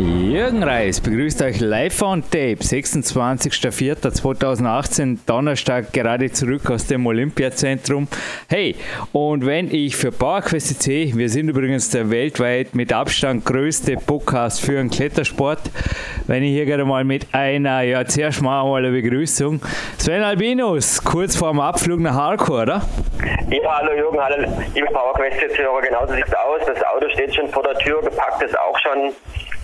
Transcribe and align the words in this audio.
Jürgen 0.00 0.62
Reis 0.62 0.98
begrüßt 0.98 1.42
euch 1.42 1.60
live 1.60 2.00
on 2.00 2.22
Tape, 2.22 2.56
26.04.2018, 2.56 5.18
Donnerstag, 5.26 5.92
gerade 5.92 6.32
zurück 6.32 6.70
aus 6.70 6.86
dem 6.86 7.06
Olympiazentrum. 7.06 8.08
Hey, 8.48 8.76
und 9.12 9.44
wenn 9.44 9.70
ich 9.70 9.96
für 9.96 10.10
PowerQuest 10.10 10.82
C, 10.82 11.12
wir 11.14 11.28
sind 11.28 11.50
übrigens 11.50 11.90
der 11.90 12.08
weltweit 12.08 12.74
mit 12.74 12.94
Abstand 12.94 13.44
größte 13.44 13.96
Podcast 13.96 14.64
für 14.64 14.72
den 14.72 14.88
Klettersport, 14.88 15.60
wenn 16.26 16.44
ich 16.44 16.52
hier 16.52 16.64
gerade 16.64 16.86
mal 16.86 17.04
mit 17.04 17.26
einer, 17.32 17.82
ja, 17.82 18.06
zuerst 18.06 18.40
mal 18.40 18.64
eine 18.74 18.92
Begrüßung. 18.92 19.60
Sven 19.98 20.22
Albinus, 20.22 21.04
kurz 21.04 21.36
vor 21.36 21.50
dem 21.50 21.60
Abflug 21.60 22.00
nach 22.00 22.14
Hardcore, 22.14 22.62
oder? 22.62 22.80
Ja, 23.50 23.76
hallo 23.76 23.92
Jürgen, 23.92 24.18
hallo 24.18 24.46
liebe 24.74 24.86
PowerQuest-Hörer, 24.86 25.82
genauso 25.82 26.14
sieht 26.14 26.26
es 26.26 26.32
aus. 26.32 26.62
Das 26.66 26.82
Auto 26.86 27.06
steht 27.10 27.34
schon 27.34 27.48
vor 27.48 27.64
der 27.64 27.74
Tür, 27.74 28.00
gepackt 28.00 28.42
ist 28.42 28.58
auch 28.58 28.78
schon. 28.78 29.12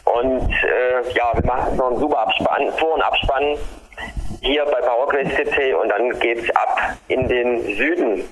Und 0.07 0.51
äh, 0.51 1.13
ja, 1.15 1.33
wir 1.35 1.45
machen 1.45 1.77
noch 1.77 1.91
einen 1.91 1.99
super 1.99 2.19
Abspann, 2.21 2.73
Vor- 2.79 2.95
und 2.95 3.03
Abspann 3.03 3.57
hier 4.41 4.65
bei 4.65 4.81
PowerQuest 4.81 5.37
CC 5.37 5.75
und 5.75 5.89
dann 5.89 6.19
geht's 6.21 6.49
ab 6.55 6.79
in 7.09 7.29
den 7.29 7.63
Süden. 7.77 8.25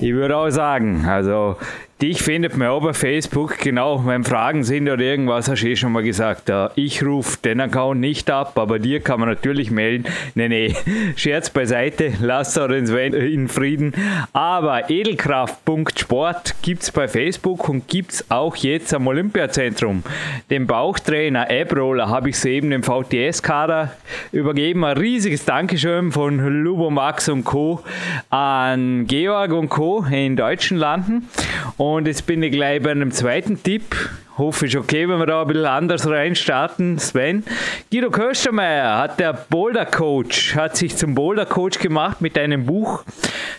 Ich 0.00 0.12
würde 0.12 0.36
auch 0.36 0.50
sagen, 0.50 1.04
also 1.08 1.56
Dich 2.02 2.22
findet 2.22 2.56
man 2.56 2.68
auch 2.68 2.80
bei 2.80 2.94
Facebook, 2.94 3.58
genau, 3.58 4.06
wenn 4.06 4.24
Fragen 4.24 4.64
sind 4.64 4.88
oder 4.88 5.02
irgendwas, 5.02 5.50
hast 5.50 5.62
du 5.62 5.68
eh 5.68 5.76
schon 5.76 5.92
mal 5.92 6.02
gesagt. 6.02 6.50
Ich 6.74 7.04
rufe 7.04 7.36
den 7.44 7.60
Account 7.60 8.00
nicht 8.00 8.30
ab, 8.30 8.58
aber 8.58 8.78
dir 8.78 9.00
kann 9.00 9.20
man 9.20 9.28
natürlich 9.28 9.70
melden. 9.70 10.06
Nee, 10.34 10.48
nee, 10.48 10.74
Scherz 11.16 11.50
beiseite, 11.50 12.14
lass 12.22 12.54
Sven 12.54 13.12
in 13.12 13.48
Frieden. 13.48 13.92
Aber 14.32 14.88
Edelkraft.sport 14.88 16.54
gibt 16.62 16.84
es 16.84 16.90
bei 16.90 17.06
Facebook 17.06 17.68
und 17.68 17.86
gibt 17.86 18.12
es 18.12 18.30
auch 18.30 18.56
jetzt 18.56 18.94
am 18.94 19.06
Olympiazentrum. 19.06 20.02
Den 20.48 20.66
Bauchtrainer 20.66 21.50
App-Roller 21.50 22.08
habe 22.08 22.30
ich 22.30 22.38
soeben 22.38 22.70
dem 22.70 22.82
VTS-Kader 22.82 23.92
übergeben. 24.32 24.86
Ein 24.86 24.96
riesiges 24.96 25.44
Dankeschön 25.44 26.12
von 26.12 26.38
Lubo 26.62 26.88
Max 26.88 27.28
und 27.28 27.44
Co. 27.44 27.82
an 28.30 29.06
Georg 29.06 29.52
und 29.52 29.68
Co. 29.68 30.06
in 30.10 30.36
deutschen 30.36 30.78
Landen. 30.78 31.28
Und 31.76 31.89
und 31.96 32.06
jetzt 32.06 32.26
bin 32.26 32.42
ich 32.42 32.52
gleich 32.52 32.82
bei 32.82 32.90
einem 32.90 33.10
zweiten 33.10 33.62
Tipp. 33.62 33.94
Hoffe 34.38 34.66
ich 34.66 34.78
okay, 34.78 35.08
wenn 35.08 35.18
wir 35.18 35.26
da 35.26 35.42
ein 35.42 35.48
bisschen 35.48 35.66
anders 35.66 36.08
reinstarten. 36.08 36.98
Sven. 36.98 37.44
Guido 37.90 38.10
Köstermeier 38.10 38.96
hat 38.98 39.20
der 39.20 39.32
Boulder 39.32 39.86
Coach, 39.86 40.54
hat 40.54 40.76
sich 40.76 40.96
zum 40.96 41.14
Boulder 41.14 41.46
Coach 41.46 41.78
gemacht 41.78 42.20
mit 42.20 42.38
einem 42.38 42.64
Buch. 42.64 43.04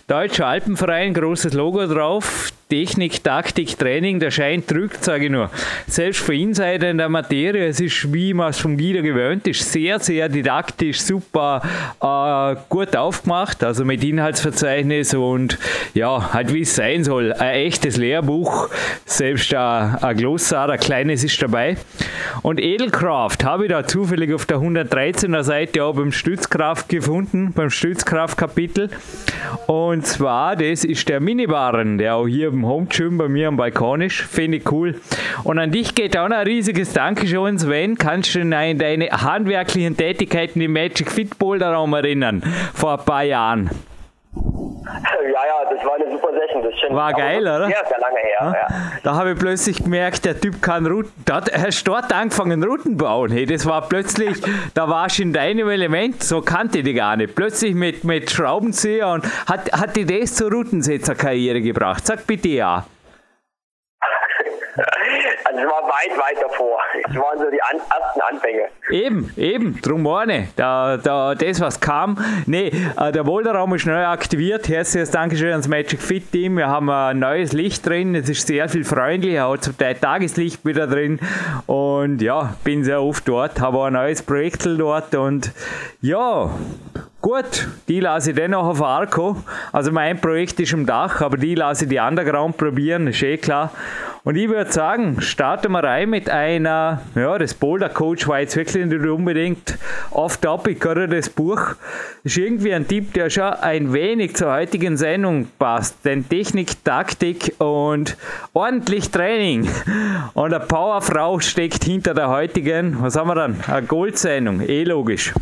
Deutscher 0.08 0.48
Alpenverein, 0.48 1.14
großes 1.14 1.54
Logo 1.54 1.86
drauf. 1.86 2.52
Technik, 2.72 3.22
Taktik, 3.22 3.78
Training, 3.78 4.22
der 4.22 4.32
Schein 4.32 4.64
drückt, 4.66 5.04
sage 5.04 5.26
ich 5.26 5.30
nur. 5.30 5.50
Selbst 5.88 6.22
für 6.22 6.34
Insider 6.34 6.90
in 6.90 7.00
der 7.00 7.10
Materie, 7.10 7.68
es 7.68 7.82
ist, 7.82 8.14
wie 8.14 8.34
man 8.34 8.52
es 8.52 8.60
vom 8.60 8.78
Guido 8.78 9.02
gewöhnt 9.04 9.46
ist, 9.46 9.70
sehr, 9.70 10.00
sehr 10.00 10.30
didaktisch, 10.30 11.02
super 11.02 11.62
äh, 12.02 12.56
gut 12.70 12.96
aufgemacht, 12.96 13.62
also 13.62 13.84
mit 13.84 14.02
Inhaltsverzeichnis 14.06 15.14
und 15.14 15.60
ja, 15.94 16.32
halt 16.32 16.54
wie 16.54 16.62
es 16.62 16.74
sein 16.74 17.04
soll. 17.04 17.34
Ein 17.34 17.56
echtes 17.56 17.98
Lehrbuch, 17.98 18.70
selbst 19.04 19.54
ein, 19.54 19.96
ein 19.96 20.16
Glossar, 20.16 20.70
ein 20.70 20.80
kleines 20.80 21.26
ist 21.26 21.42
dabei. 21.42 21.76
Und 22.42 22.58
Edelkraft 22.58 23.44
habe 23.44 23.66
ich 23.66 23.70
da 23.70 23.86
zufällig 23.86 24.34
auf 24.34 24.46
der 24.46 24.60
113er 24.60 25.44
Seite 25.44 25.84
auch 25.84 25.96
beim 25.96 26.14
Stützkraft 26.14 26.88
gefunden, 26.88 27.52
beim 27.52 27.70
Stützkraft-Kapitel. 27.70 28.92
Und 29.68 30.06
zwar, 30.08 30.56
das 30.56 30.86
ist 30.86 31.10
der 31.10 31.20
Minibaren, 31.20 31.98
der 31.98 32.16
auch 32.16 32.28
hier 32.28 32.61
im 32.62 32.68
Home 32.68 32.86
Gym 32.86 33.18
bei 33.18 33.28
mir 33.28 33.48
am 33.48 33.58
Balkon 33.58 34.02
ist. 34.02 34.18
Finde 34.18 34.58
ich 34.58 34.72
cool. 34.72 35.02
Und 35.44 35.58
an 35.58 35.72
dich 35.72 35.96
geht 35.96 36.16
auch 36.16 36.30
noch 36.30 36.38
ein 36.38 36.46
riesiges 36.46 36.94
Dankeschön, 36.94 37.58
Sven. 37.58 37.98
Kannst 37.98 38.36
du 38.36 38.42
an 38.42 38.78
deine 38.78 39.10
handwerklichen 39.10 39.98
Tätigkeiten 39.98 40.62
im 40.62 40.74
Magic 40.74 41.12
Fit 41.12 41.40
Boulder 41.40 41.74
Raum 41.74 41.94
erinnern? 41.94 42.44
Vor 42.74 43.00
ein 43.00 43.06
paar 43.06 43.24
Jahren. 43.24 43.72
Ja, 44.84 45.46
ja, 45.46 45.70
das 45.70 45.86
war 45.86 45.96
eine 45.96 46.12
super 46.12 46.30
Session. 46.34 46.64
Das 46.64 46.80
schon 46.80 46.96
war 46.96 47.14
geil, 47.14 47.42
oder? 47.42 47.68
Sehr, 47.68 47.86
sehr 47.88 48.00
lange 48.00 48.20
her. 48.20 48.38
Ja? 48.42 48.54
Ja. 48.54 48.68
Da 49.04 49.16
habe 49.16 49.32
ich 49.32 49.40
plötzlich 49.40 49.84
gemerkt, 49.84 50.26
der 50.26 50.40
Typ 50.40 50.62
kann 50.62 50.86
Routen. 50.86 51.12
Da 51.26 51.36
hat 51.36 51.50
er 51.50 51.70
dort 51.84 52.12
angefangen, 52.12 52.64
Routen 52.64 52.98
bauen. 52.98 53.32
Hey, 53.32 53.46
das 53.46 53.66
war 53.66 53.88
plötzlich, 53.88 54.42
da 54.74 54.90
warst 54.90 55.20
du 55.20 55.24
in 55.24 55.34
deinem 55.34 55.70
Element, 55.70 56.24
so 56.24 56.42
kannte 56.42 56.80
ich 56.80 56.84
die 56.84 56.94
gar 56.94 57.16
nicht. 57.16 57.36
Plötzlich 57.36 57.76
mit, 57.76 58.04
mit 58.04 58.32
Schraubenzieher 58.32 59.10
und 59.10 59.26
hat, 59.48 59.72
hat 59.72 59.96
die 59.96 60.06
das 60.06 60.34
zur 60.36 60.52
Routensetzerkarriere 60.52 61.62
gebracht. 61.62 62.06
Sag 62.06 62.26
bitte 62.26 62.50
ja. 62.50 62.86
Also 65.52 65.64
es 65.64 65.70
war 65.70 65.84
weit, 65.84 66.18
weit 66.18 66.42
davor. 66.42 66.80
Es 67.10 67.16
waren 67.16 67.38
so 67.38 67.50
die 67.52 67.62
an, 67.62 67.76
ersten 67.78 68.22
Anfänge. 68.22 68.70
Eben, 68.90 69.34
eben, 69.36 69.82
drum 69.82 70.04
vorne. 70.04 70.48
Da, 70.56 70.96
da, 70.96 71.36
das, 71.36 71.60
was 71.60 71.80
kam. 71.82 72.18
Nee, 72.46 72.72
äh, 72.98 73.12
der 73.12 73.24
Boulderraum 73.26 73.74
ist 73.76 73.86
neu 73.86 74.06
aktiviert. 74.06 74.70
Herzliches 74.70 75.12
Dankeschön 75.12 75.52
ans 75.52 75.68
Magic 75.68 76.02
Fit 76.02 76.32
Team. 76.32 76.56
Wir 76.56 76.68
haben 76.68 76.90
ein 76.90 77.20
neues 77.20 77.52
Licht 77.52 77.86
drin. 77.86 78.16
Es 78.16 78.30
ist 78.30 78.48
sehr 78.48 78.70
viel 78.70 78.86
freundlicher. 78.86 79.50
Hat 79.50 79.64
zum 79.66 79.78
Teil 79.78 79.96
Tageslicht 79.96 80.66
wieder 80.66 80.88
drin. 80.88 81.20
Und 81.66 82.22
ja, 82.22 82.54
bin 82.64 82.86
sehr 82.86 83.02
oft 83.02 83.28
dort. 83.28 83.60
Habe 83.60 83.84
ein 83.84 83.94
neues 83.94 84.22
Projekt 84.24 84.66
dort. 84.66 85.14
Und 85.16 85.52
ja, 86.02 86.50
Gut, 87.22 87.68
die 87.88 88.00
lasse 88.00 88.32
ich 88.32 88.36
dennoch 88.36 88.66
auf 88.66 88.82
Arco. 88.82 89.38
Also 89.72 89.92
mein 89.92 90.20
Projekt 90.20 90.60
ist 90.60 90.74
im 90.74 90.88
Dach, 90.88 91.22
aber 91.22 91.38
die 91.38 91.54
lasse 91.54 91.84
ich 91.84 91.90
die 91.92 92.00
Underground 92.00 92.58
probieren, 92.58 93.06
ist 93.06 93.22
eh 93.22 93.38
klar. 93.38 93.70
Und 94.24 94.36
ich 94.36 94.50
würde 94.50 94.72
sagen, 94.72 95.20
starten 95.20 95.72
wir 95.72 95.84
rein 95.84 96.08
mit 96.08 96.30
einer, 96.30 97.02
ja, 97.16 97.40
das 97.40 97.56
Boulder 97.56 97.90
Coach 97.90 98.28
war 98.28 98.40
jetzt 98.40 98.56
wirklich 98.56 98.86
nicht 98.86 99.04
unbedingt 99.04 99.80
off-topic, 100.12 100.88
oder 100.88 101.08
das 101.08 101.28
Buch. 101.28 101.60
Ist 102.24 102.38
irgendwie 102.38 102.72
ein 102.72 102.88
Tipp, 102.88 103.14
der 103.14 103.32
schon 103.32 103.52
ein 103.52 103.94
wenig 103.94 104.36
zur 104.36 104.54
heutigen 104.54 104.96
Sendung 104.96 105.48
passt. 105.58 106.06
Denn 106.06 106.30
Technik, 106.30 106.86
Taktik 106.86 107.56
und 107.58 108.16
ordentlich 108.54 109.10
Training. 109.10 109.68
Und 110.36 110.54
eine 110.54 110.64
Powerfrau 110.64 111.40
steckt 111.40 111.84
hinter 111.84 112.14
der 112.14 112.30
heutigen, 112.30 113.02
was 113.02 113.16
haben 113.16 113.28
wir 113.28 113.36
dann? 113.36 113.64
Eine 113.68 113.88
Goldsendung, 113.88 114.62
eh 114.62 114.84
logisch. 114.84 115.34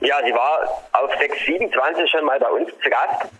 Ja, 0.00 0.16
sie 0.22 0.32
war 0.32 0.84
auf 0.92 1.10
627 1.18 2.10
schon 2.10 2.26
mal 2.26 2.38
bei 2.38 2.50
uns 2.50 2.68
zu 2.68 2.90
Gast. 2.90 3.32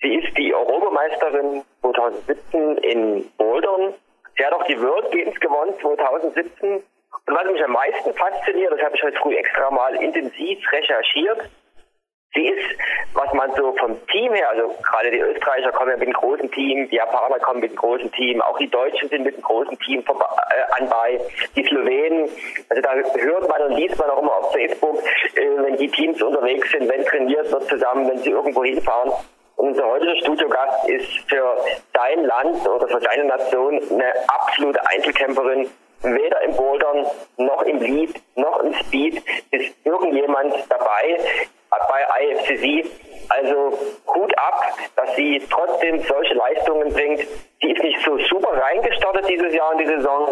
Sie 0.00 0.14
ist 0.14 0.36
die 0.38 0.54
Europameisterin 0.54 1.62
2017 1.92 2.78
in 2.78 3.30
Bouldern. 3.36 3.94
Sie 4.36 4.44
hat 4.44 4.52
auch 4.52 4.64
die 4.64 4.80
World 4.80 5.10
Games 5.12 5.38
gewonnen 5.40 5.74
2017. 5.80 6.82
Und 7.26 7.34
was 7.34 7.52
mich 7.52 7.64
am 7.64 7.72
meisten 7.72 8.12
fasziniert, 8.14 8.72
das 8.72 8.82
habe 8.82 8.96
ich 8.96 9.02
heute 9.02 9.16
früh 9.18 9.36
extra 9.36 9.70
mal 9.70 9.94
intensiv 10.02 10.60
recherchiert, 10.72 11.48
Sie 12.34 12.48
ist, 12.48 12.78
was 13.12 13.32
man 13.32 13.52
so 13.54 13.72
vom 13.76 13.96
Team 14.08 14.32
her, 14.34 14.50
also 14.50 14.74
gerade 14.82 15.10
die 15.10 15.20
Österreicher 15.20 15.70
kommen 15.70 15.90
ja 15.90 15.96
mit 15.96 16.08
einem 16.08 16.14
großen 16.14 16.50
Team, 16.50 16.88
die 16.88 16.96
Japaner 16.96 17.38
kommen 17.38 17.60
mit 17.60 17.70
einem 17.70 17.78
großen 17.78 18.10
Team, 18.10 18.42
auch 18.42 18.58
die 18.58 18.68
Deutschen 18.68 19.08
sind 19.08 19.22
mit 19.22 19.34
einem 19.34 19.44
großen 19.44 19.78
Team 19.78 20.00
äh, 20.00 20.82
anbei, 20.82 21.20
die 21.54 21.64
Slowenen, 21.64 22.28
also 22.68 22.82
da 22.82 22.92
hört 22.92 23.48
man 23.48 23.62
und 23.62 23.76
liest 23.76 23.96
man 23.98 24.10
auch 24.10 24.20
immer 24.20 24.36
auf 24.36 24.52
Facebook, 24.52 24.98
äh, 25.36 25.48
wenn 25.58 25.76
die 25.76 25.88
Teams 25.88 26.20
unterwegs 26.20 26.68
sind, 26.72 26.88
wenn 26.88 27.04
trainiert 27.04 27.52
wird 27.52 27.68
zusammen, 27.68 28.08
wenn 28.08 28.18
sie 28.18 28.30
irgendwo 28.30 28.64
hinfahren. 28.64 29.12
Unser 29.56 29.86
heutiger 29.86 30.16
Studiogast 30.16 30.88
ist 30.88 31.08
für 31.28 31.56
sein 31.94 32.24
Land 32.24 32.68
oder 32.68 32.88
für 32.88 33.00
seine 33.00 33.24
Nation 33.24 33.80
eine 33.90 34.12
absolute 34.28 34.80
Einzelkämpferin, 34.88 35.70
weder 36.02 36.42
im 36.42 36.56
Bouldern 36.56 37.06
noch 37.36 37.62
im 37.62 37.78
Lead 37.78 38.14
noch 38.36 38.60
im 38.60 38.74
Speed 38.74 39.22
ist 39.50 39.74
irgendjemand 39.84 40.54
dabei 40.68 41.18
bei 41.88 42.24
IFCC. 42.24 42.90
Also 43.28 43.78
Hut 44.06 44.38
ab, 44.38 44.64
dass 44.96 45.16
sie 45.16 45.42
trotzdem 45.50 46.00
solche 46.02 46.34
Leistungen 46.34 46.92
bringt. 46.92 47.20
Sie 47.60 47.70
ist 47.70 47.82
nicht 47.82 48.00
so 48.04 48.18
super 48.18 48.60
reingestartet 48.60 49.28
dieses 49.28 49.54
Jahr 49.54 49.72
in 49.72 49.78
die 49.78 49.86
Saison. 49.86 50.28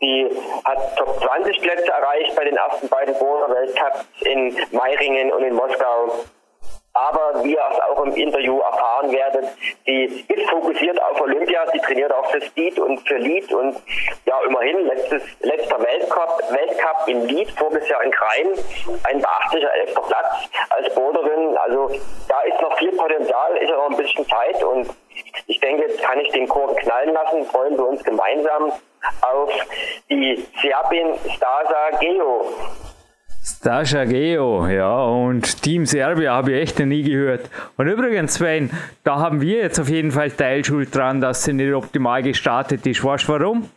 Sie 0.00 0.28
hat 0.64 0.96
Top 0.96 1.20
20 1.20 1.60
Plätze 1.60 1.90
erreicht 1.90 2.36
bei 2.36 2.44
den 2.44 2.56
ersten 2.56 2.88
beiden 2.88 3.18
Boulder 3.18 3.52
Weltcups 3.52 4.04
in 4.20 4.56
Meiringen 4.70 5.32
und 5.32 5.42
in 5.42 5.54
Moskau. 5.54 6.12
Aber 7.00 7.44
wie 7.44 7.52
ihr 7.52 7.64
es 7.70 7.80
auch 7.80 8.04
im 8.04 8.14
Interview 8.14 8.58
erfahren 8.58 9.12
werdet, 9.12 9.46
sie 9.84 10.24
ist 10.28 10.50
fokussiert 10.50 11.00
auf 11.00 11.20
Olympia, 11.20 11.64
sie 11.72 11.78
trainiert 11.78 12.12
auch 12.12 12.26
für 12.30 12.40
Speed 12.40 12.78
und 12.78 12.98
für 13.06 13.18
Lead 13.18 13.52
und 13.52 13.76
ja, 14.24 14.40
immerhin 14.46 14.86
letztes, 14.86 15.22
letzter 15.40 15.80
Weltcup, 15.80 16.42
Weltcup 16.50 17.08
in 17.08 17.28
Lead 17.28 17.50
voriges 17.52 17.88
Jahr 17.88 18.02
in 18.02 18.10
Krein, 18.10 18.46
ein 19.04 19.20
beachtlicher 19.20 19.72
elfter 19.74 20.02
Platz 20.02 20.48
als 20.70 20.94
Boulderin. 20.94 21.56
Also 21.58 21.90
da 22.28 22.40
ist 22.40 22.60
noch 22.60 22.76
viel 22.78 22.92
Potenzial, 22.92 23.56
ist 23.58 23.72
auch 23.72 23.90
ein 23.90 23.96
bisschen 23.96 24.26
Zeit 24.26 24.62
und 24.64 24.88
ich 25.46 25.60
denke, 25.60 25.82
jetzt 25.82 26.02
kann 26.02 26.18
ich 26.20 26.30
den 26.32 26.48
Chor 26.48 26.74
knallen 26.76 27.12
lassen, 27.12 27.44
freuen 27.44 27.76
wir 27.76 27.86
uns 27.86 28.02
gemeinsam 28.02 28.72
auf 29.22 29.50
die 30.10 30.46
Serbin 30.60 31.14
Stasa 31.36 31.90
Geo. 32.00 32.52
Stascha 33.56 34.04
Geo, 34.04 34.66
ja, 34.68 35.02
und 35.04 35.62
Team 35.62 35.86
Serbia 35.86 36.34
habe 36.34 36.52
ich 36.52 36.62
echt 36.62 36.78
noch 36.78 36.86
nie 36.86 37.02
gehört. 37.02 37.48
Und 37.76 37.88
übrigens, 37.88 38.34
Sven, 38.34 38.70
da 39.04 39.16
haben 39.16 39.40
wir 39.40 39.56
jetzt 39.56 39.80
auf 39.80 39.88
jeden 39.88 40.10
Fall 40.10 40.30
Teilschuld 40.30 40.94
dran, 40.94 41.22
dass 41.22 41.44
sie 41.44 41.54
nicht 41.54 41.72
optimal 41.72 42.22
gestartet 42.22 42.86
ist. 42.86 43.02
Weißt 43.02 43.26
du 43.26 43.32
warum? 43.32 43.70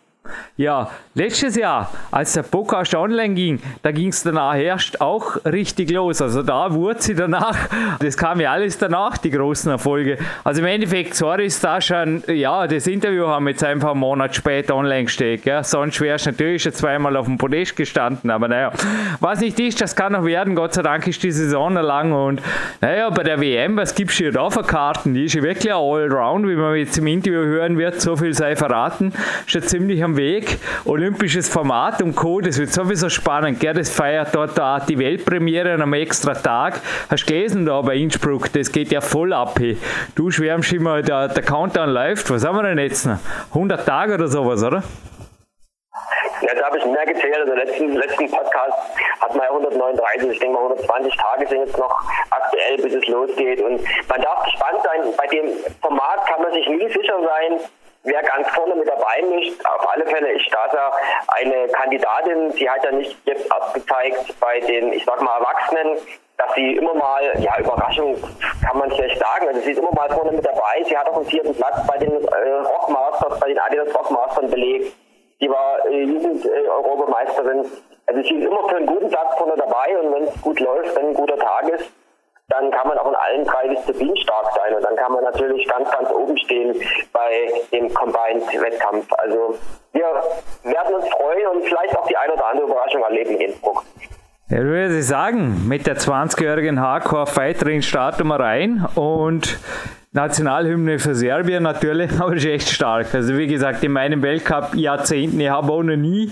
Ja, 0.57 0.89
letztes 1.15 1.55
Jahr, 1.55 1.91
als 2.11 2.33
der 2.33 2.43
Podcast 2.43 2.93
online 2.95 3.33
ging, 3.33 3.59
da 3.81 3.91
ging 3.91 4.09
es 4.09 4.23
danach 4.23 4.55
erst 4.57 5.01
auch 5.01 5.37
richtig 5.45 5.91
los. 5.91 6.21
Also 6.21 6.43
da 6.43 6.73
wurde 6.73 7.01
sie 7.01 7.15
danach, 7.15 7.57
das 7.99 8.17
kam 8.17 8.39
ja 8.39 8.51
alles 8.51 8.77
danach, 8.77 9.17
die 9.17 9.31
großen 9.31 9.71
Erfolge. 9.71 10.17
Also 10.43 10.61
im 10.61 10.67
Endeffekt, 10.67 11.15
sorry, 11.15 11.45
ist 11.45 11.63
da 11.63 11.81
schon, 11.81 12.23
ja, 12.27 12.67
das 12.67 12.87
Interview 12.87 13.27
haben 13.27 13.45
wir 13.45 13.51
jetzt 13.51 13.63
einfach 13.63 13.91
einen 13.91 13.99
Monat 13.99 14.35
später 14.35 14.75
online 14.75 15.05
gestellt. 15.05 15.45
Ja. 15.45 15.63
Sonst 15.63 15.99
wäre 16.01 16.15
es 16.15 16.25
natürlich 16.25 16.63
schon 16.63 16.73
zweimal 16.73 17.15
auf 17.17 17.25
dem 17.25 17.37
Podest 17.37 17.75
gestanden. 17.75 18.29
Aber 18.29 18.47
naja, 18.47 18.71
was 19.19 19.39
nicht 19.39 19.59
ist, 19.59 19.81
das 19.81 19.95
kann 19.95 20.13
noch 20.13 20.25
werden. 20.25 20.55
Gott 20.55 20.73
sei 20.73 20.81
Dank 20.81 21.07
ist 21.07 21.23
die 21.23 21.31
Saison 21.31 21.73
lang. 21.73 22.11
Und 22.11 22.41
naja, 22.81 23.09
bei 23.09 23.23
der 23.23 23.39
WM, 23.39 23.77
was 23.77 23.95
gibst 23.95 24.19
du 24.19 24.31
da 24.31 24.49
für 24.49 24.63
Karten? 24.63 25.13
Die 25.13 25.25
ist 25.25 25.33
ja 25.33 25.41
wirklich 25.41 25.73
ein 25.73 25.79
Allround, 25.79 26.47
wie 26.47 26.55
man 26.55 26.75
jetzt 26.75 26.97
im 26.97 27.07
Interview 27.07 27.39
hören 27.39 27.77
wird. 27.77 27.99
So 28.01 28.15
viel 28.15 28.33
sei 28.33 28.55
verraten. 28.55 29.13
Ja 29.47 29.61
ziemlich 29.61 30.03
am 30.03 30.17
Weg. 30.21 30.59
Olympisches 30.85 31.49
Format 31.49 31.99
und 32.01 32.15
Co. 32.15 32.41
Das 32.41 32.59
wird 32.59 32.71
sowieso 32.71 33.09
spannend. 33.09 33.59
Gell? 33.59 33.73
Das 33.73 33.89
feiert 33.89 34.35
dort 34.35 34.59
auch 34.59 34.85
die 34.85 34.99
Weltpremiere 34.99 35.73
an 35.73 35.81
einem 35.81 35.93
extra 35.93 36.35
Tag. 36.35 36.79
Hast 37.09 37.23
du 37.23 37.33
gelesen 37.33 37.65
da 37.65 37.81
bei 37.81 37.95
Innsbruck? 37.95 38.53
Das 38.53 38.71
geht 38.71 38.91
ja 38.91 39.01
voll 39.01 39.33
ab. 39.33 39.57
Hey. 39.57 39.77
Du 40.15 40.29
schwärmst 40.29 40.71
immer, 40.73 41.01
der, 41.01 41.29
der 41.29 41.43
Countdown 41.43 41.89
läuft. 41.89 42.29
Was 42.29 42.45
haben 42.45 42.55
wir 42.55 42.63
denn 42.63 42.77
jetzt 42.77 43.05
noch? 43.05 43.17
100 43.49 43.83
Tage 43.83 44.13
oder 44.13 44.27
sowas, 44.27 44.63
oder? 44.63 44.83
Ja, 46.41 46.53
da 46.55 46.65
habe 46.67 46.77
ich 46.77 46.85
mehr 46.85 47.05
gezählt. 47.05 47.37
Also 47.37 47.53
letzten, 47.53 47.93
letzten 47.93 48.29
Podcast 48.29 48.77
hat 49.19 49.35
man 49.35 49.43
ja 49.43 49.49
139. 49.49 50.29
Ich 50.29 50.39
denke 50.39 50.53
mal 50.53 50.63
120 50.63 51.17
Tage 51.17 51.47
sind 51.47 51.59
jetzt 51.65 51.77
noch 51.77 51.99
aktuell, 52.29 52.77
bis 52.77 52.93
es 52.93 53.07
losgeht. 53.07 53.61
Und 53.61 53.81
man 54.07 54.21
darf 54.21 54.43
gespannt 54.43 54.83
sein. 54.83 55.13
Bei 55.17 55.27
dem 55.27 55.49
Format 55.81 56.25
kann 56.27 56.43
man 56.43 56.53
sich 56.53 56.67
nie 56.67 56.87
sicher 56.87 57.17
sein, 57.19 57.59
wer 58.03 58.21
ganz 58.23 58.47
vorne 58.49 58.75
mit 58.75 58.87
dabei 58.87 59.21
mischt. 59.29 59.63
Auf 59.65 59.93
alle 59.93 60.05
Fälle 60.05 60.31
ist 60.33 60.45
Stasa 60.45 60.91
eine 61.27 61.67
Kandidatin. 61.69 62.51
Sie 62.51 62.69
hat 62.69 62.83
ja 62.83 62.91
nicht 62.91 63.17
jetzt 63.25 63.47
erst 63.51 63.73
gezeigt 63.73 64.39
bei 64.39 64.59
den, 64.59 64.93
ich 64.93 65.05
sag 65.05 65.21
mal, 65.21 65.37
Erwachsenen, 65.39 65.97
dass 66.37 66.53
sie 66.55 66.75
immer 66.75 66.93
mal, 66.95 67.31
ja, 67.39 67.57
Überraschung 67.59 68.17
kann 68.65 68.77
man 68.77 68.91
schlecht 68.91 69.19
sagen. 69.19 69.47
Also 69.47 69.61
sie 69.61 69.71
ist 69.71 69.79
immer 69.79 69.91
mal 69.93 70.09
vorne 70.09 70.31
mit 70.31 70.45
dabei. 70.45 70.83
Sie 70.85 70.97
hat 70.97 71.07
auch 71.09 71.17
einen 71.17 71.25
vierten 71.25 71.55
Platz 71.55 71.85
bei 71.87 71.97
den 71.97 72.11
äh, 72.11 72.51
Rockmasters, 72.51 73.39
bei 73.39 73.47
den 73.47 73.59
Adidas 73.59 73.93
Rockmasters 73.93 74.49
belegt. 74.49 74.95
Sie 75.39 75.49
war 75.49 75.85
äh, 75.85 76.03
Jugend-Europameisterin. 76.03 77.59
Äh, 77.59 77.67
also 78.07 78.21
sie 78.23 78.35
ist 78.35 78.45
immer 78.45 78.67
für 78.67 78.77
einen 78.77 78.87
guten 78.87 79.09
Platz 79.09 79.35
vorne 79.37 79.53
dabei 79.55 79.97
und 79.99 80.13
wenn 80.13 80.23
es 80.23 80.41
gut 80.41 80.59
läuft, 80.59 80.95
wenn 80.95 81.07
ein 81.07 81.13
guter 81.13 81.37
Tag 81.37 81.69
ist, 81.69 81.91
dann 82.51 82.69
kann 82.71 82.87
man 82.87 82.97
auch 82.97 83.07
in 83.07 83.15
allen 83.15 83.45
drei 83.45 83.67
Disziplinen 83.69 84.17
stark 84.17 84.47
sein 84.55 84.75
und 84.75 84.83
dann 84.83 84.95
kann 84.95 85.11
man 85.11 85.23
natürlich 85.23 85.67
ganz, 85.67 85.89
ganz 85.89 86.09
oben 86.11 86.37
stehen 86.37 86.75
bei 87.13 87.51
dem 87.71 87.93
Combined-Wettkampf. 87.93 89.07
Also 89.17 89.57
wir 89.93 90.05
werden 90.63 90.95
uns 90.95 91.07
freuen 91.09 91.47
und 91.53 91.63
vielleicht 91.63 91.97
auch 91.97 92.07
die 92.07 92.17
eine 92.17 92.33
oder 92.33 92.47
andere 92.47 92.67
Überraschung 92.67 93.03
erleben 93.03 93.31
in 93.31 93.41
Innsbruck. 93.41 93.83
Ja, 94.49 94.57
würde 94.59 94.99
ich 94.99 95.07
sagen, 95.07 95.67
mit 95.67 95.87
der 95.87 95.95
20-jährigen 95.95 96.81
Hardcore-Fighterin 96.81 97.81
starten 97.81 98.27
wir 98.27 98.39
rein 98.39 98.85
und 98.95 99.57
Nationalhymne 100.11 100.99
für 100.99 101.15
Serbien 101.15 101.63
natürlich, 101.63 102.11
aber 102.19 102.33
ist 102.33 102.45
echt 102.45 102.67
stark. 102.67 103.07
Also 103.13 103.37
wie 103.37 103.47
gesagt, 103.47 103.81
in 103.83 103.93
meinem 103.93 104.21
Weltcup-Jahrzehnten, 104.21 105.39
ich 105.39 105.49
habe 105.49 105.71
auch 105.71 105.83
noch 105.83 105.95
nie 105.95 106.31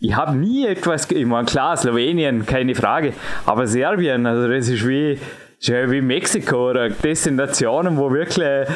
ich 0.00 0.14
habe 0.14 0.36
nie 0.36 0.64
etwas, 0.64 1.10
ich 1.10 1.26
meine, 1.26 1.44
klar, 1.44 1.76
Slowenien, 1.76 2.46
keine 2.46 2.76
Frage, 2.76 3.14
aber 3.46 3.66
Serbien, 3.66 4.26
also 4.26 4.46
das 4.46 4.68
ist 4.68 4.86
wie, 4.86 5.18
ja 5.60 5.90
wie 5.90 6.00
Mexiko 6.00 6.70
oder 6.70 6.88
Destinationen, 6.88 7.96
wo 7.96 8.12
wirklich, 8.12 8.46
äh, 8.46 8.66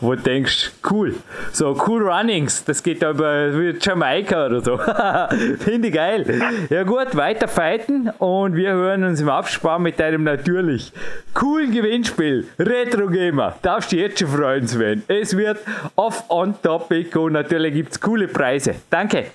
wo 0.00 0.14
du 0.14 0.22
denkst, 0.22 0.72
cool. 0.90 1.14
So 1.52 1.76
cool 1.86 2.08
Runnings, 2.08 2.64
das 2.64 2.82
geht 2.82 3.02
da 3.02 3.10
über 3.10 3.48
Jamaika 3.80 4.46
oder 4.46 4.60
so. 4.60 4.78
Finde 5.58 5.88
ich 5.88 5.94
geil. 5.94 6.40
Ja 6.70 6.82
gut, 6.84 7.14
weiter 7.16 7.48
fighten 7.48 8.10
und 8.18 8.54
wir 8.54 8.72
hören 8.72 9.04
uns 9.04 9.20
im 9.20 9.28
Abspann 9.28 9.82
mit 9.82 10.00
einem 10.00 10.24
natürlich 10.24 10.92
coolen 11.34 11.72
Gewinnspiel. 11.72 12.46
Retro 12.58 13.08
Gamer. 13.08 13.56
Darfst 13.62 13.92
du 13.92 13.96
jetzt 13.96 14.18
schon 14.18 14.28
freuen, 14.28 14.66
Sven. 14.66 15.02
Es 15.08 15.36
wird 15.36 15.58
off 15.96 16.24
on 16.28 16.54
topic 16.62 17.16
und 17.18 17.32
natürlich 17.32 17.74
gibt 17.74 17.92
es 17.92 18.00
coole 18.00 18.28
Preise. 18.28 18.76
Danke. 18.90 19.26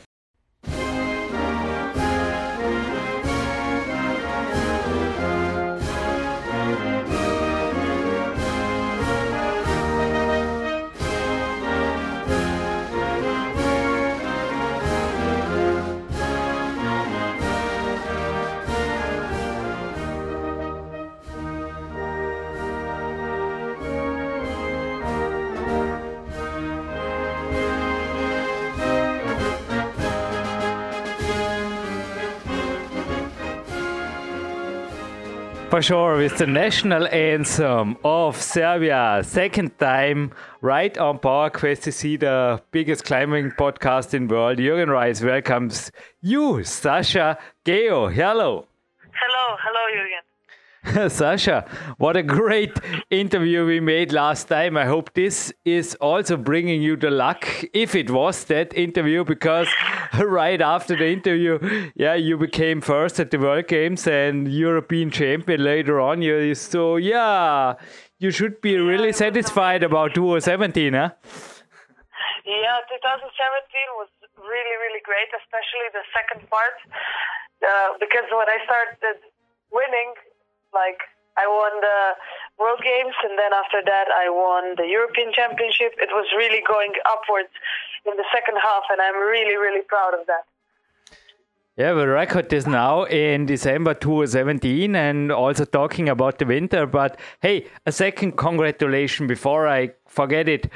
For 35.73 35.81
sure 35.81 36.17
with 36.17 36.37
the 36.37 36.45
national 36.45 37.07
anthem 37.07 37.97
of 38.03 38.39
Serbia. 38.39 39.21
Second 39.23 39.79
time 39.79 40.31
right 40.61 40.95
on 40.99 41.17
Power 41.17 41.49
Quest 41.49 41.81
to 41.85 41.91
see 41.91 42.15
the 42.15 42.61
biggest 42.69 43.05
climbing 43.05 43.49
podcast 43.57 44.13
in 44.13 44.27
the 44.27 44.35
world. 44.35 44.59
Jürgen 44.59 44.89
Reis 44.89 45.23
welcomes 45.23 45.91
you, 46.21 46.63
Sasha 46.63 47.39
Gejo. 47.65 48.13
Hello. 48.13 48.67
Hello, 49.01 49.57
hello, 49.63 49.83
Jürgen. 49.95 50.32
Sasha, 51.07 51.65
what 51.97 52.17
a 52.17 52.23
great 52.23 52.77
interview 53.09 53.65
we 53.65 53.79
made 53.79 54.11
last 54.11 54.49
time. 54.49 54.75
I 54.75 54.85
hope 54.85 55.13
this 55.13 55.53
is 55.63 55.95
also 55.95 56.35
bringing 56.35 56.81
you 56.81 56.97
the 56.97 57.09
luck, 57.09 57.47
if 57.73 57.95
it 57.95 58.11
was 58.11 58.43
that 58.45 58.75
interview, 58.75 59.23
because 59.23 59.69
right 60.19 60.59
after 60.59 60.97
the 60.97 61.07
interview, 61.07 61.57
yeah, 61.95 62.15
you 62.15 62.37
became 62.37 62.81
first 62.81 63.17
at 63.19 63.31
the 63.31 63.39
World 63.39 63.67
Games 63.67 64.07
and 64.07 64.51
European 64.51 65.09
champion 65.09 65.63
later 65.63 66.01
on. 66.01 66.21
You 66.21 66.53
so 66.53 66.97
yeah, 66.97 67.75
you 68.19 68.31
should 68.31 68.59
be 68.59 68.75
really 68.75 69.13
satisfied 69.13 69.83
about 69.83 70.13
2017, 70.13 70.93
huh? 70.93 71.11
Yeah, 72.43 72.77
2017 72.91 73.23
was 73.95 74.11
really, 74.35 74.75
really 74.83 75.03
great, 75.07 75.31
especially 75.31 75.87
the 75.95 76.03
second 76.11 76.43
part, 76.49 76.75
uh, 77.63 77.95
because 78.03 78.27
when 78.35 78.51
I 78.51 78.59
started 78.67 79.23
winning, 79.71 80.11
like 80.73 80.99
I 81.37 81.47
won 81.47 81.81
the 81.81 82.01
World 82.61 82.81
Games, 82.83 83.15
and 83.23 83.37
then 83.37 83.53
after 83.53 83.81
that, 83.85 84.07
I 84.13 84.29
won 84.29 84.75
the 84.77 84.87
European 84.87 85.33
Championship. 85.33 85.93
It 85.97 86.09
was 86.11 86.27
really 86.37 86.61
going 86.67 86.93
upwards 87.09 87.49
in 88.05 88.15
the 88.17 88.25
second 88.33 88.57
half, 88.61 88.83
and 88.91 89.01
I'm 89.01 89.17
really, 89.17 89.55
really 89.55 89.81
proud 89.81 90.13
of 90.13 90.27
that. 90.27 90.45
Yeah, 91.75 91.93
the 91.93 92.07
record 92.07 92.53
is 92.53 92.67
now 92.67 93.05
in 93.05 93.47
December 93.47 93.95
2017 93.95 94.95
and 94.95 95.31
also 95.31 95.65
talking 95.65 96.07
about 96.07 96.37
the 96.37 96.45
winter. 96.45 96.85
But 96.85 97.19
hey, 97.41 97.65
a 97.87 97.91
second 97.91 98.37
congratulation 98.37 99.25
before 99.25 99.67
I 99.67 99.93
forget 100.05 100.47
it. 100.47 100.69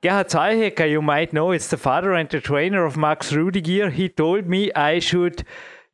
Gerhard 0.00 0.28
Zahlhecker, 0.28 0.88
you 0.88 1.02
might 1.02 1.34
know, 1.34 1.52
is 1.52 1.68
the 1.68 1.76
father 1.76 2.14
and 2.14 2.30
the 2.30 2.40
trainer 2.40 2.86
of 2.86 2.96
Max 2.96 3.30
Rudiger. 3.30 3.90
He 3.90 4.08
told 4.08 4.46
me 4.46 4.72
I 4.72 5.00
should 5.00 5.44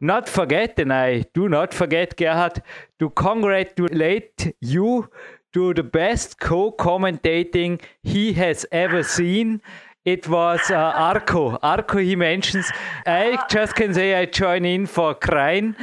not 0.04 0.28
forget, 0.28 0.78
and 0.78 0.92
I 0.92 1.24
do 1.34 1.48
not 1.48 1.74
forget, 1.74 2.16
Gerhard, 2.16 2.62
to 2.98 3.10
congratulate 3.10 4.54
you 4.60 5.08
to 5.52 5.74
the 5.74 5.82
best 5.82 6.38
co-commentating 6.40 7.80
he 8.02 8.32
has 8.34 8.66
ever 8.70 9.02
seen. 9.02 9.60
It 10.04 10.28
was 10.28 10.70
uh, 10.70 10.74
Arco. 10.74 11.58
Arco, 11.62 11.98
he 11.98 12.14
mentions. 12.14 12.70
I 13.06 13.42
just 13.48 13.74
can 13.74 13.94
say 13.94 14.14
I 14.14 14.26
join 14.26 14.64
in 14.64 14.86
for 14.86 15.14
crying. 15.14 15.74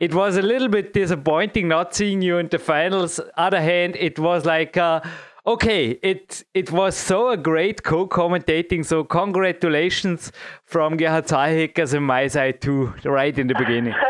It 0.00 0.14
was 0.14 0.36
a 0.36 0.42
little 0.42 0.68
bit 0.68 0.92
disappointing 0.92 1.68
not 1.68 1.94
seeing 1.94 2.20
you 2.20 2.38
in 2.38 2.48
the 2.48 2.58
finals. 2.58 3.20
Other 3.36 3.62
hand, 3.62 3.96
it 3.98 4.18
was 4.18 4.44
like. 4.44 4.76
Uh, 4.76 5.00
okay, 5.46 5.98
it 6.02 6.44
it 6.54 6.70
was 6.70 6.96
so 6.96 7.28
a 7.30 7.36
great 7.36 7.82
co-commentating. 7.82 8.84
So 8.84 9.04
congratulations 9.04 10.32
from 10.64 10.96
Gerhard 10.96 11.26
Zahlheckers 11.26 11.94
and 11.94 12.06
my 12.06 12.26
side 12.28 12.60
too, 12.60 12.94
right 13.04 13.36
in 13.36 13.46
the 13.46 13.54
beginning. 13.54 13.94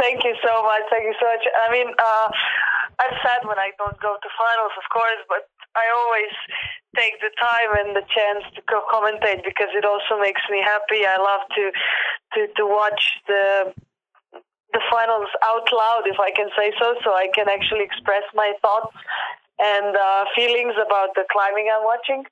Thank 0.00 0.24
you 0.24 0.34
so 0.42 0.62
much. 0.62 0.82
Thank 0.90 1.04
you 1.04 1.14
so 1.18 1.26
much. 1.26 1.44
I 1.62 1.70
mean, 1.70 1.88
uh, 1.98 2.28
I'm 2.98 3.14
sad 3.22 3.46
when 3.46 3.58
I 3.58 3.70
don't 3.78 3.98
go 4.00 4.18
to 4.18 4.28
finals, 4.34 4.74
of 4.78 4.86
course, 4.90 5.22
but 5.28 5.46
I 5.74 5.86
always 6.02 6.34
take 6.98 7.18
the 7.22 7.30
time 7.40 7.70
and 7.78 7.96
the 7.96 8.04
chance 8.10 8.44
to 8.54 8.60
co 8.66 8.82
commentate 8.92 9.44
because 9.44 9.70
it 9.74 9.84
also 9.84 10.20
makes 10.20 10.42
me 10.50 10.60
happy. 10.60 11.06
I 11.06 11.16
love 11.16 11.46
to 11.54 11.64
to 12.34 12.40
to 12.58 12.64
watch 12.66 13.02
the 13.26 13.72
the 14.72 14.82
finals 14.90 15.28
out 15.44 15.68
loud, 15.70 16.04
if 16.06 16.18
I 16.18 16.32
can 16.32 16.48
say 16.56 16.72
so, 16.80 16.96
so 17.04 17.12
I 17.12 17.28
can 17.34 17.48
actually 17.48 17.84
express 17.84 18.24
my 18.34 18.54
thoughts 18.62 18.96
and 19.62 19.96
uh, 19.96 20.24
feelings 20.34 20.74
about 20.74 21.14
the 21.14 21.24
climbing 21.30 21.70
I'm 21.72 21.84
watching. 21.84 22.24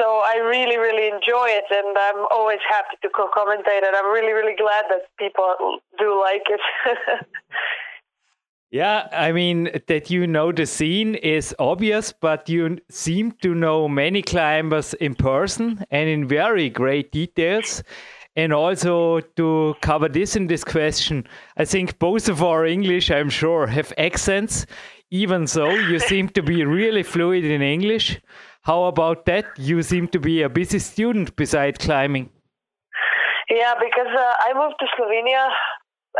So 0.00 0.22
I 0.24 0.36
really, 0.36 0.78
really 0.78 1.08
enjoy 1.08 1.48
it, 1.48 1.64
and 1.70 1.96
I'm 1.98 2.24
always 2.30 2.60
happy 2.68 2.96
to 3.02 3.08
co-commentate, 3.08 3.84
and 3.84 3.96
I'm 3.96 4.12
really, 4.12 4.32
really 4.32 4.54
glad 4.56 4.84
that 4.90 5.02
people 5.18 5.80
do 5.98 6.20
like 6.20 6.46
it. 6.46 6.60
yeah, 8.70 9.08
I 9.12 9.32
mean 9.32 9.70
that 9.88 10.08
you 10.08 10.28
know 10.28 10.52
the 10.52 10.66
scene 10.66 11.16
is 11.16 11.52
obvious, 11.58 12.12
but 12.12 12.48
you 12.48 12.78
seem 12.88 13.32
to 13.42 13.56
know 13.56 13.88
many 13.88 14.22
climbers 14.22 14.94
in 14.94 15.16
person 15.16 15.84
and 15.90 16.08
in 16.08 16.28
very 16.28 16.70
great 16.70 17.10
details. 17.10 17.82
And 18.36 18.52
also 18.52 19.18
to 19.34 19.74
cover 19.80 20.08
this 20.08 20.36
in 20.36 20.46
this 20.46 20.62
question, 20.62 21.26
I 21.56 21.64
think 21.64 21.98
both 21.98 22.28
of 22.28 22.40
our 22.40 22.64
English, 22.66 23.10
I'm 23.10 23.30
sure, 23.30 23.66
have 23.66 23.92
accents. 23.98 24.64
Even 25.10 25.46
so, 25.46 25.70
you 25.70 25.98
seem 25.98 26.28
to 26.30 26.42
be 26.42 26.64
really 26.64 27.02
fluid 27.02 27.44
in 27.44 27.62
English. 27.62 28.20
How 28.62 28.84
about 28.84 29.24
that? 29.24 29.46
You 29.56 29.82
seem 29.82 30.08
to 30.08 30.20
be 30.20 30.42
a 30.42 30.48
busy 30.48 30.78
student 30.78 31.34
beside 31.36 31.78
climbing. 31.78 32.30
Yeah, 33.48 33.74
because 33.80 34.12
uh, 34.12 34.34
I 34.44 34.52
moved 34.52 34.76
to 34.80 34.86
Slovenia, 34.92 35.48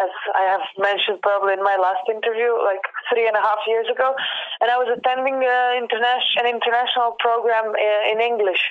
as 0.00 0.12
I 0.35 0.45
have 0.49 0.64
mentioned 0.78 1.21
probably 1.21 1.52
in 1.52 1.62
my 1.62 1.76
last 1.76 2.09
interview, 2.09 2.57
like 2.64 2.80
three 3.12 3.28
and 3.28 3.37
a 3.37 3.40
half 3.40 3.61
years 3.66 3.87
ago, 3.92 4.14
and 4.61 4.71
I 4.71 4.78
was 4.78 4.88
attending 4.88 5.37
uh, 5.37 5.76
international 5.76 6.40
an 6.40 6.47
international 6.49 7.16
program 7.21 7.76
in, 7.76 8.16
uh, 8.16 8.25
English. 8.25 8.64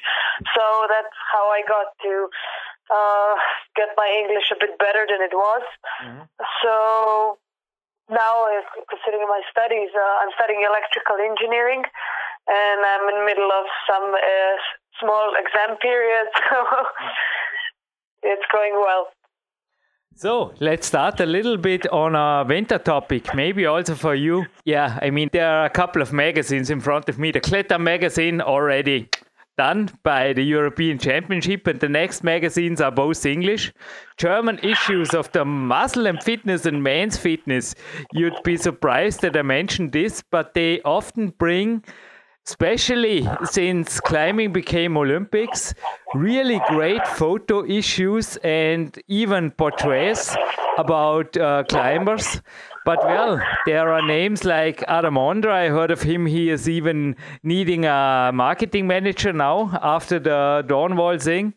So 0.58 0.64
that's 0.90 1.14
how 1.32 1.46
I 1.54 1.62
got 1.70 1.94
to 2.02 2.14
uh, 2.90 3.34
get 3.76 3.90
my 3.96 4.10
English 4.26 4.50
a 4.50 4.58
bit 4.58 4.74
better 4.80 5.06
than 5.06 5.22
it 5.22 5.34
was. 5.38 5.62
Mm-hmm. 6.02 6.26
So 6.66 7.38
now, 8.10 8.46
considering 8.90 9.28
my 9.28 9.42
studies, 9.52 9.90
uh, 9.96 10.22
I'm 10.24 10.32
studying 10.36 10.64
electrical 10.64 11.18
engineering, 11.20 11.84
and 12.48 12.80
I'm 12.86 13.04
in 13.10 13.16
the 13.20 13.26
middle 13.26 13.52
of 13.52 13.66
some 13.84 14.14
uh, 14.16 14.56
small 15.00 15.34
exam 15.36 15.78
period, 15.78 16.28
so 16.50 16.58
it's 18.24 18.46
going 18.52 18.74
well. 18.74 19.08
So 20.16 20.54
let's 20.60 20.88
start 20.88 21.20
a 21.20 21.28
little 21.28 21.58
bit 21.58 21.86
on 21.92 22.16
a 22.16 22.44
winter 22.48 22.80
topic, 22.80 23.36
maybe 23.36 23.68
also 23.68 23.94
for 23.94 24.16
you. 24.16 24.48
Yeah, 24.66 24.98
I 25.00 25.12
mean, 25.12 25.30
there 25.32 25.48
are 25.48 25.66
a 25.66 25.70
couple 25.70 26.02
of 26.02 26.12
magazines 26.12 26.72
in 26.72 26.80
front 26.80 27.08
of 27.08 27.20
me. 27.20 27.32
The 27.32 27.42
Kletter 27.42 27.80
magazine 27.80 28.42
already 28.42 29.10
done 29.58 29.90
by 30.04 30.34
the 30.34 30.44
European 30.44 31.00
Championship, 31.00 31.68
and 31.68 31.80
the 31.80 31.90
next 31.90 32.24
magazines 32.24 32.80
are 32.80 32.92
both 32.92 33.26
English. 33.26 33.74
German 34.18 34.60
issues 34.60 35.14
of 35.14 35.32
the 35.32 35.44
muscle 35.44 36.08
and 36.08 36.22
fitness 36.24 36.66
and 36.66 36.84
men's 36.84 37.18
fitness. 37.18 37.76
You'd 38.12 38.42
be 38.44 38.58
surprised 38.58 39.22
that 39.22 39.36
I 39.36 39.42
mentioned 39.42 39.92
this, 39.92 40.24
but 40.32 40.54
they 40.54 40.82
often 40.82 41.30
bring, 41.30 41.84
especially 42.46 43.28
since 43.46 44.00
climbing 44.00 44.54
became 44.54 44.96
Olympics, 44.96 45.74
really 46.14 46.62
great 46.68 47.06
photo 47.08 47.66
issues 47.66 48.38
and 48.38 48.98
even 49.08 49.52
portraits 49.52 50.36
about 50.78 51.36
uh, 51.36 51.64
climbers. 51.64 52.42
But 52.88 53.04
well, 53.04 53.42
there 53.66 53.92
are 53.92 54.02
names 54.02 54.46
like 54.46 54.82
Adam 54.88 55.16
Ondra. 55.16 55.52
I 55.52 55.68
heard 55.68 55.92
of 55.92 56.02
him. 56.04 56.26
He 56.26 56.50
is 56.50 56.70
even 56.70 57.18
needing 57.44 57.84
a 57.84 58.32
marketing 58.34 58.88
manager 58.88 59.34
now 59.34 59.78
after 59.82 60.20
the 60.20 60.64
Dawnwall 60.66 61.22
thing. 61.22 61.54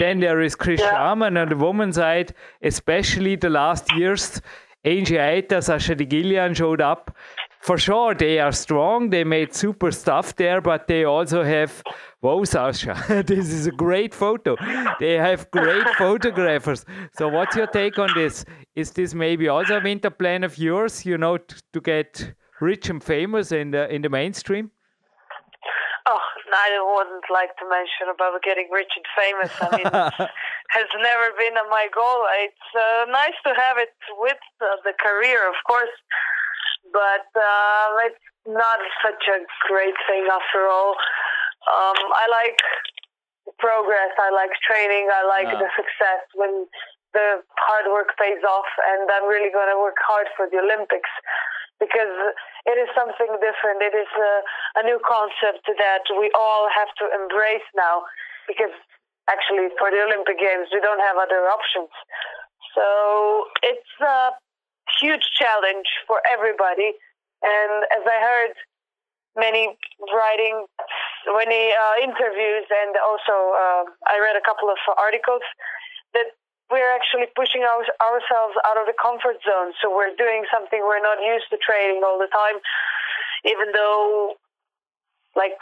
Then 0.00 0.18
there 0.18 0.40
is 0.40 0.56
Chris 0.56 0.80
yeah. 0.80 0.92
Sharma 0.92 1.40
on 1.40 1.48
the 1.48 1.54
women's 1.56 1.94
side, 1.94 2.34
especially 2.62 3.36
the 3.36 3.48
last 3.48 3.94
years. 3.94 4.42
Angy 4.84 5.14
Eiter, 5.14 5.62
Sasha 5.62 5.94
DiGiulian 5.94 6.56
showed 6.56 6.80
up 6.80 7.16
for 7.62 7.78
sure 7.78 8.14
they 8.14 8.40
are 8.40 8.52
strong. 8.52 9.10
They 9.10 9.24
made 9.24 9.54
super 9.54 9.92
stuff 9.92 10.36
there, 10.36 10.60
but 10.60 10.88
they 10.88 11.04
also 11.04 11.42
have. 11.44 11.82
Whoa, 12.20 12.44
Sasha, 12.44 12.94
this 13.26 13.50
is 13.50 13.66
a 13.66 13.70
great 13.70 14.14
photo. 14.14 14.56
They 15.00 15.14
have 15.14 15.50
great 15.50 15.88
photographers. 15.98 16.84
So, 17.16 17.28
what's 17.28 17.56
your 17.56 17.66
take 17.68 17.98
on 17.98 18.10
this? 18.14 18.44
Is 18.74 18.90
this 18.92 19.14
maybe 19.14 19.48
also 19.48 19.78
a 19.78 19.82
winter 19.82 20.10
plan 20.10 20.44
of 20.44 20.58
yours? 20.58 21.06
You 21.06 21.18
know, 21.18 21.38
to 21.38 21.80
get 21.80 22.34
rich 22.60 22.90
and 22.90 23.02
famous 23.02 23.52
in 23.52 23.70
the 23.70 23.92
in 23.92 24.02
the 24.02 24.08
mainstream? 24.08 24.70
Oh, 26.06 26.18
I 26.52 26.68
wouldn't 26.96 27.26
like 27.30 27.56
to 27.58 27.66
mention 27.70 28.10
about 28.12 28.42
getting 28.42 28.68
rich 28.72 28.90
and 28.98 29.06
famous. 29.14 29.50
I 29.60 29.76
mean, 29.76 29.86
has 30.74 30.90
never 30.98 31.30
been 31.38 31.54
my 31.70 31.86
goal. 31.94 32.26
It's 32.42 32.68
uh, 32.74 33.06
nice 33.10 33.38
to 33.46 33.54
have 33.54 33.78
it 33.78 33.94
with 34.18 34.42
uh, 34.60 34.66
the 34.84 34.94
career, 34.98 35.48
of 35.48 35.54
course 35.66 35.94
but 36.92 37.26
uh, 37.34 38.06
it's 38.06 38.24
not 38.46 38.78
such 39.02 39.24
a 39.28 39.42
great 39.68 39.96
thing 40.08 40.28
after 40.28 40.68
all. 40.68 40.94
Um, 41.66 41.98
I 42.12 42.26
like 42.30 42.58
progress. 43.58 44.12
I 44.18 44.30
like 44.30 44.50
training. 44.62 45.08
I 45.10 45.22
like 45.26 45.50
the 45.50 45.70
success 45.74 46.22
when 46.34 46.66
the 47.12 47.44
hard 47.60 47.86
work 47.92 48.16
pays 48.16 48.40
off, 48.44 48.68
and 48.92 49.08
I'm 49.10 49.28
really 49.28 49.52
going 49.52 49.68
to 49.68 49.78
work 49.78 50.00
hard 50.00 50.26
for 50.36 50.48
the 50.48 50.58
Olympics 50.58 51.10
because 51.82 52.14
it 52.64 52.76
is 52.78 52.88
something 52.94 53.30
different. 53.42 53.82
It 53.82 53.94
is 53.94 54.10
a, 54.14 54.32
a 54.80 54.82
new 54.86 55.02
concept 55.02 55.66
that 55.66 56.04
we 56.14 56.30
all 56.32 56.70
have 56.70 56.88
to 57.02 57.04
embrace 57.10 57.66
now 57.74 58.06
because 58.46 58.72
actually 59.26 59.70
for 59.78 59.90
the 59.90 60.02
Olympic 60.02 60.38
Games 60.38 60.70
we 60.70 60.80
don't 60.80 61.02
have 61.02 61.18
other 61.18 61.46
options. 61.50 61.90
So 62.74 62.86
it's 63.66 63.92
uh, 64.00 64.30
huge 65.00 65.24
challenge 65.38 65.88
for 66.06 66.20
everybody. 66.30 66.92
And 67.42 67.72
as 67.96 68.04
I 68.06 68.18
heard 68.20 68.54
many 69.36 69.76
writing, 70.12 70.66
many 71.26 71.72
uh, 71.72 71.94
interviews, 72.02 72.66
and 72.68 72.92
also 73.00 73.34
uh, 73.56 73.84
I 74.06 74.20
read 74.20 74.36
a 74.36 74.44
couple 74.44 74.68
of 74.68 74.78
articles 74.98 75.42
that 76.14 76.36
we're 76.70 76.92
actually 76.92 77.28
pushing 77.36 77.62
our, 77.62 77.84
ourselves 78.00 78.56
out 78.64 78.76
of 78.80 78.86
the 78.86 78.96
comfort 78.96 79.36
zone. 79.44 79.72
So 79.80 79.92
we're 79.92 80.14
doing 80.16 80.44
something 80.52 80.80
we're 80.80 81.02
not 81.02 81.18
used 81.20 81.48
to 81.50 81.58
training 81.58 82.02
all 82.04 82.18
the 82.18 82.28
time, 82.32 82.60
even 83.44 83.72
though, 83.72 84.36
like, 85.36 85.56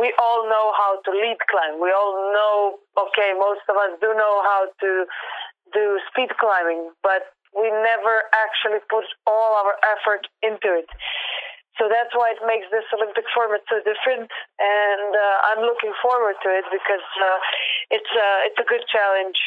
we 0.00 0.14
all 0.16 0.48
know 0.48 0.72
how 0.76 1.00
to 1.04 1.10
lead 1.12 1.36
climb. 1.50 1.80
We 1.80 1.92
all 1.92 2.32
know, 2.32 2.78
okay, 2.96 3.36
most 3.36 3.60
of 3.68 3.76
us 3.76 3.92
do 4.00 4.14
know 4.16 4.40
how 4.40 4.68
to 4.80 5.04
do 5.72 6.00
speed 6.08 6.30
climbing, 6.40 6.90
but 7.02 7.28
we 7.54 7.70
never 7.70 8.26
actually 8.34 8.82
put 8.90 9.06
all 9.26 9.62
our 9.64 9.74
effort 9.94 10.26
into 10.42 10.74
it. 10.74 10.90
So 11.78 11.90
that's 11.90 12.14
why 12.14 12.30
it 12.30 12.42
makes 12.46 12.70
this 12.70 12.86
Olympic 12.94 13.24
format 13.34 13.66
so 13.66 13.82
different, 13.82 14.30
and 14.62 15.10
uh, 15.10 15.48
I'm 15.50 15.62
looking 15.66 15.90
forward 15.98 16.38
to 16.46 16.48
it 16.50 16.66
because 16.70 17.02
uh, 17.18 17.38
it's 17.90 18.12
uh, 18.14 18.46
it's 18.46 18.58
a 18.62 18.66
good 18.66 18.86
challenge, 18.86 19.38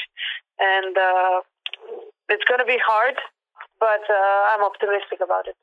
and 0.59 0.91
uh, 0.97 1.39
it's 2.27 2.43
going 2.43 2.59
to 2.59 2.67
be 2.67 2.79
hard, 2.83 3.15
but 3.79 4.03
uh, 4.11 4.51
I'm 4.51 4.63
optimistic 4.63 5.23
about 5.23 5.47
it. 5.47 5.55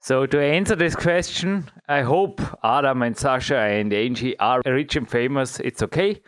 So 0.00 0.24
to 0.24 0.40
answer 0.40 0.76
this 0.76 0.94
question, 0.94 1.68
I 1.88 2.02
hope 2.02 2.40
Adam 2.62 3.02
and 3.02 3.16
Sasha 3.16 3.58
and 3.58 3.92
Angy 3.92 4.38
are 4.38 4.62
rich 4.64 4.94
and 4.94 5.10
famous. 5.10 5.58
It's 5.58 5.82
okay. 5.82 6.22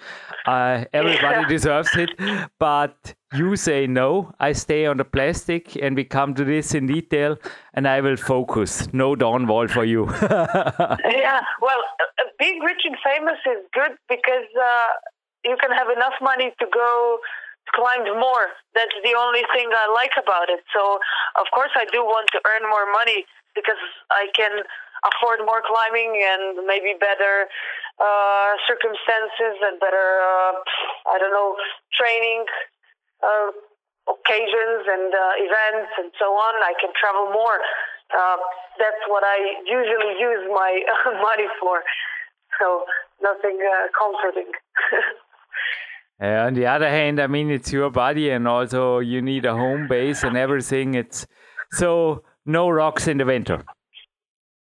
Uh, 0.46 0.84
everybody 0.92 1.46
deserves 1.48 1.94
it. 1.94 2.10
But 2.58 3.14
you 3.35 3.56
say 3.56 3.87
no. 3.87 4.32
I 4.40 4.52
stay 4.52 4.87
on 4.87 4.97
the 4.97 5.04
plastic, 5.04 5.76
and 5.76 5.94
we 5.97 6.04
come 6.04 6.35
to 6.35 6.44
this 6.44 6.75
in 6.75 6.87
detail. 6.87 7.37
And 7.75 7.87
I 7.87 8.00
will 8.00 8.16
focus. 8.16 8.92
No 8.92 9.14
Dawnwall 9.14 9.70
for 9.70 9.85
you. 9.85 10.06
yeah. 10.23 11.40
Well, 11.61 11.82
uh, 12.00 12.25
being 12.38 12.61
rich 12.61 12.82
and 12.85 12.97
famous 13.04 13.38
is 13.47 13.64
good 13.73 13.92
because 14.08 14.49
uh, 14.56 14.87
you 15.44 15.56
can 15.61 15.70
have 15.70 15.88
enough 15.94 16.14
money 16.20 16.52
to 16.58 16.66
go 16.73 17.18
climbed 17.75 18.08
more. 18.16 18.49
That's 18.75 18.97
the 19.04 19.14
only 19.18 19.44
thing 19.52 19.68
I 19.73 19.92
like 19.92 20.16
about 20.16 20.49
it. 20.49 20.64
So, 20.73 20.99
of 21.37 21.47
course, 21.52 21.70
I 21.76 21.85
do 21.92 22.00
want 22.02 22.28
to 22.32 22.40
earn 22.49 22.64
more 22.68 22.90
money 22.92 23.26
because 23.54 23.80
I 24.11 24.28
can 24.35 24.64
afford 25.04 25.44
more 25.44 25.62
climbing 25.62 26.16
and 26.16 26.66
maybe 26.66 26.97
better 26.99 27.47
uh, 28.00 28.50
circumstances 28.66 29.61
and 29.62 29.78
better, 29.78 30.23
uh, 30.23 30.54
I 31.12 31.18
don't 31.20 31.30
know, 31.30 31.56
training 31.92 32.47
uh, 33.22 33.50
occasions 34.08 34.82
and 34.88 35.12
uh, 35.12 35.44
events 35.44 35.92
and 35.98 36.10
so 36.18 36.32
on. 36.32 36.54
I 36.62 36.75
can 36.80 36.90
travel 36.98 37.32
more. 37.32 37.60
Uh, 38.08 38.37
that's 38.78 39.04
what 39.08 39.22
I 39.25 39.60
usually 39.66 40.16
use 40.18 40.48
my 40.48 40.80
money 41.22 41.48
for. 41.60 41.82
So 42.58 42.84
nothing 43.22 43.58
uh, 43.60 43.88
comforting. 43.96 44.52
Uh, 46.20 46.46
on 46.50 46.54
the 46.54 46.66
other 46.66 46.88
hand, 46.88 47.20
I 47.20 47.28
mean, 47.28 47.48
it's 47.48 47.72
your 47.72 47.90
body, 47.90 48.30
and 48.30 48.48
also 48.48 48.98
you 48.98 49.22
need 49.22 49.44
a 49.44 49.54
home 49.54 49.87
base 49.87 50.25
and 50.25 50.37
everything. 50.37 50.94
It's 50.94 51.25
so 51.70 52.25
no 52.44 52.68
rocks 52.68 53.06
in 53.06 53.18
the 53.18 53.25
winter. 53.25 53.64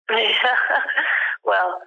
well, 1.44 1.82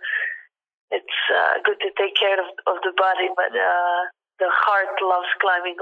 it's 0.92 1.18
uh, 1.34 1.54
good 1.66 1.80
to 1.80 1.90
take 1.98 2.16
care 2.16 2.40
of, 2.40 2.46
of 2.68 2.84
the 2.84 2.94
body, 2.96 3.30
but 3.36 3.58
uh, 3.58 4.06
the 4.40 4.50
heart 4.50 4.96
loves 5.02 5.28
climbing. 5.42 5.76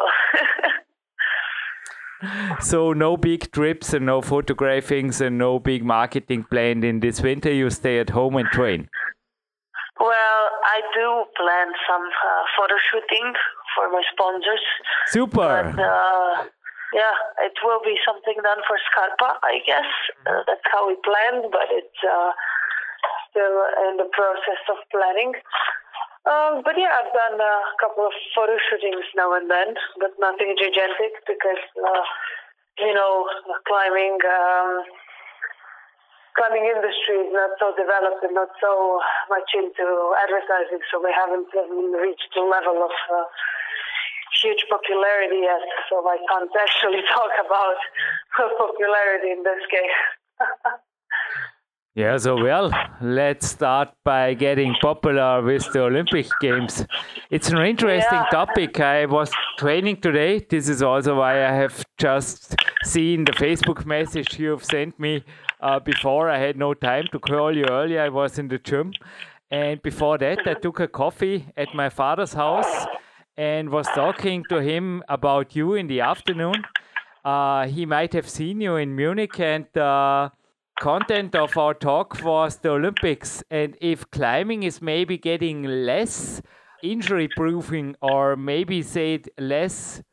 so 2.61 2.93
no 2.93 3.17
big 3.17 3.51
trips 3.51 3.93
and 3.93 4.05
no 4.05 4.21
photographings 4.21 5.21
and 5.21 5.37
no 5.37 5.59
big 5.59 5.83
marketing 5.83 6.45
planned 6.49 6.83
in 6.83 6.99
this 6.99 7.21
winter. 7.21 7.51
You 7.51 7.69
stay 7.69 7.99
at 7.99 8.09
home 8.09 8.35
and 8.35 8.47
train. 8.49 8.89
Well, 9.99 10.41
I 10.65 10.81
do 10.93 11.23
plan 11.37 11.67
some 11.87 12.03
uh, 12.03 12.43
photo 12.57 12.75
shooting 12.91 13.33
for 13.75 13.89
my 13.89 14.01
sponsors. 14.11 14.63
Super. 15.07 15.71
But, 15.75 15.81
uh, 15.81 16.43
yeah, 16.93 17.15
it 17.43 17.55
will 17.63 17.79
be 17.83 17.95
something 18.05 18.35
done 18.43 18.59
for 18.67 18.77
Scarpa, 18.91 19.39
I 19.43 19.59
guess. 19.65 19.87
Uh, 20.27 20.43
that's 20.47 20.63
how 20.71 20.87
we 20.87 20.95
planned, 21.03 21.51
but 21.51 21.67
it's 21.71 21.99
uh, 22.03 22.31
still 23.29 23.57
in 23.89 23.97
the 23.97 24.09
process 24.11 24.61
of 24.71 24.77
planning. 24.91 25.33
Um, 26.25 26.65
but 26.65 26.73
yeah, 26.73 26.89
I've 26.89 27.13
done 27.13 27.37
a 27.37 27.55
couple 27.77 28.05
of 28.05 28.13
photo 28.33 28.57
shootings 28.57 29.05
now 29.13 29.37
and 29.37 29.45
then, 29.45 29.77
but 30.01 30.17
nothing 30.17 30.57
gigantic 30.57 31.21
because, 31.29 31.61
uh, 31.77 32.05
you 32.81 32.93
know, 32.93 33.29
climbing. 33.69 34.17
Um, 34.25 34.83
climbing 36.33 36.65
industry 36.65 37.29
is 37.29 37.31
not 37.31 37.55
so 37.61 37.77
developed 37.77 38.25
and 38.25 38.33
not 38.33 38.49
so 38.59 38.99
much 39.29 39.53
into 39.53 39.85
advertising, 40.19 40.81
so 40.91 40.97
we 40.97 41.13
haven't 41.13 41.47
reached 41.93 42.33
the 42.33 42.41
level 42.41 42.83
of 42.83 42.95
uh, 43.13 43.23
huge 44.41 44.65
popularity 44.65 45.45
yet. 45.45 45.63
So 45.93 46.03
I 46.03 46.17
can't 46.25 46.51
actually 46.65 47.05
talk 47.05 47.33
about 47.37 47.79
popularity 48.57 49.31
in 49.31 49.43
this 49.45 49.63
case. 49.69 49.99
yeah, 51.95 52.17
so 52.17 52.35
well, 52.35 52.71
let's 52.99 53.47
start 53.47 53.89
by 54.03 54.33
getting 54.33 54.75
popular 54.81 55.41
with 55.41 55.71
the 55.71 55.81
Olympic 55.83 56.27
Games. 56.41 56.85
It's 57.29 57.49
an 57.49 57.57
interesting 57.59 58.19
yeah. 58.19 58.27
topic. 58.29 58.81
I 58.81 59.05
was 59.05 59.31
training 59.57 60.01
today. 60.01 60.39
This 60.39 60.67
is 60.67 60.83
also 60.83 61.15
why 61.19 61.45
I 61.45 61.53
have 61.53 61.85
just 61.97 62.53
seen 62.83 63.23
the 63.23 63.31
Facebook 63.31 63.85
message 63.85 64.37
you've 64.37 64.65
sent 64.65 64.99
me 64.99 65.23
uh, 65.61 65.79
before 65.79 66.29
I 66.29 66.37
had 66.37 66.57
no 66.57 66.73
time 66.73 67.05
to 67.13 67.19
call 67.19 67.55
you 67.55 67.63
earlier. 67.69 68.01
I 68.01 68.09
was 68.09 68.37
in 68.39 68.49
the 68.49 68.57
gym. 68.57 68.91
And 69.49 69.81
before 69.81 70.17
that, 70.17 70.39
I 70.45 70.55
took 70.55 70.81
a 70.81 70.89
coffee 70.89 71.45
at 71.55 71.73
my 71.73 71.87
father's 71.87 72.33
house 72.33 72.87
and 73.37 73.69
was 73.69 73.87
talking 73.95 74.43
to 74.49 74.61
him 74.61 75.01
about 75.07 75.55
you 75.55 75.75
in 75.75 75.87
the 75.87 76.01
afternoon. 76.01 76.65
Uh, 77.23 77.67
he 77.67 77.85
might 77.85 78.11
have 78.11 78.27
seen 78.27 78.59
you 78.59 78.75
in 78.75 78.95
Munich, 78.95 79.39
and 79.39 79.65
uh, 79.77 80.29
content 80.79 81.35
of 81.35 81.57
our 81.57 81.73
talk 81.73 82.23
was 82.23 82.57
the 82.57 82.71
Olympics. 82.71 83.43
And 83.49 83.77
if 83.81 84.09
climbing 84.11 84.63
is 84.63 84.81
maybe 84.81 85.17
getting 85.17 85.63
less 85.63 86.41
injury 86.83 87.27
proofing, 87.35 87.95
or 88.01 88.35
maybe 88.35 88.81
say 88.81 89.15
it 89.15 89.27
less 89.39 90.03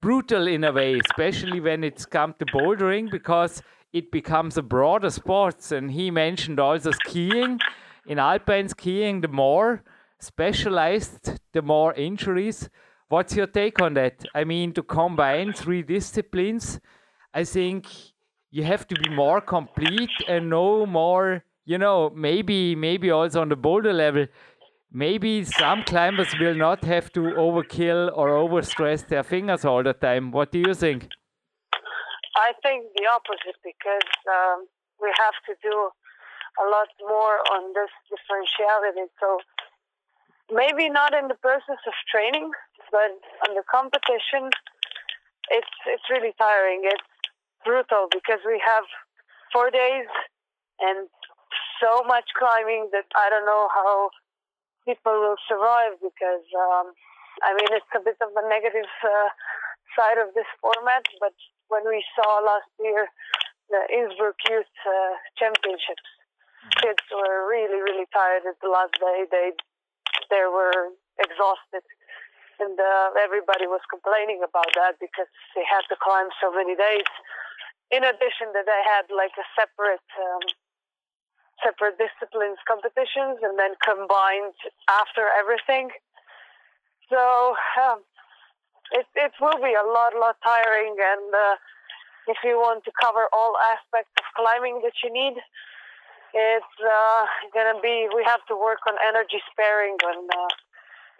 brutal 0.00 0.46
in 0.46 0.64
a 0.64 0.72
way, 0.72 0.98
especially 0.98 1.60
when 1.60 1.84
it's 1.84 2.06
come 2.06 2.34
to 2.38 2.46
bouldering, 2.46 3.10
because 3.10 3.62
it 3.92 4.10
becomes 4.10 4.56
a 4.56 4.62
broader 4.62 5.10
sport. 5.10 5.70
And 5.72 5.90
he 5.90 6.10
mentioned 6.10 6.60
also 6.60 6.90
skiing. 6.90 7.60
In 8.06 8.18
alpine 8.18 8.68
skiing, 8.68 9.20
the 9.20 9.28
more 9.28 9.82
specialized, 10.20 11.40
the 11.52 11.62
more 11.62 11.92
injuries. 11.94 12.68
What's 13.08 13.36
your 13.36 13.46
take 13.46 13.80
on 13.80 13.94
that? 13.94 14.24
I 14.34 14.44
mean, 14.44 14.72
to 14.72 14.82
combine 14.82 15.52
three 15.52 15.82
disciplines, 15.82 16.80
I 17.32 17.44
think 17.44 17.86
you 18.56 18.64
have 18.64 18.88
to 18.88 18.94
be 18.94 19.10
more 19.10 19.40
complete 19.42 20.16
and 20.26 20.48
know 20.48 20.86
more. 20.86 21.44
You 21.66 21.78
know, 21.78 22.10
maybe 22.26 22.74
maybe 22.74 23.10
also 23.10 23.42
on 23.42 23.50
the 23.50 23.56
boulder 23.66 23.92
level, 23.92 24.26
maybe 24.90 25.44
some 25.44 25.82
climbers 25.82 26.32
will 26.40 26.54
not 26.54 26.84
have 26.84 27.12
to 27.16 27.20
overkill 27.46 28.10
or 28.14 28.28
overstress 28.44 29.06
their 29.08 29.24
fingers 29.24 29.64
all 29.64 29.82
the 29.82 29.92
time. 29.92 30.30
What 30.30 30.52
do 30.52 30.58
you 30.66 30.74
think? 30.74 31.08
I 32.46 32.48
think 32.62 32.86
the 32.96 33.06
opposite 33.16 33.58
because 33.62 34.10
um, 34.38 34.66
we 35.02 35.10
have 35.24 35.36
to 35.48 35.52
do 35.68 35.76
a 36.64 36.66
lot 36.74 36.88
more 37.14 37.36
on 37.54 37.62
this 37.76 37.92
differentiality. 38.08 39.06
So 39.20 39.38
maybe 40.50 40.88
not 40.88 41.12
in 41.12 41.28
the 41.28 41.38
process 41.48 41.80
of 41.86 41.94
training, 42.10 42.50
but 42.90 43.12
on 43.44 43.54
the 43.54 43.64
competition, 43.70 44.48
it's 45.50 45.74
it's 45.92 46.08
really 46.08 46.32
tiring. 46.38 46.80
It's 46.84 47.15
brutal 47.66 48.06
because 48.14 48.38
we 48.46 48.62
have 48.62 48.86
four 49.52 49.74
days 49.74 50.06
and 50.78 51.10
so 51.82 52.06
much 52.06 52.30
climbing 52.38 52.88
that 52.94 53.10
I 53.18 53.26
don't 53.28 53.44
know 53.44 53.66
how 53.74 54.10
people 54.86 55.18
will 55.18 55.40
survive 55.50 55.98
because 55.98 56.46
um, 56.54 56.94
I 57.42 57.58
mean 57.58 57.74
it's 57.74 57.92
a 57.98 58.00
bit 58.00 58.16
of 58.22 58.30
a 58.30 58.44
negative 58.46 58.88
uh, 59.02 59.28
side 59.98 60.22
of 60.22 60.30
this 60.38 60.48
format, 60.62 61.02
but 61.18 61.34
when 61.66 61.82
we 61.90 62.06
saw 62.14 62.38
last 62.38 62.70
year 62.78 63.10
the 63.70 63.82
Innsbruck 63.90 64.38
Youth 64.48 64.74
uh, 64.86 65.14
Championships. 65.38 66.06
Kids 66.82 67.02
were 67.14 67.46
really, 67.46 67.78
really 67.78 68.06
tired 68.10 68.42
at 68.46 68.58
the 68.62 68.70
last 68.70 68.94
day. 68.98 69.26
They 69.30 69.54
they 70.30 70.42
were 70.50 70.90
exhausted, 71.18 71.86
and 72.60 72.78
uh, 72.78 73.16
everybody 73.20 73.66
was 73.66 73.80
complaining 73.90 74.40
about 74.42 74.70
that 74.74 74.96
because 75.00 75.28
they 75.54 75.64
had 75.66 75.84
to 75.88 75.96
climb 76.00 76.28
so 76.40 76.52
many 76.52 76.74
days. 76.74 77.08
In 77.90 78.02
addition, 78.02 78.50
that 78.54 78.66
they 78.66 78.82
had 78.86 79.06
like 79.14 79.34
a 79.38 79.46
separate 79.54 80.08
um, 80.18 80.44
separate 81.62 81.96
disciplines 81.96 82.58
competitions, 82.66 83.40
and 83.42 83.58
then 83.58 83.78
combined 83.80 84.56
after 84.90 85.28
everything. 85.38 85.90
So 87.08 87.54
um, 87.78 88.02
it 88.92 89.06
it 89.14 89.32
will 89.40 89.60
be 89.62 89.74
a 89.74 89.86
lot, 89.86 90.14
lot 90.18 90.36
tiring 90.42 90.96
and. 90.98 91.28
Uh, 91.34 91.56
if 92.26 92.38
you 92.42 92.58
want 92.58 92.82
to 92.84 92.92
cover 92.98 93.30
all 93.32 93.54
aspects 93.70 94.10
of 94.18 94.26
climbing 94.34 94.82
that 94.82 94.98
you 95.02 95.12
need, 95.14 95.38
it's 96.34 96.76
uh, 96.82 97.22
gonna 97.54 97.80
be. 97.80 98.08
We 98.14 98.24
have 98.26 98.44
to 98.50 98.56
work 98.58 98.82
on 98.86 98.94
energy 99.06 99.38
sparing 99.50 99.96
and 100.02 100.26
uh, 100.26 100.50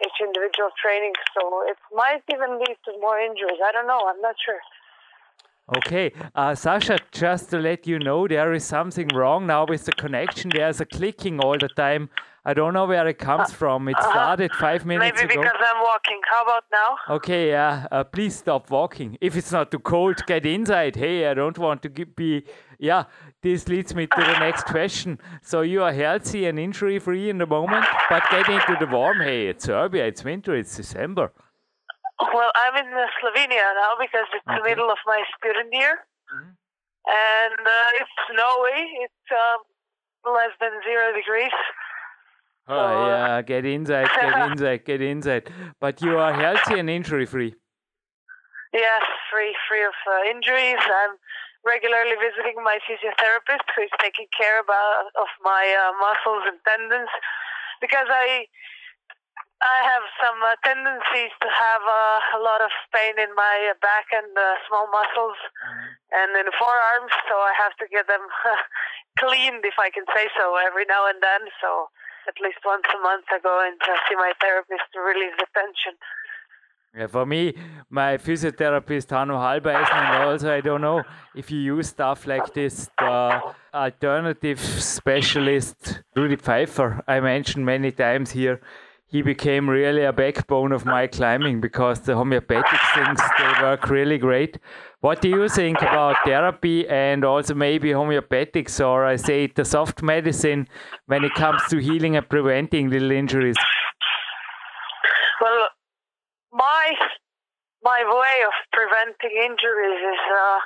each 0.05 0.17
individual 0.21 0.69
training, 0.81 1.13
so 1.33 1.63
it 1.67 1.77
might 1.93 2.23
even 2.31 2.59
lead 2.59 2.77
to 2.85 2.91
more 3.01 3.19
injuries. 3.19 3.59
I 3.63 3.71
don't 3.71 3.87
know. 3.87 4.01
I'm 4.07 4.21
not 4.21 4.35
sure. 4.43 4.59
Okay, 5.77 6.13
uh, 6.33 6.55
Sasha, 6.55 6.97
just 7.11 7.49
to 7.49 7.57
let 7.57 7.85
you 7.85 7.99
know, 7.99 8.25
there 8.25 8.53
is 8.53 8.63
something 8.63 9.09
wrong 9.13 9.47
now 9.47 9.65
with 9.65 9.83
the 9.83 9.91
connection. 9.91 10.49
There's 10.49 10.79
a 10.79 10.85
clicking 10.85 11.41
all 11.41 11.57
the 11.57 11.67
time. 11.67 12.09
I 12.45 12.53
don't 12.53 12.73
know 12.73 12.85
where 12.85 13.05
it 13.09 13.19
comes 13.19 13.49
uh, 13.49 13.53
from. 13.53 13.89
It 13.89 13.97
uh, 13.99 14.09
started 14.09 14.53
five 14.53 14.85
minutes 14.85 15.19
maybe 15.19 15.33
ago. 15.33 15.41
Maybe 15.41 15.49
because 15.51 15.67
I'm 15.69 15.81
walking. 15.83 16.21
How 16.31 16.43
about 16.43 16.63
now? 16.71 17.15
Okay, 17.15 17.49
yeah. 17.49 17.87
Uh, 17.91 18.05
please 18.05 18.37
stop 18.37 18.71
walking. 18.71 19.17
If 19.19 19.35
it's 19.35 19.51
not 19.51 19.69
too 19.69 19.79
cold, 19.79 20.25
get 20.25 20.45
inside. 20.45 20.95
Hey, 20.95 21.27
I 21.27 21.33
don't 21.33 21.57
want 21.57 21.81
to 21.81 21.89
be. 21.89 22.45
Yeah, 22.79 23.03
this 23.43 23.67
leads 23.67 23.93
me 23.93 24.07
to 24.07 24.19
the 24.19 24.39
next 24.39 24.65
question. 24.65 25.19
So 25.41 25.61
you 25.61 25.83
are 25.83 25.93
healthy 25.93 26.45
and 26.45 26.57
injury 26.57 26.99
free 26.99 27.29
in 27.29 27.37
the 27.37 27.45
moment, 27.45 27.85
but 28.09 28.23
get 28.31 28.49
into 28.49 28.75
the 28.79 28.87
warm. 28.87 29.21
Hey, 29.21 29.47
it's 29.47 29.65
Serbia. 29.65 30.07
It's 30.07 30.23
winter. 30.23 30.55
It's 30.55 30.75
December. 30.75 31.31
Well, 32.19 32.51
I'm 32.55 32.75
in 32.75 32.91
Slovenia 33.21 33.67
now 33.77 33.93
because 33.99 34.25
it's 34.33 34.47
okay. 34.47 34.57
the 34.57 34.63
middle 34.69 34.89
of 34.89 34.97
my 35.05 35.23
student 35.37 35.69
year, 35.71 35.99
mm-hmm. 36.33 36.49
and 36.49 37.59
uh, 37.61 37.99
it's 38.01 38.09
snowy. 38.25 38.81
It's 39.05 39.27
um, 39.31 40.33
less 40.33 40.51
than 40.59 40.71
zero 40.83 41.13
degrees. 41.13 41.53
Oh 42.67 42.75
so, 42.75 43.07
yeah, 43.07 43.41
get 43.43 43.65
inside, 43.65 44.07
get 44.19 44.51
inside, 44.51 44.85
get 44.85 45.01
inside. 45.01 45.51
But 45.79 46.01
you 46.01 46.17
are 46.17 46.33
healthy 46.33 46.79
and 46.79 46.89
injury 46.89 47.27
free. 47.27 47.53
Yes, 48.73 49.03
free, 49.31 49.55
free 49.69 49.85
of 49.85 49.95
uh, 50.05 50.29
injuries. 50.29 50.81
I'm 50.81 51.15
regularly 51.67 52.15
visiting 52.15 52.63
my 52.63 52.79
physiotherapist, 52.87 53.67
who 53.75 53.83
is 53.83 53.93
taking 53.99 54.31
care 54.31 54.63
about 54.63 55.11
of 55.19 55.27
my 55.43 55.67
uh, 55.75 55.91
muscles 55.99 56.47
and 56.47 56.57
tendons, 56.63 57.11
because 57.83 58.07
I 58.07 58.47
I 59.57 59.77
have 59.89 60.05
some 60.21 60.37
uh, 60.45 60.53
tendencies 60.61 61.33
to 61.41 61.49
have 61.49 61.81
uh, 61.81 62.37
a 62.37 62.41
lot 62.45 62.61
of 62.61 62.69
pain 62.93 63.17
in 63.17 63.33
my 63.33 63.73
back 63.81 64.05
and 64.13 64.29
uh, 64.37 64.53
small 64.69 64.85
muscles 64.93 65.33
mm-hmm. 65.33 66.13
and 66.13 66.29
in 66.37 66.47
forearms, 66.53 67.13
so 67.25 67.41
I 67.41 67.57
have 67.57 67.73
to 67.81 67.89
get 67.89 68.05
them 68.05 68.21
cleaned, 69.21 69.65
if 69.65 69.81
I 69.81 69.89
can 69.89 70.05
say 70.13 70.29
so, 70.37 70.61
every 70.61 70.85
now 70.85 71.09
and 71.09 71.17
then. 71.25 71.49
So 71.57 71.89
at 72.29 72.37
least 72.37 72.61
once 72.69 72.85
a 72.93 73.01
month, 73.01 73.25
I 73.33 73.41
go 73.41 73.57
and 73.57 73.81
see 74.05 74.13
my 74.13 74.37
therapist 74.37 74.93
to 74.93 75.01
release 75.01 75.33
the 75.41 75.49
tension. 75.57 75.97
Yeah, 76.95 77.07
for 77.07 77.25
me, 77.25 77.53
my 77.89 78.17
physiotherapist 78.17 79.09
Hanno 79.11 79.37
Halbeisen, 79.37 79.93
and 79.93 80.23
also 80.23 80.53
I 80.53 80.61
don't 80.61 80.81
know 80.81 81.03
if 81.35 81.51
you 81.51 81.59
use 81.59 81.89
stuff 81.89 82.25
like 82.25 82.53
this. 82.53 82.89
The 82.97 83.53
alternative 83.73 84.59
specialist 84.59 86.01
Rudy 86.15 86.37
Pfeiffer, 86.37 87.03
I 87.07 87.19
mentioned 87.19 87.65
many 87.65 87.91
times 87.91 88.31
here 88.31 88.61
he 89.09 89.21
became 89.21 89.69
really 89.69 90.03
a 90.03 90.11
backbone 90.11 90.73
of 90.73 90.85
my 90.85 91.07
climbing 91.07 91.61
because 91.61 92.01
the 92.01 92.13
homeopathic 92.13 92.79
things 92.93 93.19
they 93.37 93.63
work 93.63 93.89
really 93.89 94.17
great. 94.17 94.59
What 94.99 95.21
do 95.21 95.29
you 95.29 95.47
think 95.47 95.81
about 95.81 96.17
therapy 96.25 96.85
and 96.89 97.23
also 97.23 97.53
maybe 97.53 97.91
homeopathics 97.91 98.85
or 98.85 99.05
I 99.05 99.15
say 99.15 99.47
the 99.47 99.63
soft 99.63 100.03
medicine 100.03 100.67
when 101.05 101.23
it 101.23 101.33
comes 101.35 101.61
to 101.69 101.77
healing 101.77 102.17
and 102.17 102.27
preventing 102.27 102.89
little 102.89 103.11
injuries? 103.11 103.55
My 106.57 106.85
my 107.85 108.01
way 108.01 108.35
of 108.49 108.55
preventing 108.73 109.33
injuries 109.45 110.01
is 110.01 110.23
uh, 110.33 110.59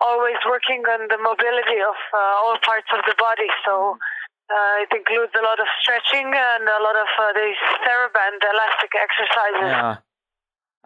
always 0.00 0.40
working 0.48 0.80
on 0.88 1.06
the 1.12 1.20
mobility 1.20 1.78
of 1.84 1.98
uh, 2.12 2.42
all 2.42 2.56
parts 2.64 2.88
of 2.96 3.04
the 3.04 3.14
body. 3.20 3.48
So 3.64 4.00
uh, 4.48 4.82
it 4.82 4.90
includes 4.96 5.32
a 5.36 5.44
lot 5.44 5.60
of 5.60 5.68
stretching 5.84 6.26
and 6.32 6.62
a 6.64 6.80
lot 6.82 6.96
of 6.96 7.10
uh, 7.20 7.32
these 7.36 7.60
TheraBand 7.84 8.40
elastic 8.40 8.92
exercises. 8.96 9.70
Yeah, 9.76 9.96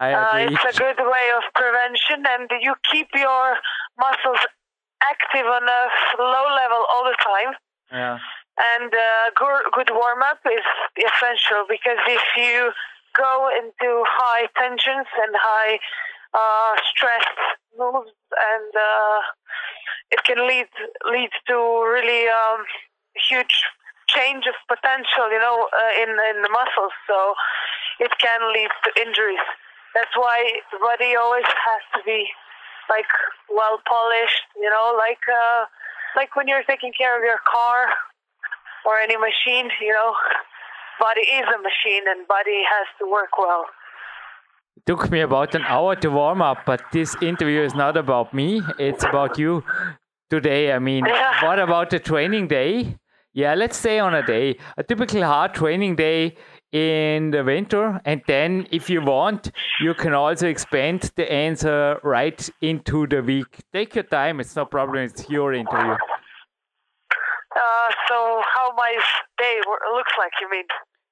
I 0.03 0.07
Uh, 0.13 0.37
it's 0.51 0.65
a 0.67 0.75
good 0.75 0.99
way 0.99 1.25
of 1.39 1.43
prevention, 1.55 2.27
and 2.27 2.51
you 2.59 2.75
keep 2.91 3.07
your 3.15 3.57
muscles 3.97 4.43
active 5.01 5.47
on 5.47 5.63
a 5.63 5.81
low 6.19 6.47
level 6.61 6.81
all 6.91 7.05
the 7.07 7.17
time. 7.23 7.51
yeah. 7.91 8.19
And 8.55 8.87
uh, 8.87 9.25
good, 9.35 9.63
good 9.73 9.91
warm 9.91 10.21
up 10.23 10.39
is 10.47 10.63
essential 10.95 11.65
because 11.67 11.99
if 12.07 12.23
you 12.37 12.71
go 13.17 13.49
into 13.55 14.03
high 14.07 14.47
tensions 14.57 15.07
and 15.23 15.33
high 15.35 15.79
uh, 16.35 16.75
stress 16.91 17.25
moves, 17.77 18.11
and 18.11 18.71
uh, 18.75 19.19
it 20.11 20.23
can 20.23 20.47
lead 20.47 20.67
lead 21.09 21.31
to 21.47 21.57
really 21.87 22.27
um, 22.27 22.63
huge 23.15 23.63
change 24.07 24.45
of 24.47 24.55
potential, 24.67 25.31
you 25.31 25.39
know, 25.39 25.67
uh, 25.71 26.03
in 26.03 26.09
in 26.35 26.41
the 26.43 26.51
muscles. 26.51 26.93
So 27.07 27.33
it 27.99 28.11
can 28.19 28.41
lead 28.53 28.69
to 28.83 28.89
injuries. 29.01 29.45
That's 29.95 30.15
why 30.15 30.59
the 30.71 30.79
body 30.79 31.15
always 31.15 31.47
has 31.47 31.83
to 31.95 32.03
be 32.05 32.27
like 32.89 33.07
well 33.49 33.79
polished, 33.87 34.45
you 34.59 34.69
know, 34.69 34.95
like 34.97 35.23
uh, 35.31 35.65
like 36.15 36.35
when 36.35 36.47
you're 36.47 36.63
taking 36.63 36.91
care 36.97 37.17
of 37.17 37.23
your 37.23 37.39
car 37.47 37.87
or 38.85 38.99
any 38.99 39.17
machine, 39.17 39.71
you 39.81 39.93
know, 39.93 40.13
body 40.99 41.21
is 41.21 41.45
a 41.47 41.61
machine 41.61 42.03
and 42.07 42.27
body 42.27 42.63
has 42.69 42.87
to 42.99 43.09
work 43.11 43.37
well. 43.37 43.65
It 44.77 44.85
took 44.85 45.09
me 45.09 45.21
about 45.21 45.55
an 45.55 45.63
hour 45.63 45.95
to 45.97 46.09
warm 46.09 46.41
up, 46.41 46.59
but 46.65 46.81
this 46.91 47.15
interview 47.21 47.61
is 47.61 47.73
not 47.73 47.97
about 47.97 48.33
me. 48.33 48.61
It's 48.77 49.03
about 49.03 49.37
you 49.39 49.63
today. 50.29 50.71
I 50.73 50.79
mean, 50.79 51.05
Yeah. 51.07 51.45
what 51.45 51.59
about 51.59 51.89
the 51.89 51.99
training 51.99 52.47
day? 52.47 52.97
Yeah, 53.33 53.53
let's 53.53 53.75
say 53.77 53.99
on 53.99 54.13
a 54.15 54.25
day, 54.25 54.57
a 54.77 54.83
typical 54.83 55.21
hard 55.23 55.53
training 55.53 55.97
day 55.97 56.35
in 56.71 57.31
the 57.31 57.43
winter. 57.43 57.99
And 58.05 58.21
then, 58.27 58.65
if 58.71 58.89
you 58.89 59.01
want, 59.01 59.51
you 59.81 59.93
can 59.93 60.13
also 60.13 60.47
expand 60.47 61.11
the 61.15 61.29
answer 61.31 61.99
right 62.03 62.49
into 62.61 63.07
the 63.07 63.21
week. 63.21 63.59
Take 63.73 63.95
your 63.95 64.05
time, 64.05 64.39
it's 64.39 64.55
no 64.55 64.65
problem. 64.65 65.03
It's 65.03 65.29
your 65.29 65.53
interview. 65.53 65.95
Uh, 67.55 67.89
so 68.07 68.41
how 68.53 68.73
my 68.75 68.97
day 69.37 69.61
looks 69.93 70.13
like, 70.17 70.31
you 70.41 70.49
mean? 70.49 70.65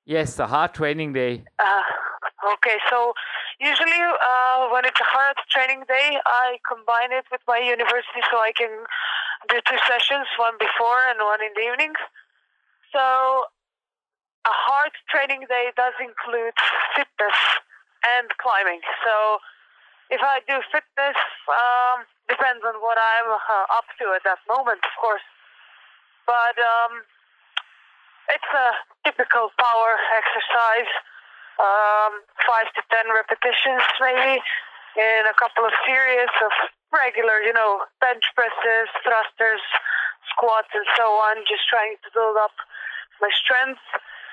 Yes, 0.05 0.39
a 0.39 0.47
hard 0.47 0.73
training 0.73 1.13
day. 1.13 1.43
Uh, 1.59 1.83
okay, 2.53 2.77
so 2.89 3.13
usually 3.59 3.99
uh, 4.03 4.67
when 4.67 4.83
it's 4.83 4.99
a 4.99 5.07
hard 5.07 5.37
training 5.49 5.83
day, 5.87 6.19
I 6.25 6.59
combine 6.67 7.11
it 7.11 7.25
with 7.31 7.41
my 7.47 7.59
university 7.59 8.19
so 8.29 8.37
I 8.37 8.51
can 8.51 8.71
do 9.47 9.59
two 9.63 9.79
sessions, 9.87 10.27
one 10.37 10.55
before 10.59 10.99
and 11.07 11.19
one 11.23 11.39
in 11.39 11.51
the 11.55 11.63
evening. 11.71 11.93
So 12.91 12.99
a 14.43 14.55
hard 14.67 14.91
training 15.07 15.47
day 15.47 15.71
does 15.75 15.95
include 16.03 16.53
fitness 16.95 17.39
and 18.19 18.27
climbing. 18.43 18.83
So 19.07 19.39
if 20.11 20.19
I 20.19 20.43
do 20.43 20.59
fitness, 20.67 21.17
um, 21.47 22.03
depends 22.27 22.63
on 22.67 22.75
what 22.83 22.99
I'm 22.99 23.39
uh, 23.39 23.77
up 23.79 23.87
to 24.03 24.11
at 24.19 24.27
that 24.27 24.43
moment, 24.51 24.83
of 24.83 24.95
course. 24.99 25.23
But 26.27 26.59
um, 26.59 27.07
it's 28.31 28.51
a 28.55 28.67
typical 29.03 29.51
power 29.59 29.91
exercise, 30.15 30.91
um, 31.59 32.23
five 32.47 32.67
to 32.77 32.81
ten 32.87 33.11
repetitions 33.11 33.83
maybe, 33.99 34.39
in 34.95 35.23
a 35.27 35.35
couple 35.35 35.65
of 35.65 35.73
series 35.83 36.31
of 36.43 36.53
regular, 36.93 37.41
you 37.41 37.53
know, 37.53 37.83
bench 37.99 38.23
presses, 38.37 38.87
thrusters, 39.01 39.63
squats, 40.29 40.69
and 40.73 40.85
so 40.95 41.09
on. 41.29 41.41
Just 41.49 41.65
trying 41.67 41.97
to 42.05 42.09
build 42.13 42.37
up 42.37 42.53
my 43.19 43.29
strength. 43.33 43.81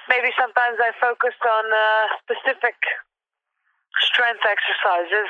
Maybe 0.09 0.31
sometimes 0.37 0.79
I 0.79 0.93
focus 1.01 1.35
on 1.43 1.65
uh, 1.71 2.05
specific 2.23 2.77
strength 4.05 4.45
exercises, 4.45 5.29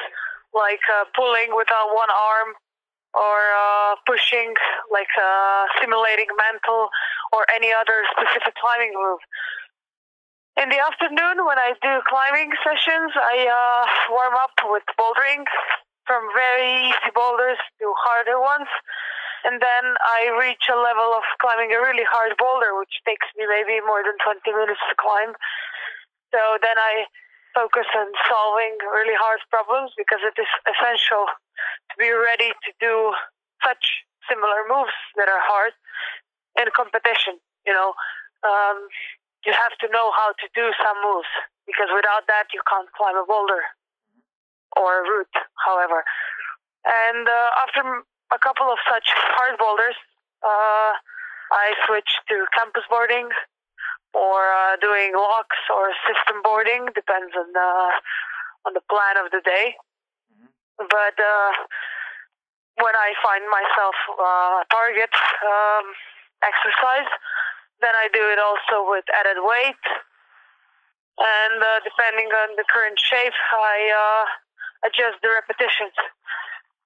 like 0.52 0.82
uh, 0.88 1.08
pulling 1.14 1.54
without 1.56 1.94
one 1.94 2.10
arm 2.10 2.56
or 3.14 3.38
uh, 3.52 3.96
pushing, 4.06 4.54
like 4.92 5.10
uh, 5.18 5.64
simulating 5.80 6.30
mental 6.36 6.88
or 7.32 7.46
any 7.54 7.72
other 7.72 8.06
specific 8.14 8.54
climbing 8.58 8.94
move. 8.94 9.20
In 10.58 10.68
the 10.68 10.78
afternoon, 10.82 11.46
when 11.46 11.58
I 11.58 11.72
do 11.80 12.02
climbing 12.06 12.50
sessions, 12.60 13.14
I 13.16 13.48
uh, 13.48 13.82
warm 14.12 14.34
up 14.34 14.54
with 14.68 14.84
bouldering 14.98 15.46
from 16.06 16.26
very 16.34 16.90
easy 16.90 17.10
boulders 17.14 17.58
to 17.80 17.86
harder 17.96 18.38
ones. 18.42 18.68
And 19.46 19.56
then 19.56 19.84
I 20.04 20.36
reach 20.36 20.68
a 20.68 20.76
level 20.76 21.16
of 21.16 21.24
climbing 21.40 21.72
a 21.72 21.80
really 21.80 22.04
hard 22.04 22.36
boulder, 22.36 22.76
which 22.76 22.92
takes 23.08 23.24
me 23.38 23.48
maybe 23.48 23.80
more 23.86 24.04
than 24.04 24.20
20 24.20 24.42
minutes 24.52 24.84
to 24.90 24.94
climb. 25.00 25.32
So 26.28 26.40
then 26.60 26.76
I 26.76 27.08
focus 27.54 27.86
on 27.96 28.08
solving 28.28 28.78
really 28.94 29.16
hard 29.18 29.40
problems 29.50 29.92
because 29.96 30.22
it 30.22 30.36
is 30.38 30.50
essential 30.66 31.26
to 31.90 31.94
be 31.98 32.10
ready 32.10 32.50
to 32.52 32.70
do 32.78 33.12
such 33.64 34.06
similar 34.28 34.66
moves 34.70 34.94
that 35.16 35.26
are 35.26 35.42
hard 35.42 35.74
in 36.58 36.66
competition. 36.74 37.38
You 37.66 37.74
know, 37.74 37.92
um, 38.46 38.86
you 39.44 39.52
have 39.52 39.74
to 39.84 39.88
know 39.90 40.12
how 40.14 40.32
to 40.36 40.46
do 40.54 40.70
some 40.78 40.98
moves 41.02 41.30
because 41.66 41.90
without 41.92 42.26
that 42.28 42.52
you 42.54 42.60
can't 42.66 42.88
climb 42.94 43.16
a 43.16 43.26
boulder 43.26 43.62
or 44.76 45.02
a 45.02 45.04
route, 45.06 45.36
however. 45.66 46.04
And 46.86 47.28
uh, 47.28 47.62
after 47.66 47.82
a 48.32 48.38
couple 48.38 48.70
of 48.70 48.78
such 48.88 49.10
hard 49.36 49.58
boulders, 49.58 49.98
uh, 50.42 50.92
I 51.50 51.74
switched 51.86 52.22
to 52.30 52.46
campus 52.54 52.86
boarding 52.88 53.28
or 54.14 54.40
uh, 54.50 54.76
doing 54.80 55.14
locks 55.14 55.60
or 55.70 55.90
system 56.06 56.42
boarding, 56.42 56.86
depends 56.94 57.32
on 57.36 57.52
the 57.52 57.70
on 58.66 58.72
the 58.74 58.84
plan 58.90 59.16
of 59.16 59.30
the 59.30 59.40
day. 59.44 59.74
But 60.78 61.16
uh, 61.16 61.50
when 62.80 62.96
I 62.96 63.12
find 63.20 63.44
myself 63.48 63.96
uh, 64.16 64.64
a 64.64 64.66
target 64.70 65.12
um, 65.44 65.84
exercise, 66.40 67.10
then 67.80 67.92
I 67.96 68.08
do 68.12 68.20
it 68.32 68.40
also 68.40 68.88
with 68.88 69.04
added 69.12 69.40
weight. 69.40 69.84
And 71.20 71.60
uh, 71.60 71.84
depending 71.84 72.32
on 72.32 72.56
the 72.56 72.64
current 72.72 72.96
shape, 72.96 73.36
I 73.52 73.76
uh, 73.92 74.88
adjust 74.88 75.20
the 75.20 75.28
repetitions. 75.28 75.92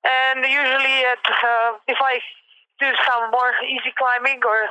And 0.02 0.42
usually, 0.42 1.06
at, 1.06 1.22
uh, 1.22 1.78
if 1.86 1.98
I 2.02 2.18
do 2.82 2.90
some 3.06 3.30
more 3.30 3.54
easy 3.62 3.94
climbing 3.96 4.42
or 4.42 4.68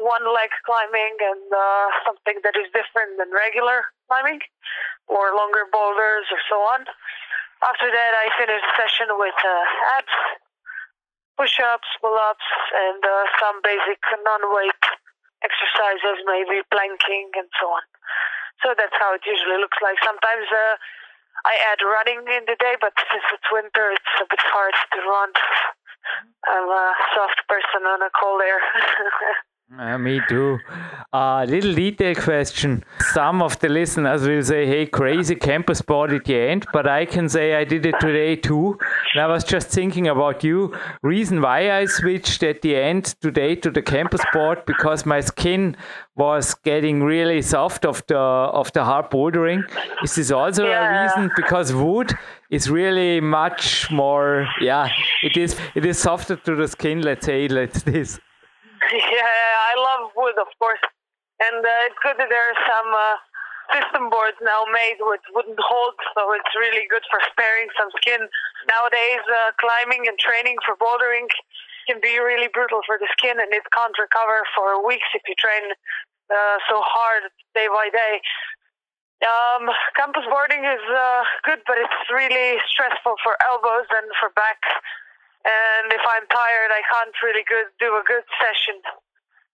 one 0.00 0.24
leg 0.24 0.48
climbing 0.64 1.20
and 1.20 1.46
uh, 1.52 1.86
something 2.08 2.40
that 2.42 2.56
is 2.56 2.66
different 2.72 3.20
than 3.20 3.28
regular 3.30 3.84
climbing 4.08 4.40
or 5.06 5.36
longer 5.36 5.68
boulders 5.68 6.24
or 6.32 6.40
so 6.48 6.56
on, 6.72 6.88
after 7.60 7.92
that, 7.92 8.12
I 8.16 8.32
finish 8.40 8.64
the 8.64 8.72
session 8.72 9.08
with 9.20 9.36
uh, 9.36 10.00
abs, 10.00 10.16
push 11.36 11.60
ups, 11.60 11.88
pull 12.00 12.16
ups, 12.16 12.48
and 12.72 13.04
uh, 13.04 13.24
some 13.36 13.60
basic 13.60 14.00
non 14.24 14.48
weight 14.56 14.84
exercises, 15.44 16.24
maybe 16.24 16.64
planking 16.72 17.28
and 17.36 17.48
so 17.60 17.68
on. 17.68 17.84
So 18.64 18.72
that's 18.72 18.96
how 18.96 19.12
it 19.12 19.24
usually 19.28 19.60
looks 19.60 19.76
like. 19.84 20.00
Sometimes 20.00 20.48
uh, 20.48 20.80
I 21.44 21.54
add 21.68 21.84
running 21.84 22.24
in 22.32 22.48
the 22.48 22.56
day, 22.56 22.80
but 22.80 22.96
since 23.12 23.24
it's 23.28 23.48
winter, 23.52 23.92
it's 23.92 24.14
a 24.20 24.28
bit 24.28 24.40
hard 24.40 24.72
to 24.72 24.98
run. 25.04 25.30
I'm 26.48 26.64
a 26.64 26.86
soft 27.12 27.44
person 27.44 27.84
on 27.84 28.00
a 28.00 28.08
cold 28.16 28.40
air. 28.40 28.60
Uh, 29.78 29.96
me 29.98 30.20
too. 30.28 30.58
A 31.12 31.46
little 31.48 31.72
detail 31.72 32.14
question. 32.16 32.82
Some 33.12 33.40
of 33.40 33.56
the 33.60 33.68
listeners 33.68 34.26
will 34.26 34.42
say, 34.42 34.66
hey, 34.66 34.86
crazy 34.86 35.36
campus 35.36 35.80
board 35.80 36.12
at 36.12 36.24
the 36.24 36.36
end, 36.36 36.66
but 36.72 36.88
I 36.88 37.06
can 37.06 37.28
say 37.28 37.54
I 37.54 37.62
did 37.62 37.86
it 37.86 37.94
today 38.00 38.34
too. 38.34 38.76
And 39.14 39.22
I 39.22 39.28
was 39.28 39.44
just 39.44 39.68
thinking 39.68 40.08
about 40.08 40.42
you. 40.42 40.76
Reason 41.02 41.40
why 41.40 41.70
I 41.70 41.84
switched 41.84 42.42
at 42.42 42.62
the 42.62 42.74
end 42.74 43.14
today 43.20 43.54
to 43.56 43.70
the 43.70 43.80
campus 43.80 44.22
board 44.32 44.64
because 44.66 45.06
my 45.06 45.20
skin 45.20 45.76
was 46.16 46.52
getting 46.54 47.04
really 47.04 47.40
soft 47.40 47.86
of 47.86 48.04
the 48.08 48.18
of 48.18 48.72
the 48.72 48.82
hard 48.84 49.08
bouldering. 49.10 49.62
Is 50.02 50.16
this 50.16 50.32
also 50.32 50.66
Yeah. 50.66 50.82
a 50.82 51.02
reason? 51.04 51.30
Because 51.36 51.72
wood 51.72 52.12
is 52.50 52.68
really 52.68 53.20
much 53.20 53.88
more 53.92 54.48
yeah, 54.60 54.88
it 55.22 55.36
is 55.36 55.56
it 55.76 55.86
is 55.86 55.96
softer 55.98 56.34
to 56.34 56.56
the 56.56 56.66
skin, 56.66 57.02
let's 57.02 57.24
say 57.24 57.46
let's 57.46 57.82
this. 57.84 58.18
yeah, 58.92 59.36
I 59.70 59.74
love 59.78 60.10
wood, 60.16 60.34
of 60.40 60.46
course, 60.60 60.84
and 61.40 61.64
uh, 61.64 61.88
it's 61.88 61.96
good 62.04 62.20
that 62.20 62.28
there 62.28 62.44
are 62.44 62.60
some 62.68 62.88
uh, 62.92 63.16
system 63.72 64.12
boards 64.12 64.36
now 64.44 64.68
made 64.68 65.00
with 65.00 65.24
wooden 65.32 65.56
holds, 65.56 65.98
so 66.12 66.36
it's 66.36 66.52
really 66.52 66.84
good 66.92 67.02
for 67.08 67.18
sparing 67.32 67.72
some 67.80 67.88
skin. 67.96 68.20
Nowadays, 68.68 69.24
uh, 69.24 69.56
climbing 69.56 70.04
and 70.04 70.20
training 70.20 70.60
for 70.60 70.76
bouldering 70.76 71.26
can 71.88 71.98
be 72.04 72.20
really 72.20 72.52
brutal 72.52 72.84
for 72.84 73.00
the 73.00 73.08
skin, 73.16 73.40
and 73.40 73.50
it 73.56 73.64
can't 73.72 73.96
recover 73.96 74.44
for 74.52 74.84
weeks 74.84 75.08
if 75.16 75.24
you 75.24 75.34
train 75.40 75.72
uh, 76.30 76.56
so 76.68 76.84
hard 76.84 77.32
day 77.56 77.66
by 77.72 77.88
day. 77.88 78.20
Um, 79.20 79.68
campus 79.96 80.24
boarding 80.28 80.64
is 80.64 80.84
uh, 80.88 81.22
good, 81.44 81.60
but 81.68 81.76
it's 81.76 82.08
really 82.08 82.56
stressful 82.72 83.20
for 83.20 83.36
elbows 83.52 83.88
and 83.92 84.08
for 84.16 84.32
back. 84.32 84.60
And 85.44 85.92
if 85.92 86.00
I'm 86.04 86.24
tired, 86.28 86.72
I 86.72 86.80
can't 86.88 87.16
really 87.24 87.44
good, 87.44 87.68
do 87.80 87.96
a 87.96 88.04
good 88.04 88.24
session 88.40 88.80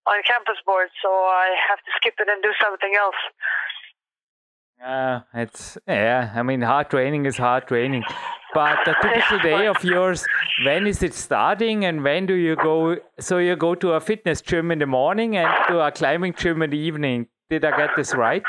on 0.07 0.23
campus 0.23 0.57
board, 0.65 0.89
so 1.01 1.09
I 1.09 1.55
have 1.69 1.79
to 1.79 1.91
skip 1.97 2.15
it 2.19 2.27
and 2.29 2.41
do 2.41 2.53
something 2.61 2.93
else. 2.95 3.21
Uh, 4.83 5.21
it's 5.33 5.77
yeah. 5.87 6.31
I 6.35 6.43
mean, 6.43 6.61
hard 6.61 6.89
training 6.89 7.25
is 7.25 7.37
hard 7.37 7.67
training. 7.67 8.03
But 8.53 8.87
a 8.87 8.95
typical 9.01 9.39
day 9.39 9.67
of 9.67 9.83
yours, 9.83 10.25
when 10.63 10.87
is 10.87 11.03
it 11.03 11.13
starting, 11.13 11.83
and 11.85 12.03
when 12.03 12.25
do 12.25 12.33
you 12.33 12.55
go? 12.55 12.97
So 13.19 13.39
you 13.39 13.55
go 13.55 13.75
to 13.75 13.93
a 13.93 13.99
fitness 13.99 14.41
gym 14.41 14.71
in 14.71 14.79
the 14.79 14.85
morning 14.85 15.35
and 15.35 15.49
to 15.67 15.79
a 15.79 15.91
climbing 15.91 16.33
gym 16.33 16.61
in 16.61 16.69
the 16.69 16.77
evening. 16.77 17.27
Did 17.49 17.65
I 17.65 17.75
get 17.75 17.95
this 17.95 18.13
right? 18.13 18.43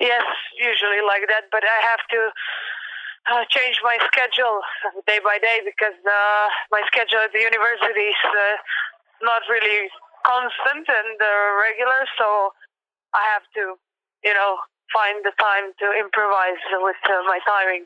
Yes, 0.00 0.24
usually 0.60 1.02
like 1.06 1.26
that, 1.28 1.48
but 1.50 1.62
I 1.64 1.78
have 1.86 2.02
to 2.10 2.20
uh, 3.32 3.44
change 3.48 3.80
my 3.82 3.98
schedule 4.06 4.60
day 5.06 5.18
by 5.24 5.38
day 5.38 5.60
because 5.64 5.96
uh, 6.06 6.46
my 6.70 6.82
schedule 6.86 7.18
at 7.18 7.32
the 7.32 7.40
university 7.40 8.12
is 8.12 8.22
uh, 8.24 8.56
not 9.22 9.42
really 9.50 9.88
constant 10.26 10.84
and 10.90 11.16
uh, 11.22 11.30
regular, 11.62 12.00
so 12.18 12.50
I 13.14 13.22
have 13.32 13.46
to, 13.54 13.78
you 14.24 14.34
know, 14.34 14.58
find 14.92 15.24
the 15.24 15.32
time 15.38 15.72
to 15.78 15.86
improvise 15.98 16.62
with 16.82 17.00
uh, 17.06 17.22
my 17.30 17.38
timing. 17.46 17.84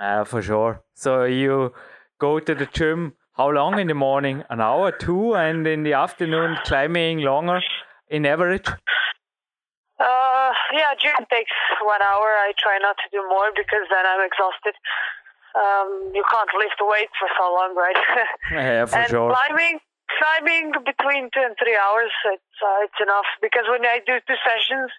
Uh, 0.00 0.24
for 0.24 0.42
sure. 0.42 0.82
So 0.94 1.24
you 1.24 1.72
go 2.18 2.40
to 2.40 2.54
the 2.54 2.66
gym. 2.66 3.14
How 3.36 3.50
long 3.50 3.80
in 3.80 3.88
the 3.88 3.94
morning? 3.94 4.44
An 4.48 4.60
hour, 4.60 4.92
two, 4.92 5.34
and 5.34 5.66
in 5.66 5.82
the 5.82 5.94
afternoon 5.94 6.56
climbing 6.64 7.18
longer, 7.18 7.60
in 8.08 8.26
average. 8.26 8.68
Uh, 9.98 10.52
yeah, 10.72 10.94
gym 11.00 11.26
takes 11.30 11.50
one 11.82 12.02
hour. 12.02 12.28
I 12.46 12.52
try 12.58 12.78
not 12.78 12.96
to 13.02 13.08
do 13.10 13.22
more 13.28 13.50
because 13.54 13.86
then 13.90 14.04
I'm 14.06 14.24
exhausted. 14.26 14.74
Um, 15.54 16.10
you 16.14 16.24
can't 16.30 16.50
lift 16.58 16.78
weight 16.80 17.10
for 17.18 17.28
so 17.38 17.44
long, 17.54 17.74
right? 17.76 17.96
yeah, 18.52 18.86
for 18.86 18.96
and 18.96 19.08
sure. 19.08 19.30
climbing, 19.34 19.78
climbing 20.10 20.72
between 20.84 21.30
two 21.32 21.42
and 21.42 21.56
three 21.56 21.76
hours, 21.76 22.12
it's 22.32 22.56
uh, 22.60 22.84
it's 22.86 23.00
enough 23.00 23.28
because 23.40 23.64
when 23.68 23.84
I 23.84 24.00
do 24.04 24.20
two 24.24 24.38
sessions, 24.44 24.90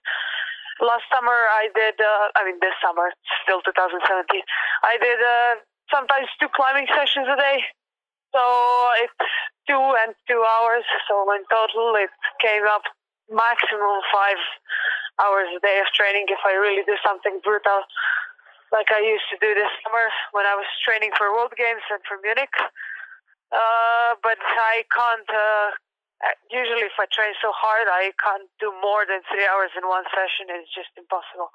last 0.82 1.06
summer 1.14 1.36
I 1.36 1.70
did. 1.74 1.96
Uh, 2.00 2.34
I 2.36 2.46
mean, 2.46 2.58
this 2.62 2.76
summer, 2.82 3.14
still 3.44 3.62
2017. 3.62 4.02
I 4.84 4.96
did 4.98 5.20
uh, 5.22 5.62
sometimes 5.94 6.28
two 6.42 6.50
climbing 6.54 6.88
sessions 6.92 7.30
a 7.30 7.38
day, 7.38 7.60
so 8.34 8.42
it's 9.06 9.30
two 9.70 9.86
and 10.06 10.14
two 10.28 10.42
hours. 10.42 10.86
So 11.08 11.26
in 11.34 11.46
total, 11.50 11.96
it 11.98 12.14
came 12.42 12.66
up 12.66 12.84
maximum 13.30 14.02
five 14.14 14.42
hours 15.22 15.48
a 15.56 15.62
day 15.64 15.80
of 15.80 15.88
training 15.96 16.28
if 16.28 16.42
I 16.44 16.54
really 16.60 16.84
do 16.84 16.98
something 17.02 17.40
brutal, 17.44 17.88
like 18.72 18.92
I 18.92 19.00
used 19.00 19.26
to 19.32 19.38
do 19.40 19.56
this 19.56 19.72
summer 19.84 20.08
when 20.36 20.46
I 20.46 20.56
was 20.60 20.68
training 20.84 21.16
for 21.16 21.32
World 21.32 21.56
Games 21.56 21.84
and 21.88 22.02
for 22.04 22.20
Munich. 22.20 22.52
Uh, 23.52 24.16
but 24.24 24.38
I 24.42 24.84
can't. 24.90 25.30
Uh, 25.30 25.72
usually, 26.52 26.88
if 26.90 26.98
I 27.00 27.06
train 27.12 27.34
so 27.42 27.52
hard, 27.54 27.88
I 27.88 28.12
can't 28.24 28.50
do 28.60 28.72
more 28.82 29.06
than 29.06 29.22
three 29.32 29.46
hours 29.46 29.72
in 29.78 29.88
one 29.88 30.04
session. 30.10 30.50
It's 30.50 30.74
just 30.74 30.90
impossible. 30.98 31.50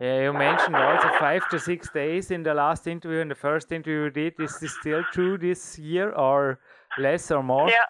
Yeah, 0.00 0.22
you 0.22 0.32
mentioned 0.32 0.76
also 0.76 1.08
five 1.18 1.48
to 1.50 1.58
six 1.58 1.90
days 1.90 2.30
in 2.30 2.42
the 2.42 2.54
last 2.54 2.86
interview. 2.86 3.18
In 3.18 3.28
the 3.28 3.34
first 3.34 3.72
interview 3.72 4.04
you 4.04 4.10
did, 4.10 4.34
is 4.38 4.58
this 4.60 4.74
still 4.80 5.02
true 5.12 5.36
this 5.36 5.78
year, 5.78 6.12
or 6.12 6.60
less 6.98 7.30
or 7.30 7.42
more? 7.42 7.68
Yeah. 7.68 7.86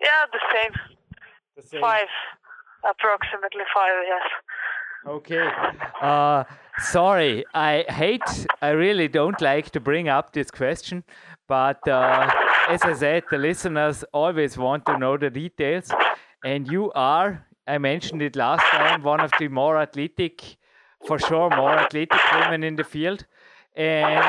Yeah, 0.00 0.26
the 0.30 0.40
same. 0.52 0.72
The 1.56 1.62
same. 1.62 1.80
Five, 1.80 2.12
approximately 2.84 3.64
five. 3.74 3.94
Yes. 4.06 4.26
Okay. 5.06 5.48
Uh, 6.02 6.44
sorry, 6.78 7.44
I 7.54 7.84
hate, 7.88 8.46
I 8.60 8.70
really 8.70 9.08
don't 9.08 9.40
like 9.40 9.70
to 9.70 9.80
bring 9.80 10.08
up 10.08 10.32
this 10.32 10.50
question, 10.50 11.04
but 11.46 11.86
uh, 11.88 12.30
as 12.68 12.82
I 12.82 12.92
said, 12.94 13.24
the 13.30 13.38
listeners 13.38 14.04
always 14.12 14.58
want 14.58 14.84
to 14.86 14.98
know 14.98 15.16
the 15.16 15.30
details. 15.30 15.90
And 16.44 16.68
you 16.68 16.92
are, 16.92 17.46
I 17.66 17.78
mentioned 17.78 18.22
it 18.22 18.36
last 18.36 18.64
time, 18.70 19.02
one 19.02 19.20
of 19.20 19.30
the 19.38 19.48
more 19.48 19.78
athletic, 19.78 20.56
for 21.06 21.18
sure, 21.18 21.50
more 21.50 21.78
athletic 21.78 22.20
women 22.34 22.64
in 22.64 22.76
the 22.76 22.84
field. 22.84 23.24
And 23.74 24.24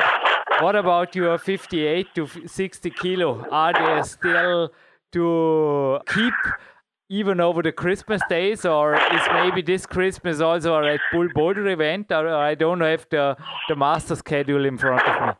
what 0.60 0.76
about 0.76 1.14
your 1.14 1.36
58 1.38 2.14
to 2.14 2.28
60 2.46 2.90
kilo? 2.90 3.46
Are 3.50 3.72
they 3.72 4.02
still 4.02 4.72
to 5.12 6.00
keep 6.06 6.34
even 7.10 7.40
over 7.40 7.60
the 7.60 7.72
Christmas 7.72 8.22
days, 8.28 8.64
or 8.64 8.94
is 8.94 9.22
maybe 9.32 9.62
this 9.62 9.84
Christmas 9.84 10.40
also 10.40 10.74
a 10.74 10.80
Red 10.80 11.00
Bull 11.12 11.28
Boulder 11.34 11.66
event? 11.68 12.12
Or 12.12 12.28
I 12.28 12.54
don't 12.54 12.78
know 12.78 12.92
if 12.92 13.10
the 13.10 13.36
the 13.68 13.74
master 13.74 14.14
schedule 14.14 14.64
in 14.64 14.78
front 14.78 15.06
of 15.06 15.14
me. 15.20 15.32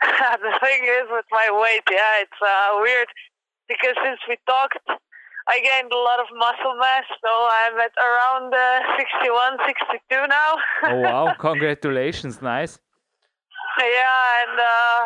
the 0.42 0.54
thing 0.64 0.80
is 0.98 1.06
with 1.10 1.26
my 1.30 1.48
weight, 1.52 1.84
yeah, 1.90 2.22
it's 2.22 2.40
uh, 2.42 2.80
weird 2.80 3.08
because 3.68 3.94
since 4.02 4.20
we 4.28 4.36
talked, 4.46 4.86
I 5.48 5.60
gained 5.60 5.92
a 5.92 6.02
lot 6.08 6.18
of 6.18 6.26
muscle 6.34 6.76
mass, 6.80 7.04
so 7.22 7.30
I'm 7.60 7.78
at 7.78 7.92
around 8.08 8.54
uh, 8.54 8.96
61, 8.96 9.58
62 9.66 10.26
now. 10.26 10.50
oh 10.84 11.00
wow! 11.00 11.34
Congratulations, 11.38 12.40
nice. 12.40 12.78
Yeah, 13.78 14.42
and 14.48 14.58
uh, 14.58 15.00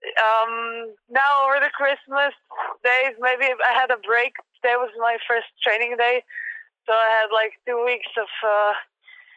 um, 0.00 0.94
now 1.10 1.44
over 1.44 1.60
the 1.60 1.72
Christmas 1.72 2.32
days, 2.84 3.16
maybe 3.20 3.52
I 3.52 3.72
had 3.76 3.90
a 3.90 4.00
break. 4.00 4.32
Today 4.60 4.76
was 4.76 4.92
my 4.96 5.16
first 5.28 5.48
training 5.60 5.96
day, 5.96 6.24
so 6.86 6.92
I 6.92 7.08
had 7.20 7.28
like 7.32 7.60
two 7.68 7.80
weeks 7.84 8.08
of 8.16 8.28
uh, 8.40 8.72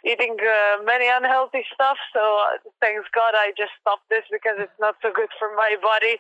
eating 0.08 0.36
uh, 0.40 0.84
many 0.84 1.08
unhealthy 1.08 1.64
stuff. 1.74 1.98
So 2.12 2.20
uh, 2.20 2.64
thanks 2.80 3.08
God 3.16 3.36
I 3.36 3.52
just 3.58 3.76
stopped 3.80 4.08
this 4.10 4.24
because 4.32 4.60
it's 4.60 4.80
not 4.80 4.96
so 5.02 5.12
good 5.12 5.32
for 5.40 5.52
my 5.56 5.76
body. 5.84 6.20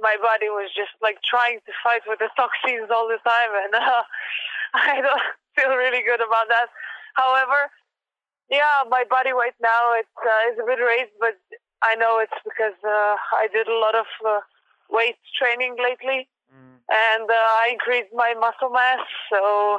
My 0.00 0.16
body 0.20 0.48
was 0.48 0.72
just 0.72 0.96
like 1.04 1.20
trying 1.24 1.60
to 1.64 1.72
fight 1.84 2.02
with 2.08 2.18
the 2.20 2.32
toxins 2.36 2.88
all 2.88 3.08
the 3.08 3.20
time, 3.24 3.52
and 3.52 3.72
uh, 3.76 4.02
I 4.74 5.00
don't 5.04 5.26
feel 5.56 5.76
really 5.76 6.00
good 6.00 6.20
about 6.20 6.48
that. 6.48 6.72
However, 7.12 7.68
yeah, 8.48 8.88
my 8.88 9.04
body 9.04 9.32
weight 9.32 9.56
now 9.60 9.92
it's 9.96 10.16
uh, 10.16 10.52
is 10.52 10.56
a 10.60 10.64
bit 10.64 10.80
raised, 10.80 11.12
but 11.20 11.36
I 11.82 11.94
know 11.96 12.18
it's 12.18 12.40
because 12.44 12.78
uh, 12.84 13.16
I 13.34 13.48
did 13.52 13.66
a 13.68 13.78
lot 13.78 13.94
of 13.94 14.06
uh, 14.26 14.40
weight 14.90 15.18
training 15.38 15.76
lately, 15.82 16.28
mm. 16.48 16.76
and 16.88 17.26
uh, 17.28 17.34
I 17.34 17.70
increased 17.72 18.12
my 18.14 18.34
muscle 18.38 18.70
mass. 18.70 19.00
So 19.30 19.78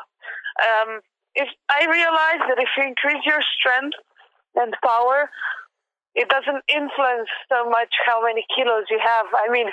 um, 0.62 1.00
if 1.36 1.48
I 1.72 1.86
realize 1.88 2.42
that 2.50 2.60
if 2.60 2.70
you 2.78 2.84
increase 2.84 3.26
your 3.26 3.42
strength 3.58 3.98
and 4.56 4.76
power, 4.84 5.30
it 6.16 6.30
doesn't 6.30 6.62
influence 6.70 7.30
so 7.50 7.70
much 7.70 7.90
how 8.06 8.22
many 8.22 8.46
kilos 8.54 8.86
you 8.90 9.00
have. 9.02 9.26
I 9.34 9.50
mean, 9.50 9.68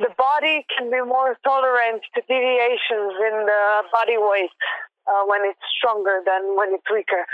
the 0.00 0.10
body 0.18 0.66
can 0.76 0.90
be 0.90 1.02
more 1.02 1.36
tolerant 1.42 2.02
to 2.14 2.20
deviations 2.28 3.14
in 3.18 3.46
the 3.46 3.82
body 3.92 4.18
weight 4.18 4.54
uh, 5.06 5.22
when 5.26 5.42
it's 5.44 5.62
stronger 5.78 6.22
than 6.24 6.56
when 6.56 6.74
it's 6.74 6.86
weaker. 6.92 7.26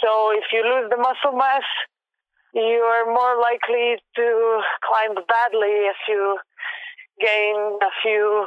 So 0.00 0.32
if 0.32 0.44
you 0.52 0.62
lose 0.64 0.90
the 0.90 0.96
muscle 0.96 1.36
mass, 1.36 1.64
you 2.56 2.80
are 2.80 3.04
more 3.04 3.36
likely 3.36 4.00
to 4.16 4.26
climb 4.80 5.14
badly 5.28 5.92
if 5.92 6.00
you 6.08 6.38
gain 7.20 7.56
a 7.84 7.92
few 8.00 8.46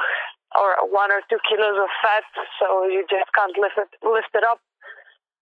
or 0.58 0.74
one 0.90 1.12
or 1.12 1.22
two 1.30 1.38
kilos 1.48 1.78
of 1.78 1.90
fat, 2.02 2.26
so 2.58 2.86
you 2.86 3.06
just 3.08 3.30
can't 3.34 3.54
lift 3.56 3.78
it, 3.78 3.90
lift 4.02 4.34
it 4.34 4.42
up. 4.42 4.58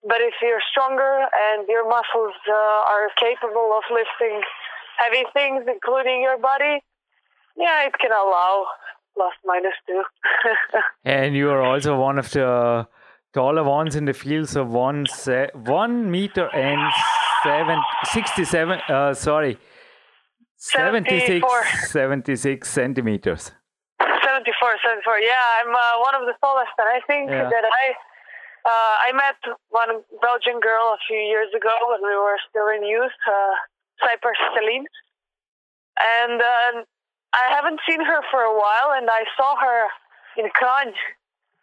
But 0.04 0.20
if 0.20 0.34
you're 0.42 0.60
stronger 0.70 1.26
and 1.48 1.66
your 1.66 1.88
muscles 1.88 2.36
uh, 2.46 2.92
are 2.92 3.08
capable 3.16 3.72
of 3.72 3.84
lifting 3.90 4.42
heavy 4.98 5.24
things, 5.32 5.64
including 5.66 6.20
your 6.20 6.38
body, 6.38 6.84
yeah, 7.56 7.86
it 7.86 7.94
can 7.98 8.12
allow 8.12 8.66
plus 9.16 9.32
minus 9.44 9.74
two. 9.86 10.02
and 11.04 11.34
you 11.34 11.50
are 11.50 11.62
also 11.62 11.98
one 11.98 12.18
of 12.18 12.30
the 12.30 12.86
taller 13.32 13.64
ones 13.64 13.96
in 13.96 14.04
the 14.04 14.12
field, 14.12 14.48
so 14.48 14.62
one 14.62 15.06
se- 15.06 15.50
one 15.54 16.10
meter 16.10 16.48
and 16.54 16.92
seven, 17.42 17.78
67, 18.04 18.80
uh, 18.88 19.14
sorry, 19.14 19.58
76, 20.56 21.46
76 21.90 22.68
centimeters. 22.68 23.52
74, 24.00 24.74
74. 24.82 25.18
Yeah, 25.20 25.34
I'm 25.60 25.74
uh, 25.74 26.02
one 26.02 26.14
of 26.14 26.22
the 26.26 26.34
tallest, 26.42 26.74
and 26.78 26.88
I 26.88 27.00
think 27.06 27.30
yeah. 27.30 27.48
that 27.48 27.64
I 27.64 27.84
uh, 28.68 28.94
I 29.08 29.12
met 29.14 29.38
one 29.70 30.02
Belgian 30.20 30.60
girl 30.60 30.92
a 30.92 31.00
few 31.06 31.18
years 31.18 31.48
ago 31.54 31.72
when 31.88 32.02
we 32.02 32.14
were 32.16 32.36
still 32.50 32.68
in 32.68 32.84
youth, 32.84 33.16
uh, 33.26 33.54
Cuypers 34.02 34.38
Celine, 34.54 34.84
and 35.98 36.42
uh, 36.42 36.82
I 37.34 37.44
haven't 37.54 37.80
seen 37.88 38.04
her 38.04 38.20
for 38.30 38.42
a 38.42 38.52
while, 38.52 38.92
and 38.96 39.08
I 39.10 39.24
saw 39.36 39.56
her 39.56 39.80
in 40.36 40.50
Cannes, 40.58 40.96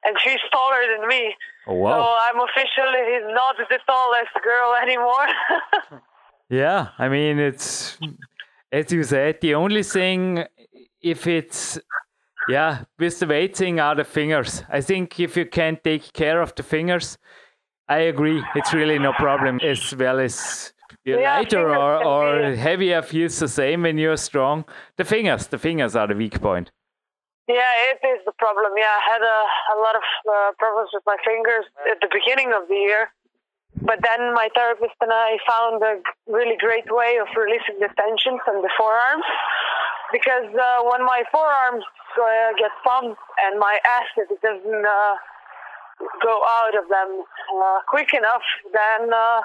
and 0.06 0.16
she's 0.24 0.40
taller 0.52 0.84
than 0.98 1.08
me. 1.08 1.36
Oh, 1.68 1.74
wow. 1.76 1.92
So 1.92 2.18
I'm 2.22 2.40
officially 2.48 3.34
not 3.34 3.56
the 3.58 3.80
tallest 3.86 4.34
girl 4.44 4.76
anymore. 4.82 6.02
yeah, 6.50 6.90
I 6.98 7.10
mean 7.10 7.40
it's 7.40 7.98
as 8.72 8.92
you 8.92 9.04
said, 9.04 9.40
the 9.42 9.56
only 9.56 9.84
thing 9.84 10.46
if 11.02 11.28
it's 11.28 11.80
yeah, 12.48 12.84
with 13.00 13.20
the 13.20 13.28
weight 13.28 13.58
thing 13.58 13.80
are 13.80 13.96
the 13.96 14.04
fingers. 14.04 14.64
I 14.70 14.82
think 14.82 15.20
if 15.20 15.36
you 15.38 15.46
can 15.46 15.80
take 15.84 16.14
care 16.14 16.42
of 16.42 16.54
the 16.56 16.64
fingers, 16.64 17.18
I 17.88 18.00
agree. 18.00 18.50
It's 18.54 18.74
really 18.74 19.00
no 19.00 19.14
problem 19.14 19.60
as 19.64 19.96
well 19.96 20.20
as 20.20 20.74
you're 21.04 21.22
Yeah, 21.22 21.38
lighter 21.38 21.72
or, 21.72 21.98
or 21.98 22.56
heavier 22.56 23.02
feels 23.02 23.40
the 23.40 23.48
same 23.48 23.84
when 23.84 23.98
you're 23.98 24.18
strong. 24.18 24.66
The 24.98 25.06
fingers, 25.06 25.48
the 25.48 25.58
fingers 25.58 25.96
are 25.96 26.08
the 26.08 26.16
weak 26.16 26.42
point. 26.42 26.72
Yeah, 27.48 27.94
it 27.94 28.02
is 28.02 28.26
the 28.26 28.34
problem. 28.42 28.74
Yeah, 28.78 28.90
I 28.90 29.04
had 29.06 29.22
a, 29.22 29.40
a 29.74 29.78
lot 29.78 29.96
of 29.96 30.06
uh, 30.26 30.52
problems 30.58 30.90
with 30.94 31.04
my 31.06 31.18
fingers 31.22 31.66
at 31.92 32.02
the 32.02 32.10
beginning 32.10 32.54
of 32.58 32.68
the 32.68 32.76
year. 32.76 33.14
But 33.82 34.00
then 34.02 34.34
my 34.34 34.50
therapist 34.56 34.98
and 35.02 35.12
I 35.14 35.38
found 35.46 35.84
a 35.84 36.02
really 36.26 36.58
great 36.58 36.90
way 36.90 37.20
of 37.22 37.28
releasing 37.38 37.78
the 37.78 37.90
tension 37.94 38.40
from 38.44 38.64
the 38.64 38.72
forearms. 38.78 39.26
Because 40.12 40.50
uh, 40.58 40.90
when 40.90 41.06
my 41.06 41.22
forearms 41.32 41.86
uh, 42.18 42.58
get 42.58 42.72
pumped 42.84 43.20
and 43.46 43.60
my 43.60 43.78
acid 43.84 44.32
doesn't 44.42 44.86
uh, 44.86 45.16
go 46.24 46.42
out 46.50 46.74
of 46.74 46.90
them 46.90 47.24
uh, 47.62 47.80
quick 47.88 48.10
enough, 48.14 48.46
then 48.74 49.14
uh, 49.14 49.42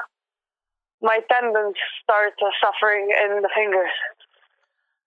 my 1.02 1.20
tendons 1.28 1.76
start 2.02 2.32
uh, 2.40 2.48
suffering 2.64 3.12
in 3.12 3.42
the 3.42 3.50
fingers. 3.54 3.92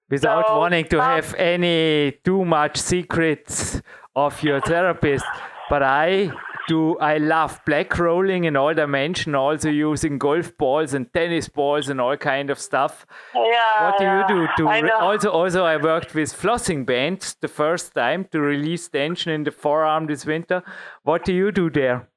Without 0.09 0.47
So, 0.47 0.59
wanting 0.59 0.85
to 0.89 0.99
um, 0.99 1.09
have 1.09 1.33
any 1.35 2.19
too 2.23 2.45
much 2.45 2.77
secrets 2.77 3.81
of 4.15 4.43
your 4.43 4.61
therapist, 4.61 5.25
but 5.69 5.81
I 5.81 6.31
do 6.67 6.97
I 6.99 7.17
love 7.17 7.59
black 7.65 7.97
rolling 7.97 8.45
in 8.45 8.55
all 8.55 8.73
dimension, 8.73 9.35
also 9.35 9.69
using 9.69 10.17
golf 10.17 10.55
balls 10.57 10.93
and 10.93 11.11
tennis 11.13 11.49
balls 11.49 11.89
and 11.89 11.99
all 11.99 12.17
kind 12.17 12.49
of 12.49 12.59
stuff. 12.59 13.05
Yeah. 13.35 13.89
What 13.89 13.97
do 13.97 14.05
you 14.05 14.23
do 14.27 14.47
to 14.57 14.93
also 14.93 15.31
also 15.31 15.65
I 15.65 15.77
worked 15.77 16.13
with 16.13 16.33
flossing 16.33 16.85
bands 16.85 17.35
the 17.41 17.47
first 17.47 17.93
time 17.93 18.25
to 18.31 18.39
release 18.39 18.87
tension 18.87 19.31
in 19.31 19.43
the 19.43 19.51
forearm 19.51 20.07
this 20.07 20.25
winter. 20.25 20.63
What 21.03 21.25
do 21.25 21.33
you 21.33 21.51
do 21.51 21.69
there? 21.69 22.07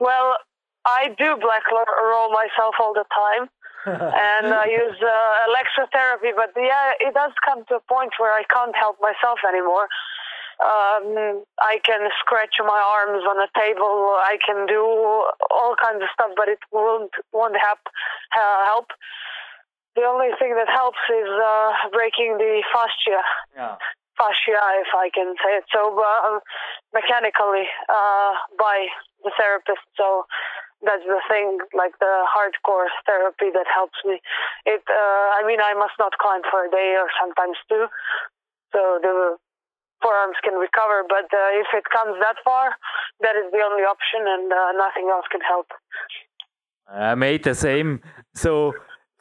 Well, 0.00 0.36
I 0.86 1.08
do 1.18 1.36
black 1.40 1.62
roll 1.72 2.30
myself 2.30 2.74
all 2.80 2.94
the 2.94 3.04
time, 3.12 3.48
and 3.86 4.46
I 4.54 4.66
use 4.66 4.96
uh, 5.02 5.34
electrotherapy. 5.50 6.32
But 6.34 6.52
yeah, 6.56 6.92
it 7.00 7.14
does 7.14 7.32
come 7.44 7.64
to 7.68 7.76
a 7.76 7.84
point 7.88 8.12
where 8.18 8.32
I 8.32 8.44
can't 8.52 8.74
help 8.76 8.98
myself 9.00 9.38
anymore. 9.48 9.88
Um, 10.58 11.44
I 11.62 11.78
can 11.84 12.10
scratch 12.18 12.56
my 12.58 12.82
arms 12.98 13.22
on 13.30 13.38
a 13.38 13.46
table. 13.54 14.18
I 14.18 14.38
can 14.44 14.66
do 14.66 14.82
all 14.82 15.76
kinds 15.80 16.02
of 16.02 16.08
stuff, 16.12 16.32
but 16.36 16.48
it 16.48 16.58
won't 16.72 17.12
won't 17.32 17.56
help. 17.56 17.78
Uh, 18.34 18.64
help. 18.66 18.86
The 19.94 20.02
only 20.02 20.30
thing 20.38 20.54
that 20.54 20.68
helps 20.68 20.98
is 21.10 21.26
uh, 21.26 21.72
breaking 21.90 22.38
the 22.38 22.62
fascia 22.72 23.22
Yeah. 23.56 23.76
fascia, 24.18 24.58
if 24.82 24.90
I 24.94 25.10
can 25.14 25.34
say 25.42 25.58
it 25.58 25.64
so, 25.72 25.94
uh, 25.94 26.38
mechanically 26.92 27.66
uh, 27.88 28.32
by 28.58 28.86
the 29.24 29.30
therapist. 29.38 29.82
So 29.96 30.26
that's 30.82 31.04
the 31.04 31.20
thing, 31.28 31.58
like 31.74 31.98
the 31.98 32.24
hardcore 32.28 32.86
therapy 33.06 33.50
that 33.52 33.66
helps 33.66 33.98
me. 34.04 34.20
It, 34.66 34.82
uh, 34.86 35.26
I 35.34 35.42
mean, 35.46 35.60
I 35.60 35.74
must 35.74 35.98
not 35.98 36.12
climb 36.18 36.42
for 36.50 36.66
a 36.66 36.70
day 36.70 36.94
or 36.98 37.08
sometimes 37.18 37.56
two, 37.68 37.86
so 38.72 38.98
the 39.02 39.36
forearms 40.02 40.36
can 40.44 40.54
recover. 40.54 41.02
But 41.08 41.26
uh, 41.34 41.58
if 41.58 41.66
it 41.74 41.84
comes 41.90 42.18
that 42.20 42.36
far, 42.44 42.76
that 43.20 43.34
is 43.34 43.50
the 43.50 43.58
only 43.58 43.82
option, 43.82 44.22
and 44.26 44.52
uh, 44.52 44.72
nothing 44.78 45.10
else 45.10 45.26
can 45.30 45.40
help. 45.40 45.66
I 46.88 47.14
made 47.14 47.44
the 47.44 47.54
same. 47.54 48.00
So 48.34 48.74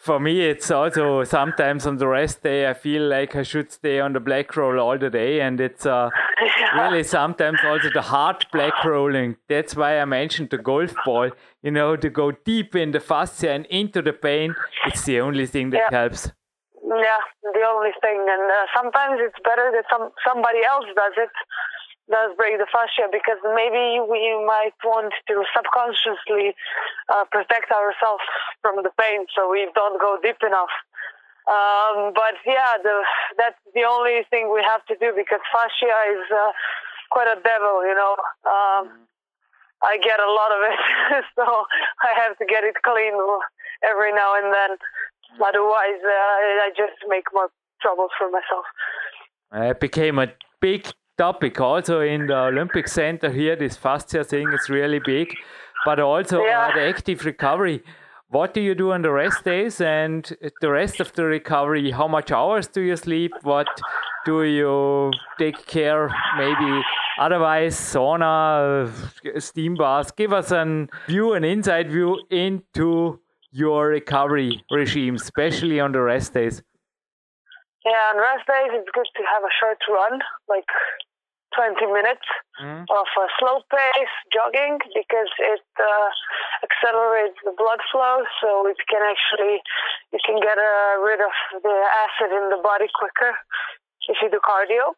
for 0.07 0.19
me, 0.19 0.33
it's 0.51 0.71
also 0.71 1.23
sometimes 1.23 1.85
on 1.85 1.97
the 1.97 2.07
rest 2.07 2.41
day, 2.41 2.67
I 2.69 2.73
feel 2.73 3.03
like 3.15 3.35
I 3.35 3.43
should 3.43 3.71
stay 3.71 3.99
on 3.99 4.13
the 4.13 4.19
black 4.19 4.55
roll 4.55 4.79
all 4.79 4.97
the 4.97 5.09
day. 5.09 5.41
And 5.41 5.59
it's 5.61 5.85
uh, 5.85 6.09
really 6.75 7.03
sometimes 7.03 7.59
also 7.63 7.89
the 7.93 8.01
hard 8.01 8.45
black 8.51 8.83
rolling. 8.83 9.35
That's 9.47 9.75
why 9.75 9.99
I 9.99 10.05
mentioned 10.05 10.49
the 10.49 10.57
golf 10.57 10.93
ball, 11.05 11.29
you 11.61 11.71
know, 11.71 11.95
to 11.97 12.09
go 12.09 12.31
deep 12.31 12.75
in 12.75 12.91
the 12.91 12.99
fascia 12.99 13.51
and 13.51 13.65
into 13.67 14.01
the 14.01 14.13
pain. 14.13 14.55
It's 14.87 15.03
the 15.03 15.19
only 15.19 15.45
thing 15.45 15.69
that 15.71 15.83
Yeah. 15.91 15.99
helps. 15.99 16.31
Yeah, 17.07 17.21
the 17.53 17.63
only 17.73 17.91
thing, 18.01 18.19
and 18.35 18.45
uh, 18.49 18.65
sometimes 18.73 19.19
it's 19.19 19.39
better 19.43 19.65
that 19.75 19.85
some 19.91 20.05
somebody 20.25 20.61
else 20.73 20.85
does 20.95 21.15
it, 21.17 21.33
does 22.09 22.31
break 22.35 22.57
the 22.57 22.67
fascia, 22.71 23.11
because 23.11 23.39
maybe 23.55 23.99
we 23.99 24.31
might 24.45 24.75
want 24.83 25.13
to 25.27 25.43
subconsciously 25.55 26.55
uh, 27.09 27.25
protect 27.31 27.71
ourselves 27.71 28.23
from 28.61 28.83
the 28.83 28.91
pain, 28.99 29.27
so 29.35 29.51
we 29.51 29.67
don't 29.75 29.99
go 29.99 30.17
deep 30.21 30.39
enough. 30.45 30.71
Um, 31.47 32.11
but 32.11 32.35
yeah, 32.45 32.75
the, 32.83 33.03
that's 33.37 33.59
the 33.73 33.83
only 33.87 34.23
thing 34.29 34.51
we 34.51 34.59
have 34.63 34.83
to 34.91 34.95
do 34.99 35.15
because 35.15 35.39
fascia 35.51 35.95
is 36.11 36.23
uh, 36.27 36.51
quite 37.11 37.27
a 37.27 37.39
devil, 37.39 37.87
you 37.87 37.95
know. 37.95 38.15
Um, 38.43 39.07
I 39.83 39.97
get 40.03 40.19
a 40.19 40.31
lot 40.31 40.51
of 40.51 40.59
it, 40.67 40.79
so 41.35 41.43
I 42.03 42.11
have 42.19 42.37
to 42.39 42.45
get 42.45 42.63
it 42.63 42.75
clean 42.83 43.13
every 43.83 44.11
now 44.11 44.35
and 44.35 44.53
then. 44.53 44.77
Otherwise, 45.39 46.01
uh, 46.03 46.65
I 46.65 46.71
just 46.75 46.97
make 47.07 47.25
more 47.33 47.49
troubles 47.81 48.11
for 48.17 48.29
myself. 48.31 48.65
It 49.53 49.79
became 49.79 50.19
a 50.19 50.27
big 50.59 50.87
topic 51.17 51.59
also 51.59 52.01
in 52.01 52.27
the 52.27 52.37
Olympic 52.37 52.87
Center 52.87 53.29
here. 53.29 53.55
This 53.55 53.75
fascia 53.75 54.23
thing 54.23 54.47
is 54.53 54.69
really 54.69 54.99
big, 54.99 55.33
but 55.85 55.99
also 55.99 56.43
Yeah. 56.43 56.67
uh, 56.67 56.73
the 56.75 56.81
active 56.87 57.25
recovery. 57.25 57.83
What 58.29 58.53
do 58.53 58.59
you 58.61 58.75
do 58.75 58.91
on 58.91 59.01
the 59.03 59.11
rest 59.11 59.43
days 59.45 59.79
and 59.79 60.35
the 60.61 60.69
rest 60.69 60.99
of 60.99 61.13
the 61.13 61.23
recovery? 61.25 61.91
How 61.91 62.07
much 62.07 62.31
hours 62.31 62.67
do 62.67 62.81
you 62.81 62.95
sleep? 62.97 63.31
What 63.43 63.67
do 64.25 64.43
you 64.43 65.11
take 65.39 65.65
care? 65.65 66.09
Maybe 66.37 66.81
otherwise 67.19 67.75
sauna, 67.77 68.91
steam 69.41 69.75
baths. 69.75 70.11
Give 70.11 70.33
us 70.33 70.51
an 70.51 70.89
view, 71.07 71.33
an 71.33 71.45
inside 71.45 71.89
view 71.89 72.21
into 72.29 73.21
your 73.51 73.87
recovery 73.87 74.61
regime, 74.71 75.15
especially 75.15 75.79
on 75.79 75.93
the 75.93 76.01
rest 76.01 76.33
days. 76.33 76.61
Yeah, 77.85 78.11
on 78.11 78.17
rest 78.17 78.45
days, 78.45 78.71
it's 78.73 78.89
good 78.93 79.07
to 79.15 79.23
have 79.33 79.43
a 79.43 79.53
short 79.61 79.77
run, 79.89 80.19
like 80.49 80.65
20 81.57 81.81
minutes 81.89 82.27
of 82.89 83.09
a 83.17 83.25
slow 83.41 83.65
pace 83.73 84.15
jogging 84.29 84.77
because 84.93 85.29
it 85.41 85.65
uh, 85.81 86.09
accelerates 86.61 87.37
the 87.41 87.53
blood 87.57 87.81
flow, 87.91 88.21
so 88.41 88.69
it 88.69 88.77
can 88.85 89.01
actually 89.01 89.57
you 90.13 90.21
can 90.21 90.37
get 90.39 90.57
uh, 90.61 91.01
rid 91.01 91.19
of 91.19 91.33
the 91.65 91.77
acid 92.05 92.29
in 92.29 92.53
the 92.53 92.61
body 92.61 92.85
quicker 92.93 93.33
if 94.07 94.17
you 94.21 94.29
do 94.29 94.39
cardio, 94.39 94.93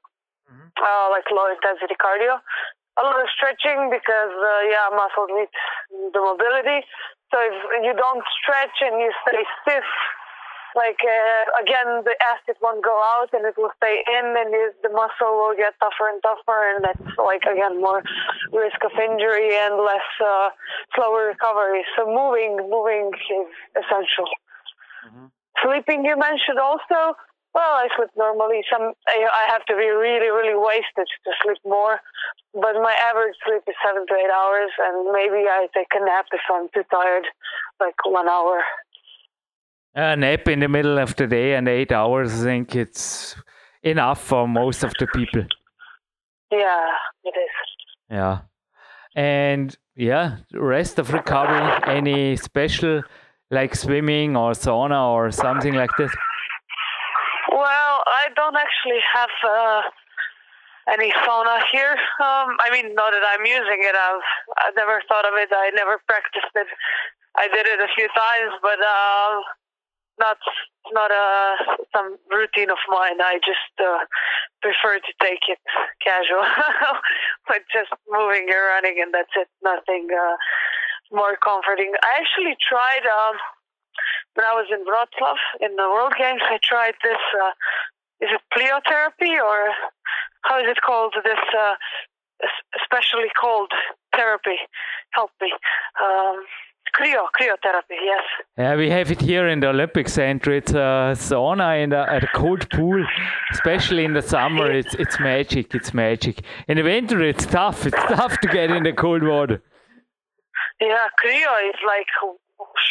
uh, 0.78 1.08
like 1.10 1.26
low 1.32 1.48
intensity 1.48 1.96
cardio. 1.96 2.38
A 3.00 3.04
lot 3.04 3.24
of 3.24 3.32
stretching 3.32 3.88
because 3.90 4.36
uh, 4.36 4.62
yeah, 4.68 4.92
muscles 4.92 5.32
need 5.32 5.52
the 6.12 6.20
mobility. 6.20 6.84
So 7.32 7.38
if 7.40 7.56
you 7.86 7.94
don't 7.94 8.24
stretch 8.42 8.76
and 8.82 9.00
you 9.00 9.12
stay 9.24 9.44
stiff, 9.62 9.88
like 10.76 11.00
uh, 11.02 11.44
again 11.62 12.04
the 12.06 12.16
acid 12.22 12.56
won't 12.62 12.84
go 12.84 12.94
out 13.18 13.30
and 13.34 13.46
it 13.46 13.56
will 13.58 13.74
stay 13.78 14.04
in 14.06 14.26
and 14.38 14.54
the 14.84 14.90
muscle 14.90 15.34
will 15.38 15.56
get 15.56 15.74
tougher 15.80 16.10
and 16.10 16.22
tougher 16.22 16.60
and 16.76 16.86
that's 16.86 17.18
like 17.18 17.44
again 17.44 17.82
more 17.82 18.04
risk 18.52 18.78
of 18.86 18.92
injury 18.98 19.56
and 19.56 19.78
less 19.78 20.10
uh, 20.24 20.50
slower 20.96 21.28
recovery. 21.28 21.84
So 21.98 22.06
moving 22.06 22.58
moving 22.70 23.12
is 23.14 23.50
essential. 23.78 24.30
Sleeping 25.64 26.06
you 26.06 26.16
mentioned 26.18 26.60
also. 26.60 27.18
Well 27.54 27.82
i 27.82 27.90
sleep 27.98 28.14
normally. 28.16 28.62
Some 28.72 28.94
I, 29.08 29.26
I 29.26 29.44
have 29.52 29.66
to 29.66 29.76
be 29.76 29.90
really 29.90 30.30
really 30.30 30.58
wasted 30.58 31.08
to 31.26 31.32
sleep 31.44 31.58
more 31.66 32.00
but 32.54 32.74
my 32.82 32.96
average 33.06 33.36
sleep 33.46 33.62
is 33.68 33.76
seven 33.86 34.06
to 34.08 34.14
eight 34.14 34.34
hours 34.34 34.72
and 34.80 35.12
maybe 35.14 35.46
i 35.46 35.68
take 35.74 35.94
a 35.94 36.04
nap 36.04 36.26
if 36.34 36.42
i'm 36.50 36.68
too 36.74 36.84
tired 36.90 37.26
like 37.80 37.94
one 38.06 38.28
hour 38.28 38.64
A 39.96 40.16
nap 40.16 40.48
in 40.48 40.60
the 40.60 40.68
middle 40.68 41.00
of 41.00 41.16
the 41.16 41.28
day 41.28 41.56
and 41.56 41.68
eight 41.68 41.92
hours, 41.92 42.42
I 42.42 42.44
think 42.46 42.76
it's 42.76 43.36
enough 43.84 44.22
for 44.24 44.48
most 44.48 44.84
of 44.84 44.94
the 45.00 45.08
people. 45.08 45.44
yeah 46.52 46.88
it 47.24 47.36
is 47.46 47.56
Yeah. 48.10 48.40
And 49.16 49.76
yeah, 49.96 50.38
rest 50.54 51.00
of 51.00 51.12
recovery, 51.12 51.66
any 51.88 52.36
special 52.38 53.04
like 53.52 53.76
swimming 53.76 54.38
or 54.38 54.52
sauna 54.52 55.10
or 55.10 55.32
something 55.32 55.74
like 55.74 55.90
this? 55.98 56.12
Well, 57.52 58.04
I 58.22 58.30
don't 58.36 58.56
actually 58.56 59.02
have 59.14 59.34
uh, 59.44 59.82
any 60.94 61.12
sauna 61.26 61.60
here. 61.72 61.98
Um, 62.22 62.56
I 62.62 62.70
mean, 62.72 62.94
not 62.94 63.12
that 63.12 63.24
I'm 63.34 63.46
using 63.46 63.80
it. 63.82 63.96
I've 63.96 64.28
I've 64.62 64.76
never 64.76 65.02
thought 65.08 65.26
of 65.26 65.34
it. 65.36 65.50
I 65.52 65.72
never 65.76 66.00
practiced 66.08 66.54
it. 66.56 66.68
I 67.36 67.48
did 67.48 67.66
it 67.66 67.80
a 67.80 67.90
few 67.96 68.08
times, 68.08 68.54
but 68.62 68.80
uh, 68.80 69.42
not 70.20 70.38
not 70.92 71.12
a 71.12 71.56
some 71.96 72.18
routine 72.32 72.70
of 72.70 72.78
mine. 72.90 73.22
I 73.22 73.40
just 73.46 73.74
uh, 73.80 74.06
prefer 74.62 75.00
to 75.00 75.14
take 75.22 75.44
it 75.48 75.60
casual, 76.04 76.44
like 77.50 77.66
just 77.72 77.90
moving 78.10 78.48
and 78.50 78.64
running, 78.76 79.02
and 79.02 79.14
that's 79.14 79.34
it. 79.36 79.48
Nothing 79.64 80.08
uh, 80.12 80.36
more 81.12 81.38
comforting. 81.42 81.94
I 82.04 82.20
actually 82.20 82.56
tried 82.60 83.06
um, 83.08 83.36
when 84.36 84.46
I 84.46 84.54
was 84.54 84.68
in 84.72 84.84
Wroclaw 84.86 85.36
in 85.62 85.76
the 85.76 85.90
World 85.90 86.14
Games. 86.18 86.42
I 86.44 86.60
tried 86.62 86.96
this. 87.04 87.22
Uh, 87.34 87.54
is 88.22 88.30
it 88.36 88.42
pleiotherapy 88.52 89.40
or 89.40 89.72
how 90.44 90.60
is 90.60 90.68
it 90.68 90.82
called? 90.86 91.16
This 91.24 91.40
uh, 91.58 91.76
especially 92.82 93.30
called 93.40 93.72
therapy. 94.16 94.58
Help 95.12 95.32
me. 95.42 95.52
Um, 96.02 96.44
Cryo, 96.96 97.28
cryotherapy, 97.40 97.98
yes. 98.04 98.24
Yeah, 98.58 98.76
we 98.76 98.90
have 98.90 99.12
it 99.12 99.22
here 99.22 99.48
in 99.48 99.60
the 99.60 99.70
Olympic 99.70 100.10
Center. 100.10 100.52
It's 100.54 100.72
a 100.72 101.14
sauna 101.14 101.84
in 101.84 101.94
a, 101.94 102.02
a 102.02 102.28
cold 102.34 102.70
pool, 102.70 103.06
especially 103.52 104.06
in 104.06 104.14
the 104.14 104.22
summer. 104.22 104.72
It's 104.72 104.94
it's 104.96 105.20
magic. 105.20 105.76
It's 105.76 105.94
magic. 105.94 106.42
In 106.68 106.78
the 106.78 106.84
winter, 106.84 107.22
it's 107.24 107.46
tough. 107.46 107.86
It's 107.86 108.04
tough 108.08 108.40
to 108.40 108.48
get 108.48 108.72
in 108.72 108.84
the 108.84 108.94
cold 108.94 109.24
water. 109.24 109.62
Yeah, 110.82 111.08
cryo 111.22 111.70
is 111.70 111.80
like 111.86 112.08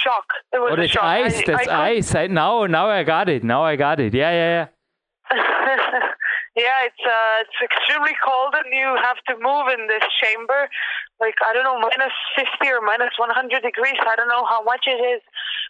shock. 0.03 0.27
It 0.53 0.59
was 0.59 0.73
oh, 0.73 0.77
that's 0.77 0.93
shock. 0.93 1.03
ice. 1.03 1.39
I, 1.39 1.45
that's 1.47 1.69
I 1.69 1.91
ice. 1.91 2.15
I, 2.15 2.27
now, 2.27 2.67
now 2.67 2.89
I 2.89 3.03
got 3.03 3.29
it. 3.29 3.45
Now 3.45 3.65
I 3.65 3.77
got 3.77 4.01
it. 4.01 4.15
Yeah, 4.15 4.31
yeah, 4.31 4.69
yeah. 5.33 6.11
Yeah, 6.59 6.91
it's 6.91 7.05
uh, 7.07 7.47
it's 7.47 7.55
extremely 7.63 8.19
cold, 8.19 8.51
and 8.59 8.67
you 8.75 8.99
have 8.99 9.23
to 9.31 9.39
move 9.39 9.71
in 9.71 9.87
this 9.87 10.03
chamber, 10.19 10.67
like 11.23 11.39
I 11.47 11.55
don't 11.55 11.63
know, 11.63 11.79
minus 11.79 12.11
fifty 12.35 12.67
or 12.67 12.83
minus 12.83 13.15
one 13.15 13.31
hundred 13.31 13.63
degrees. 13.63 13.95
I 14.03 14.19
don't 14.19 14.27
know 14.27 14.43
how 14.43 14.67
much 14.67 14.91
it 14.91 14.99
is, 14.99 15.23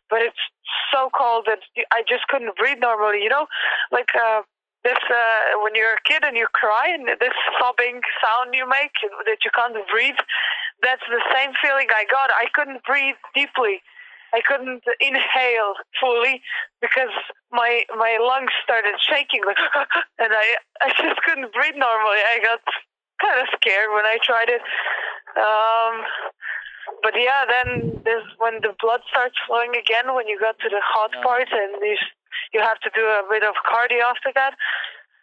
but 0.08 0.24
it's 0.24 0.40
so 0.88 1.12
cold 1.12 1.44
that 1.44 1.60
I 1.92 2.08
just 2.08 2.24
couldn't 2.32 2.56
breathe 2.56 2.80
normally. 2.80 3.20
You 3.20 3.28
know, 3.28 3.44
like 3.92 4.08
uh, 4.16 4.48
this 4.80 4.96
uh, 5.12 5.60
when 5.60 5.76
you're 5.76 5.92
a 5.92 6.04
kid 6.08 6.24
and 6.24 6.40
you 6.40 6.48
cry, 6.56 6.88
and 6.88 7.04
this 7.04 7.36
sobbing 7.60 8.00
sound 8.24 8.56
you 8.56 8.64
make 8.64 8.96
that 9.28 9.44
you 9.44 9.52
can't 9.52 9.76
breathe. 9.92 10.16
That's 10.80 11.04
the 11.04 11.20
same 11.36 11.52
feeling 11.60 11.92
I 11.92 12.08
got. 12.08 12.32
I 12.32 12.48
couldn't 12.56 12.80
breathe 12.88 13.20
deeply. 13.36 13.84
I 14.34 14.40
couldn't 14.46 14.84
inhale 15.00 15.74
fully 16.00 16.42
because 16.80 17.12
my 17.50 17.84
my 17.96 18.18
lungs 18.20 18.52
started 18.62 18.94
shaking 19.00 19.40
like 19.46 19.56
and 20.18 20.32
I 20.32 20.46
I 20.82 20.88
just 20.96 21.20
couldn't 21.24 21.52
breathe 21.52 21.76
normally. 21.76 22.20
I 22.28 22.40
got 22.42 22.60
kind 23.22 23.40
of 23.40 23.48
scared 23.56 23.90
when 23.94 24.04
I 24.04 24.18
tried 24.22 24.48
it. 24.48 24.62
Um, 25.36 26.04
but 27.02 27.14
yeah, 27.16 27.44
then 27.48 28.00
there's 28.04 28.26
when 28.38 28.60
the 28.60 28.74
blood 28.80 29.00
starts 29.08 29.34
flowing 29.46 29.72
again 29.76 30.14
when 30.14 30.26
you 30.26 30.38
got 30.38 30.58
to 30.60 30.68
the 30.68 30.80
hot 30.82 31.10
part 31.22 31.48
and 31.52 31.80
you 31.82 31.96
you 32.52 32.60
have 32.60 32.78
to 32.80 32.90
do 32.94 33.02
a 33.02 33.22
bit 33.28 33.42
of 33.42 33.54
cardio 33.64 34.04
after 34.04 34.30
that. 34.34 34.54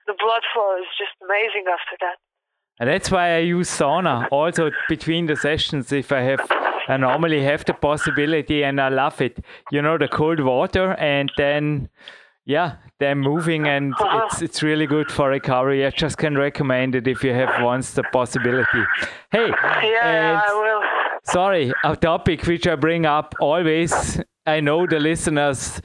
The 0.07 0.13
blood 0.17 0.43
flow 0.53 0.77
is 0.77 0.89
just 0.97 1.13
amazing 1.21 1.65
after 1.69 1.97
that. 2.01 2.17
And 2.79 2.89
that's 2.89 3.09
why 3.09 3.35
I 3.35 3.39
use 3.39 3.69
sauna 3.69 4.27
also 4.31 4.69
between 4.89 5.25
the 5.27 5.35
sessions 5.35 5.91
if 5.91 6.11
I 6.11 6.21
have 6.21 6.41
I 6.88 6.97
normally 6.97 7.43
have 7.43 7.65
the 7.65 7.73
possibility 7.73 8.63
and 8.63 8.79
I 8.79 8.89
love 8.89 9.21
it. 9.21 9.43
You 9.71 9.81
know, 9.81 9.97
the 9.97 10.07
cold 10.07 10.39
water 10.39 10.93
and 10.93 11.31
then 11.38 11.89
yeah, 12.45 12.75
then 12.99 13.19
moving 13.19 13.67
and 13.67 13.93
it's 13.99 14.41
it's 14.41 14.61
really 14.61 14.86
good 14.86 15.11
for 15.11 15.29
recovery. 15.29 15.86
I 15.86 15.89
just 15.89 16.17
can 16.17 16.38
recommend 16.38 16.95
it 16.95 17.07
if 17.07 17.23
you 17.23 17.33
have 17.33 17.63
once 17.63 17.93
the 17.93 18.03
possibility. 18.03 18.83
Hey, 19.31 19.49
yeah, 19.49 20.41
I 20.47 20.53
will. 20.53 20.81
Sorry, 21.23 21.73
a 21.83 21.95
topic 21.95 22.45
which 22.45 22.67
I 22.67 22.75
bring 22.75 23.05
up 23.07 23.33
always. 23.39 24.21
I 24.45 24.59
know 24.59 24.86
the 24.86 24.99
listeners 24.99 25.81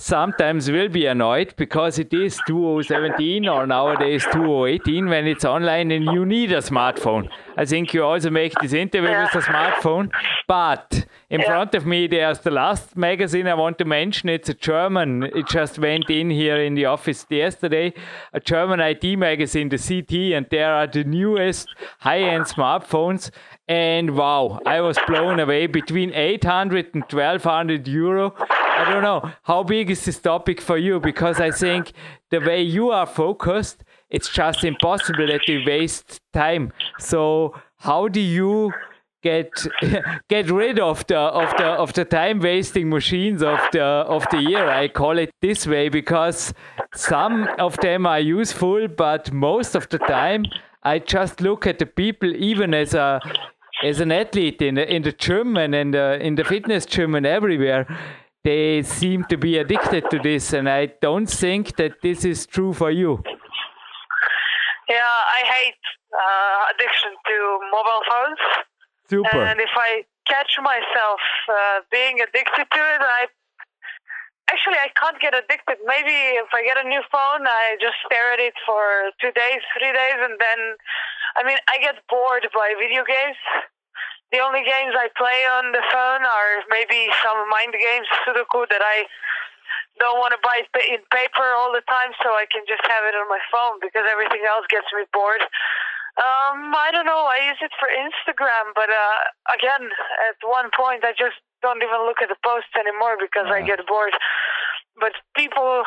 sometimes 0.00 0.70
will 0.70 0.88
be 0.88 1.06
annoyed 1.06 1.52
because 1.56 1.98
it 1.98 2.14
is 2.14 2.38
2017 2.46 3.48
or 3.48 3.66
nowadays 3.66 4.22
2018 4.32 5.08
when 5.08 5.26
it's 5.26 5.44
online 5.44 5.90
and 5.90 6.04
you 6.04 6.24
need 6.24 6.52
a 6.52 6.58
smartphone. 6.58 7.28
I 7.56 7.64
think 7.64 7.92
you 7.92 8.04
also 8.04 8.30
make 8.30 8.52
this 8.62 8.72
interview 8.72 9.10
yeah. 9.10 9.24
with 9.24 9.44
a 9.44 9.46
smartphone. 9.46 10.10
But 10.46 11.04
in 11.28 11.40
yeah. 11.40 11.46
front 11.46 11.74
of 11.74 11.84
me, 11.84 12.06
there's 12.06 12.38
the 12.38 12.52
last 12.52 12.96
magazine 12.96 13.48
I 13.48 13.54
want 13.54 13.76
to 13.78 13.84
mention. 13.84 14.28
It's 14.28 14.48
a 14.48 14.54
German. 14.54 15.24
It 15.24 15.48
just 15.48 15.80
went 15.80 16.08
in 16.08 16.30
here 16.30 16.62
in 16.62 16.74
the 16.74 16.84
office 16.84 17.26
yesterday. 17.28 17.92
A 18.32 18.38
German 18.38 18.78
IT 18.78 19.04
magazine, 19.18 19.68
the 19.68 19.76
c't, 19.78 20.36
and 20.36 20.46
there 20.48 20.72
are 20.72 20.86
the 20.86 21.02
newest 21.02 21.68
high 21.98 22.20
end 22.20 22.44
smartphones. 22.44 23.32
And 23.68 24.16
wow, 24.16 24.60
I 24.64 24.80
was 24.80 24.98
blown 25.06 25.38
away 25.38 25.66
between 25.66 26.12
800 26.14 26.94
and 26.94 27.02
1200 27.02 27.86
euro 27.86 28.34
I 28.78 28.92
don't 28.92 29.02
know. 29.02 29.32
How 29.42 29.64
big 29.64 29.90
is 29.90 30.04
this 30.04 30.20
topic 30.20 30.60
for 30.60 30.78
you? 30.78 31.00
Because 31.00 31.40
I 31.40 31.50
think 31.50 31.92
the 32.30 32.38
way 32.38 32.62
you 32.62 32.90
are 32.90 33.06
focused, 33.06 33.82
it's 34.08 34.28
just 34.28 34.62
impossible 34.62 35.26
that 35.26 35.48
you 35.48 35.62
waste 35.66 36.20
time. 36.32 36.72
So 37.00 37.54
how 37.78 38.06
do 38.06 38.20
you 38.20 38.72
get 39.20 39.50
get 40.28 40.48
rid 40.48 40.78
of 40.78 41.04
the 41.08 41.18
of 41.18 41.56
the 41.56 41.64
of 41.64 41.92
the 41.94 42.04
time 42.04 42.38
wasting 42.38 42.88
machines 42.88 43.42
of 43.42 43.58
the 43.72 43.82
of 43.82 44.24
the 44.30 44.42
year? 44.42 44.68
I 44.68 44.86
call 44.86 45.18
it 45.18 45.30
this 45.42 45.66
way 45.66 45.88
because 45.88 46.54
some 46.94 47.48
of 47.58 47.76
them 47.78 48.06
are 48.06 48.20
useful, 48.20 48.86
but 48.86 49.32
most 49.32 49.74
of 49.74 49.88
the 49.88 49.98
time 49.98 50.44
I 50.84 51.00
just 51.00 51.40
look 51.40 51.66
at 51.66 51.80
the 51.80 51.86
people 51.86 52.32
even 52.36 52.74
as 52.74 52.94
a 52.94 53.20
as 53.84 54.00
an 54.00 54.12
athlete 54.12 54.60
in 54.62 54.74
the 54.74 54.94
in 54.94 55.02
the 55.02 55.12
gym 55.12 55.56
and 55.56 55.74
in 55.74 55.92
the 55.92 56.18
in 56.20 56.34
the 56.34 56.44
fitness 56.44 56.86
gym 56.86 57.14
and 57.14 57.26
everywhere 57.26 57.86
they 58.44 58.82
seem 58.82 59.24
to 59.24 59.36
be 59.36 59.58
addicted 59.58 60.08
to 60.10 60.18
this, 60.18 60.52
and 60.52 60.68
I 60.68 60.86
don't 61.02 61.28
think 61.28 61.76
that 61.76 62.00
this 62.02 62.24
is 62.24 62.46
true 62.46 62.72
for 62.72 62.90
you. 62.90 63.22
Yeah, 64.88 65.16
I 65.38 65.40
hate 65.44 65.82
uh, 66.14 66.72
addiction 66.72 67.12
to 67.28 67.36
mobile 67.70 68.02
phones. 68.08 68.42
Super. 69.10 69.42
And 69.44 69.60
if 69.60 69.74
I 69.76 70.04
catch 70.26 70.52
myself 70.62 71.20
uh, 71.48 71.80
being 71.90 72.20
addicted 72.20 72.66
to 72.72 72.80
it, 72.94 73.02
I 73.02 73.26
actually 74.50 74.80
I 74.80 74.88
can't 74.96 75.20
get 75.20 75.34
addicted. 75.34 75.76
Maybe 75.84 76.16
if 76.40 76.48
I 76.52 76.62
get 76.62 76.78
a 76.78 76.88
new 76.88 77.02
phone, 77.12 77.44
I 77.44 77.76
just 77.80 77.96
stare 78.06 78.32
at 78.32 78.40
it 78.40 78.54
for 78.64 79.12
two 79.20 79.32
days, 79.32 79.60
three 79.76 79.92
days, 79.92 80.18
and 80.24 80.36
then 80.40 80.60
I 81.36 81.44
mean 81.44 81.58
I 81.68 81.78
get 81.80 82.00
bored 82.08 82.48
by 82.54 82.74
video 82.78 83.04
games. 83.04 83.36
The 84.32 84.44
only 84.44 84.60
games 84.60 84.92
I 84.92 85.08
play 85.16 85.40
on 85.56 85.72
the 85.72 85.80
phone 85.88 86.20
are 86.20 86.52
maybe 86.68 87.08
some 87.24 87.48
mind 87.48 87.72
games, 87.72 88.04
Sudoku, 88.28 88.68
that 88.68 88.84
I 88.84 89.08
don't 89.96 90.20
want 90.20 90.36
to 90.36 90.40
buy 90.44 90.62
in 90.84 91.00
paper 91.08 91.48
all 91.56 91.72
the 91.72 91.82
time, 91.88 92.12
so 92.22 92.36
I 92.36 92.46
can 92.52 92.62
just 92.68 92.84
have 92.86 93.08
it 93.08 93.16
on 93.16 93.26
my 93.32 93.40
phone 93.50 93.80
because 93.80 94.04
everything 94.04 94.44
else 94.44 94.68
gets 94.68 94.86
me 94.92 95.08
bored. 95.16 95.40
Um, 96.18 96.74
I 96.74 96.90
don't 96.90 97.06
know. 97.06 97.30
I 97.30 97.46
use 97.46 97.62
it 97.62 97.70
for 97.78 97.86
Instagram, 97.86 98.74
but 98.74 98.90
uh, 98.90 99.18
again, 99.54 99.86
at 100.28 100.38
one 100.42 100.70
point, 100.74 101.06
I 101.06 101.14
just 101.14 101.38
don't 101.62 101.82
even 101.82 102.04
look 102.06 102.18
at 102.22 102.28
the 102.28 102.38
posts 102.42 102.74
anymore 102.74 103.16
because 103.16 103.46
I 103.46 103.62
get 103.62 103.86
bored. 103.86 104.14
But 104.98 105.14
people, 105.38 105.86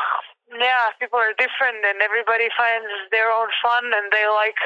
yeah, 0.56 0.96
people 1.04 1.20
are 1.20 1.36
different, 1.36 1.84
and 1.84 2.00
everybody 2.00 2.48
finds 2.56 2.88
their 3.12 3.28
own 3.28 3.52
fun, 3.60 3.92
and 3.92 4.08
they 4.12 4.24
like 4.32 4.60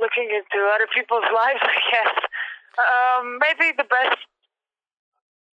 looking 0.00 0.28
into 0.30 0.58
other 0.72 0.88
people's 0.92 1.26
lives, 1.34 1.62
I 1.62 1.78
guess. 1.90 2.16
Um, 2.78 3.38
maybe 3.40 3.76
the 3.76 3.88
best 3.88 4.20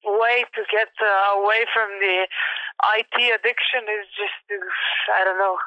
way 0.05 0.47
to 0.55 0.61
get 0.71 0.91
uh, 1.03 1.39
away 1.39 1.67
from 1.75 1.91
the 1.99 2.23
IT 2.23 3.15
addiction 3.35 3.83
is 3.91 4.07
just 4.15 4.37
to, 4.47 4.55
I 5.19 5.27
don't 5.27 5.37
know, 5.37 5.59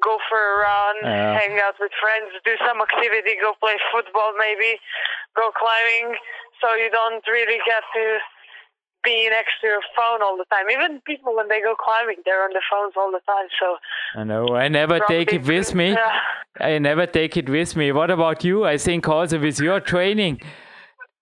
go 0.00 0.16
for 0.32 0.40
a 0.40 0.54
run, 0.64 0.96
hang 1.04 1.60
out 1.60 1.76
with 1.76 1.92
friends, 2.00 2.32
do 2.44 2.56
some 2.64 2.80
activity, 2.80 3.36
go 3.36 3.52
play 3.60 3.76
football 3.92 4.32
maybe, 4.40 4.80
go 5.36 5.52
climbing, 5.52 6.16
so 6.60 6.72
you 6.72 6.88
don't 6.88 7.20
really 7.28 7.60
get 7.68 7.84
to 7.92 8.04
be 9.02 9.28
next 9.30 9.52
to 9.60 9.66
your 9.68 9.80
phone 9.96 10.22
all 10.22 10.36
the 10.36 10.44
time. 10.52 10.70
Even 10.70 11.00
people 11.06 11.34
when 11.34 11.48
they 11.48 11.60
go 11.60 11.74
climbing, 11.74 12.16
they're 12.24 12.44
on 12.44 12.50
their 12.52 12.62
phones 12.70 12.94
all 12.96 13.10
the 13.10 13.20
time. 13.26 13.48
So 13.60 13.76
I 14.20 14.24
know 14.24 14.54
I 14.54 14.68
never 14.68 15.00
take 15.08 15.32
it 15.32 15.46
with 15.46 15.74
me. 15.74 15.96
Yeah. 16.60 16.74
I 16.74 16.78
never 16.78 17.06
take 17.06 17.36
it 17.36 17.48
with 17.48 17.76
me. 17.76 17.92
What 17.92 18.10
about 18.10 18.42
you? 18.42 18.64
I 18.64 18.76
think 18.76 19.08
also 19.08 19.38
with 19.38 19.60
your 19.60 19.78
training 19.78 20.40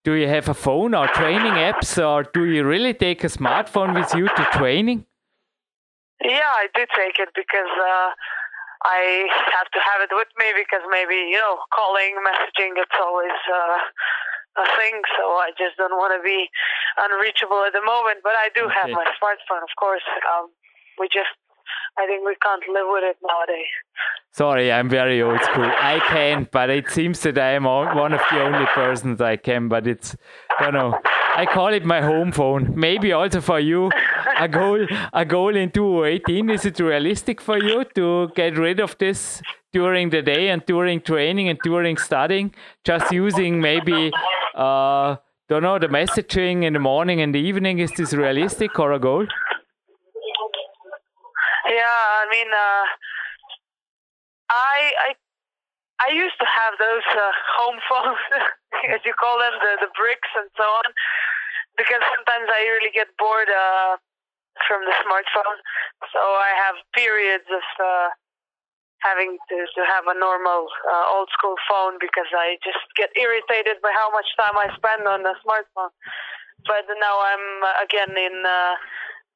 do 0.09 0.15
you 0.15 0.29
have 0.29 0.49
a 0.49 0.55
phone 0.55 0.95
or 0.95 1.07
training 1.09 1.53
apps, 1.69 1.91
or 2.03 2.23
do 2.23 2.45
you 2.47 2.65
really 2.65 2.95
take 2.95 3.25
a 3.25 3.27
smartphone 3.27 3.93
with 3.95 4.15
you 4.15 4.27
to 4.29 4.45
training? 4.53 5.05
Yeah, 6.25 6.51
I 6.63 6.67
do 6.75 6.87
take 6.97 7.19
it 7.19 7.29
because 7.35 7.73
uh, 7.77 8.09
I 8.85 9.29
have 9.53 9.69
to 9.77 9.81
have 9.89 10.01
it 10.07 10.11
with 10.13 10.29
me 10.39 10.47
because 10.57 10.81
maybe 10.91 11.15
you 11.15 11.37
know 11.37 11.59
calling, 11.75 12.17
messaging, 12.25 12.73
it's 12.77 12.99
always 12.99 13.39
uh, 13.53 13.77
a 14.59 14.69
thing. 14.77 15.01
So 15.17 15.25
I 15.39 15.55
just 15.57 15.79
don't 15.79 15.95
want 15.95 16.13
to 16.19 16.23
be 16.23 16.51
unreachable 16.99 17.63
at 17.65 17.73
the 17.73 17.85
moment. 17.85 18.21
But 18.23 18.35
I 18.37 18.51
do 18.55 18.67
okay. 18.67 18.75
have 18.75 18.91
my 18.91 19.07
smartphone, 19.17 19.63
of 19.63 19.73
course. 19.79 20.05
Um, 20.35 20.51
we 20.99 21.07
just 21.09 21.31
I 21.99 22.07
think 22.07 22.25
we 22.25 22.35
can't 22.43 22.63
live 22.73 22.87
with 22.89 23.05
it 23.05 23.17
nowadays. 23.27 23.67
Sorry, 24.33 24.71
I'm 24.73 24.89
very 24.89 25.21
old 25.21 25.43
school. 25.43 25.65
I 25.65 26.01
can, 26.07 26.49
but 26.53 26.71
it 26.71 26.89
seems 26.91 27.21
that 27.21 27.39
I 27.39 27.53
am 27.53 27.65
one 27.65 28.13
of 28.13 28.21
the 28.31 28.41
only 28.41 28.67
persons 28.67 29.21
I 29.21 29.37
can. 29.37 29.69
But 29.69 29.87
it's, 29.87 30.17
I 30.59 30.65
don't 30.65 30.75
know. 30.75 30.99
I 31.35 31.45
call 31.47 31.73
it 31.73 31.85
my 31.85 32.01
home 32.01 32.31
phone. 32.31 32.73
Maybe 32.77 33.13
also 33.13 33.41
for 33.41 33.59
you. 33.59 33.91
a 34.39 34.47
goal 34.47 34.87
a 35.13 35.25
goal 35.25 35.57
in 35.57 35.71
2018 35.71 36.51
is 36.51 36.65
it 36.65 36.79
realistic 36.79 37.41
for 37.41 37.59
you 37.59 37.85
to 37.95 38.31
get 38.37 38.57
rid 38.57 38.79
of 38.79 38.97
this 38.99 39.43
during 39.73 40.11
the 40.11 40.23
day 40.23 40.49
and 40.49 40.65
during 40.67 41.01
training 41.01 41.49
and 41.49 41.59
during 41.63 41.97
studying 41.97 42.55
just 42.85 43.13
using 43.13 43.61
maybe 43.61 44.11
uh 44.55 45.17
don't 45.49 45.63
know 45.63 45.79
the 45.79 45.89
messaging 45.89 46.65
in 46.65 46.73
the 46.73 46.79
morning 46.79 47.21
and 47.21 47.35
the 47.35 47.39
evening 47.39 47.79
is 47.79 47.91
this 47.93 48.13
realistic 48.13 48.79
or 48.79 48.93
a 48.93 48.99
goal 48.99 49.27
yeah 51.67 52.01
i 52.23 52.27
mean 52.31 52.49
uh 52.49 52.85
i 54.51 54.93
i 55.09 55.15
I 55.99 56.15
used 56.15 56.39
to 56.39 56.47
have 56.47 56.79
those 56.79 57.03
uh, 57.11 57.33
home 57.59 57.79
phones, 57.91 58.23
as 58.95 59.03
you 59.03 59.11
call 59.19 59.39
them, 59.43 59.51
the 59.59 59.83
the 59.83 59.91
bricks 59.99 60.31
and 60.39 60.47
so 60.55 60.63
on, 60.63 60.87
because 61.77 61.99
sometimes 62.15 62.47
I 62.47 62.71
really 62.71 62.95
get 62.95 63.11
bored 63.19 63.51
uh, 63.51 63.99
from 64.67 64.87
the 64.87 64.95
smartphone. 65.03 65.59
So 66.15 66.23
I 66.23 66.55
have 66.55 66.79
periods 66.95 67.51
of 67.51 67.67
uh, 67.83 68.09
having 69.01 69.39
to, 69.49 69.57
to 69.75 69.83
have 69.87 70.05
a 70.11 70.17
normal 70.19 70.67
uh, 70.91 71.15
old 71.15 71.29
school 71.31 71.55
phone 71.71 71.99
because 72.01 72.29
I 72.35 72.59
just 72.65 72.83
get 72.97 73.11
irritated 73.15 73.79
by 73.83 73.93
how 73.95 74.11
much 74.11 74.27
time 74.35 74.57
I 74.59 74.75
spend 74.75 75.07
on 75.07 75.23
a 75.23 75.35
smartphone. 75.45 75.95
But 76.67 76.91
now 76.99 77.17
I'm 77.23 77.47
uh, 77.63 77.85
again 77.85 78.13
in 78.19 78.43
uh, 78.43 78.75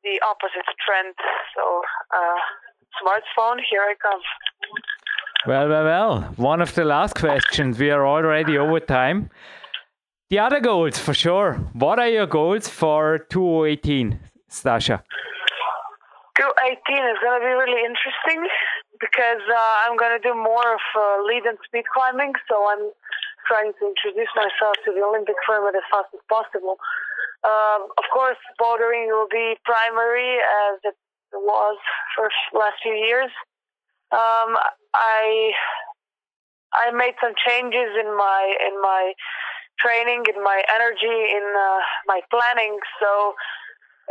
the 0.02 0.18
opposite 0.26 0.66
trend. 0.82 1.14
So 1.54 1.82
uh, 2.10 2.38
smartphone, 2.98 3.62
here 3.70 3.82
I 3.82 3.94
come. 4.00 4.20
Well, 5.46 5.68
well, 5.68 5.84
well. 5.84 6.20
One 6.36 6.60
of 6.60 6.74
the 6.74 6.84
last 6.84 7.14
questions. 7.14 7.78
We 7.78 7.90
are 7.90 8.06
already 8.06 8.58
over 8.58 8.80
time. 8.80 9.30
The 10.30 10.38
other 10.38 10.60
goals, 10.60 10.98
for 10.98 11.14
sure. 11.14 11.54
What 11.74 11.98
are 11.98 12.08
your 12.08 12.26
goals 12.26 12.68
for 12.68 13.18
2018, 13.30 14.18
Stasha? 14.50 15.02
2018 16.38 16.96
is 17.04 17.18
going 17.22 17.40
to 17.40 17.44
be 17.44 17.52
really 17.52 17.84
interesting 17.84 18.48
because 19.02 19.42
uh, 19.50 19.74
I'm 19.82 19.98
going 19.98 20.14
to 20.14 20.22
do 20.22 20.32
more 20.32 20.78
of 20.78 20.84
uh, 20.94 21.26
lead 21.26 21.42
and 21.42 21.58
speed 21.66 21.82
climbing. 21.90 22.32
So 22.46 22.54
I'm 22.70 22.94
trying 23.50 23.74
to 23.74 23.82
introduce 23.82 24.30
myself 24.38 24.78
to 24.86 24.94
the 24.94 25.02
Olympic 25.02 25.34
format 25.42 25.74
as 25.74 25.82
fast 25.90 26.14
as 26.14 26.22
possible. 26.30 26.78
Um, 27.42 27.90
of 27.98 28.06
course, 28.14 28.38
bouldering 28.62 29.10
will 29.10 29.26
be 29.26 29.58
primary 29.66 30.38
as 30.70 30.78
it 30.86 30.94
was 31.34 31.76
for 32.14 32.30
last 32.54 32.78
few 32.82 32.94
years. 32.94 33.34
Um, 34.14 34.54
I 34.94 35.50
I 36.72 36.94
made 36.94 37.18
some 37.18 37.34
changes 37.34 37.90
in 37.98 38.14
my 38.14 38.42
in 38.62 38.80
my 38.80 39.12
training, 39.82 40.22
in 40.30 40.38
my 40.44 40.62
energy, 40.70 41.18
in 41.34 41.42
uh, 41.42 41.80
my 42.06 42.20
planning. 42.30 42.78
So 43.02 43.34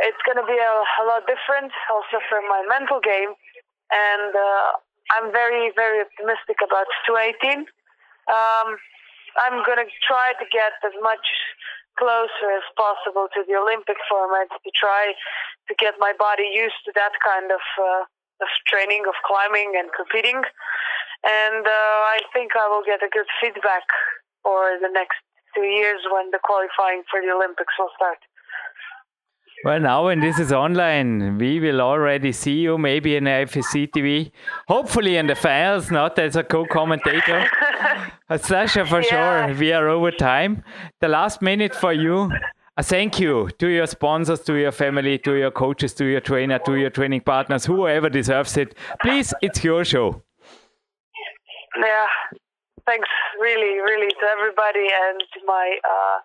it's 0.04 0.20
going 0.26 0.36
to 0.36 0.44
be 0.44 0.58
a, 0.58 0.74
a, 1.00 1.04
lot 1.06 1.24
different, 1.24 1.72
also 1.88 2.18
for 2.28 2.40
my 2.44 2.64
mental 2.68 3.00
game. 3.00 3.32
And 3.92 4.32
uh, 4.34 4.68
I'm 5.18 5.28
very 5.32 5.70
very 5.76 6.00
optimistic 6.00 6.64
about 6.64 6.88
2018. 7.06 7.68
Um, 8.26 8.68
I'm 9.40 9.64
going 9.64 9.80
to 9.80 9.88
try 10.04 10.32
to 10.36 10.46
get 10.52 10.76
as 10.84 10.96
much 11.00 11.24
closer 12.00 12.48
as 12.56 12.64
possible 12.76 13.28
to 13.36 13.44
the 13.44 13.56
Olympic 13.56 14.00
format 14.08 14.48
to 14.48 14.70
try 14.72 15.12
to 15.68 15.72
get 15.76 15.94
my 16.00 16.12
body 16.16 16.48
used 16.48 16.80
to 16.88 16.92
that 16.96 17.12
kind 17.20 17.52
of. 17.52 17.62
Uh, 17.76 18.04
of 18.42 18.50
training, 18.66 19.06
of 19.06 19.14
climbing 19.22 19.78
and 19.78 19.88
competing. 19.94 20.42
And 21.22 21.62
uh, 21.62 21.98
I 22.10 22.18
think 22.34 22.58
I 22.58 22.66
will 22.66 22.82
get 22.82 23.00
a 23.06 23.08
good 23.08 23.30
feedback 23.38 23.86
for 24.42 24.74
the 24.82 24.90
next 24.90 25.22
two 25.54 25.62
years 25.62 26.02
when 26.10 26.34
the 26.34 26.42
qualifying 26.42 27.06
for 27.06 27.22
the 27.22 27.30
Olympics 27.30 27.72
will 27.78 27.94
start. 27.94 28.18
Well, 29.64 29.78
now 29.78 30.06
when 30.06 30.18
this 30.18 30.40
is 30.40 30.52
online, 30.52 31.38
we 31.38 31.60
will 31.60 31.80
already 31.80 32.32
see 32.32 32.58
you 32.60 32.78
maybe 32.78 33.14
in 33.14 33.24
FSC 33.24 33.90
TV. 33.90 34.32
Hopefully 34.66 35.16
in 35.16 35.28
the 35.28 35.36
finals, 35.36 35.88
not 35.88 36.18
as 36.18 36.34
a 36.34 36.42
co-commentator. 36.42 37.46
Sasha, 38.38 38.84
for 38.84 39.02
yeah. 39.02 39.46
sure, 39.46 39.54
we 39.56 39.72
are 39.72 39.88
over 39.88 40.10
time. 40.10 40.64
The 41.00 41.06
last 41.06 41.42
minute 41.42 41.76
for 41.76 41.92
you. 41.92 42.32
A 42.78 42.82
thank 42.82 43.20
you 43.20 43.50
to 43.58 43.68
your 43.68 43.86
sponsors, 43.86 44.40
to 44.40 44.54
your 44.54 44.72
family, 44.72 45.18
to 45.18 45.34
your 45.34 45.50
coaches, 45.50 45.92
to 45.94 46.06
your 46.06 46.20
trainer, 46.20 46.58
to 46.60 46.74
your 46.74 46.88
training 46.88 47.20
partners, 47.20 47.66
whoever 47.66 48.08
deserves 48.08 48.56
it. 48.56 48.74
Please, 49.02 49.34
it's 49.42 49.62
your 49.62 49.84
show. 49.84 50.22
Yeah, 51.78 52.06
thanks 52.86 53.08
really, 53.38 53.78
really 53.80 54.08
to 54.08 54.26
everybody 54.38 54.88
and 54.88 55.20
to 55.20 55.40
my 55.46 55.76
uh, 55.84 56.18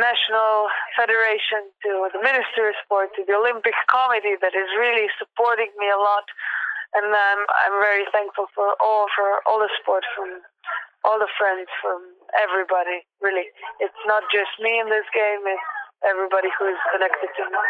national 0.00 0.72
federation, 0.96 1.68
to 1.84 2.08
the 2.10 2.18
Ministry 2.24 2.72
of 2.72 2.76
Sport, 2.82 3.12
to 3.14 3.22
the 3.28 3.36
Olympic 3.36 3.76
Committee 3.86 4.40
that 4.40 4.56
is 4.56 4.68
really 4.80 5.06
supporting 5.20 5.68
me 5.76 5.86
a 5.92 6.00
lot. 6.00 6.24
And 6.96 7.06
um, 7.06 7.40
I'm 7.46 7.76
very 7.78 8.08
thankful 8.10 8.50
for 8.56 8.74
all 8.82 9.06
for 9.14 9.44
all 9.46 9.60
the 9.62 9.70
support 9.78 10.02
from 10.16 10.42
all 11.04 11.22
the 11.22 11.30
friends 11.38 11.70
from 11.78 12.02
everybody. 12.34 13.06
Really, 13.22 13.46
it's 13.78 14.02
not 14.10 14.24
just 14.34 14.50
me 14.58 14.80
in 14.80 14.90
this 14.90 15.06
game; 15.14 15.46
it's 15.46 15.62
everybody 16.02 16.50
who 16.58 16.66
is 16.66 16.80
connected 16.90 17.30
to 17.36 17.42
me. 17.46 17.60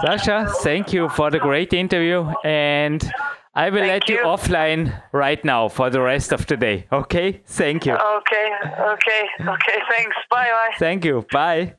Sasha, 0.00 0.48
thank 0.62 0.92
you 0.92 1.08
for 1.10 1.30
the 1.30 1.38
great 1.38 1.72
interview, 1.72 2.24
and 2.44 3.04
I 3.54 3.68
will 3.70 3.80
thank 3.80 4.08
let 4.08 4.08
you. 4.08 4.16
you 4.16 4.24
offline 4.24 5.02
right 5.12 5.44
now 5.44 5.68
for 5.68 5.90
the 5.90 6.00
rest 6.00 6.32
of 6.32 6.46
the 6.46 6.56
day. 6.56 6.86
Okay, 6.90 7.42
thank 7.46 7.84
you. 7.84 7.92
Okay, 7.92 8.48
okay, 8.64 9.22
okay. 9.40 9.78
Thanks. 9.90 10.16
Bye, 10.30 10.48
bye. 10.50 10.70
Thank 10.78 11.04
you. 11.04 11.26
Bye. 11.30 11.74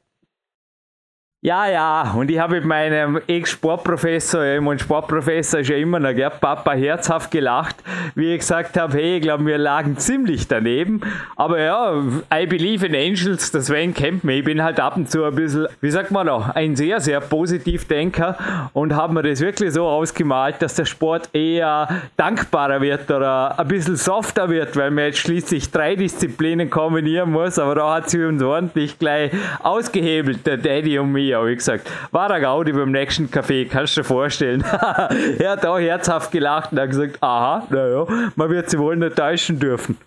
Ja, 1.45 1.67
ja, 1.67 2.13
und 2.15 2.31
ich 2.31 2.39
habe 2.39 2.55
mit 2.55 2.63
meinem 2.63 3.19
Ex-Sportprofessor, 3.27 4.61
mein 4.61 4.79
Sportprofessor 4.79 5.59
ist 5.59 5.67
ja 5.67 5.75
immer 5.75 5.99
noch, 5.99 6.15
gell, 6.15 6.31
Papa, 6.39 6.71
herzhaft 6.71 7.31
gelacht, 7.31 7.75
wie 8.15 8.31
ich 8.31 8.39
gesagt 8.39 8.79
habe, 8.79 8.93
hey, 8.93 9.17
ich 9.17 9.23
glaube, 9.23 9.45
wir 9.45 9.57
lagen 9.57 9.97
ziemlich 9.97 10.47
daneben. 10.47 11.01
Aber 11.35 11.59
ja, 11.59 12.01
I 12.33 12.45
believe 12.45 12.85
in 12.85 12.95
Angels, 12.95 13.51
das 13.51 13.65
Sven 13.65 13.93
kennt 13.93 14.23
mich. 14.23 14.39
Ich 14.39 14.45
bin 14.45 14.63
halt 14.63 14.79
ab 14.79 14.95
und 14.95 15.11
zu 15.11 15.25
ein 15.25 15.35
bisschen, 15.35 15.67
wie 15.81 15.91
sagt 15.91 16.11
man 16.11 16.27
noch, 16.27 16.47
ein 16.55 16.77
sehr, 16.77 17.01
sehr 17.01 17.19
Positivdenker 17.19 18.37
und 18.71 18.95
habe 18.95 19.13
mir 19.13 19.23
das 19.23 19.41
wirklich 19.41 19.73
so 19.73 19.85
ausgemalt, 19.85 20.61
dass 20.61 20.75
der 20.75 20.85
Sport 20.85 21.29
eher 21.33 21.89
dankbarer 22.15 22.79
wird 22.79 23.11
oder 23.11 23.59
ein 23.59 23.67
bisschen 23.67 23.97
softer 23.97 24.47
wird, 24.47 24.77
weil 24.77 24.91
man 24.91 25.07
jetzt 25.07 25.19
schließlich 25.19 25.71
drei 25.71 25.97
Disziplinen 25.97 26.69
kombinieren 26.69 27.33
muss. 27.33 27.59
Aber 27.59 27.75
da 27.75 27.95
hat 27.95 28.09
sie 28.09 28.23
uns 28.23 28.41
ordentlich 28.41 28.97
gleich 28.97 29.31
ausgehebelt, 29.61 30.47
der 30.47 30.55
Daddy 30.55 30.99
und 30.99 31.11
mich 31.11 31.32
habe 31.35 31.51
ich 31.51 31.57
gesagt. 31.57 31.89
War 32.11 32.27
der 32.29 32.39
Gaudi 32.39 32.71
beim 32.71 32.91
nächsten 32.91 33.25
Café, 33.25 33.69
kannst 33.69 33.97
du 33.97 34.01
dir 34.01 34.07
vorstellen. 34.07 34.63
er 35.39 35.51
hat 35.51 35.65
auch 35.65 35.79
herzhaft 35.79 36.31
gelacht 36.31 36.71
und 36.71 36.79
hat 36.79 36.89
gesagt, 36.89 37.17
aha, 37.21 37.67
naja, 37.69 38.05
man 38.35 38.49
wird 38.49 38.69
sie 38.69 38.79
wohl 38.79 38.95
nicht 38.95 39.15
täuschen 39.15 39.59
dürfen. 39.59 39.97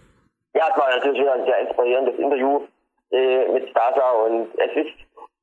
Ja, 0.55 0.64
es 0.72 0.79
war 0.79 0.89
natürlich 0.89 1.29
ein 1.29 1.45
sehr 1.45 1.61
inspirierendes 1.68 2.18
Interview 2.18 2.61
äh, 3.11 3.49
mit 3.53 3.68
Stasa 3.70 4.11
und 4.27 4.49
es 4.59 4.85
ist, 4.85 4.95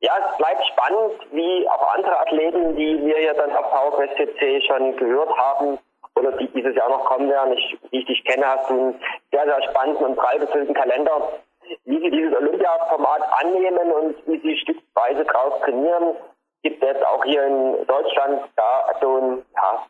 ja, 0.01 0.13
es 0.19 0.37
bleibt 0.37 0.63
spannend, 0.65 1.13
wie 1.31 1.67
auch 1.69 1.95
andere 1.95 2.19
Athleten, 2.19 2.75
die 2.75 3.05
wir 3.05 3.21
ja 3.21 3.33
dann 3.33 3.51
auf 3.51 3.69
PowerQuest 3.71 4.17
CC 4.17 4.61
schon 4.67 4.97
gehört 4.97 5.29
haben, 5.37 5.77
oder 6.15 6.31
die 6.33 6.47
dieses 6.49 6.75
Jahr 6.75 6.89
noch 6.89 7.05
kommen 7.05 7.29
werden. 7.29 7.53
Ich, 7.53 7.77
wie 7.91 7.99
ich 7.99 8.05
dich 8.05 8.23
kenne, 8.25 8.45
hast 8.45 8.69
du 8.69 8.73
einen 8.73 9.01
sehr, 9.31 9.45
sehr 9.45 9.63
spannenden 9.69 10.05
und 10.05 10.15
prall 10.15 10.39
Kalender 10.73 11.39
wie 11.85 11.99
sie 11.99 12.11
dieses 12.11 12.35
Olympia-Format 12.35 13.21
annehmen 13.41 13.91
und 13.91 14.15
wie 14.27 14.39
sie 14.39 14.57
stückweise 14.57 15.23
drauf 15.25 15.61
trainieren, 15.61 16.15
gibt 16.63 16.83
es 16.83 17.03
auch 17.03 17.23
hier 17.25 17.45
in 17.45 17.85
Deutschland 17.87 18.41
da 18.55 18.85
so 19.01 19.17
ein, 19.17 19.45
ja, 19.55 19.85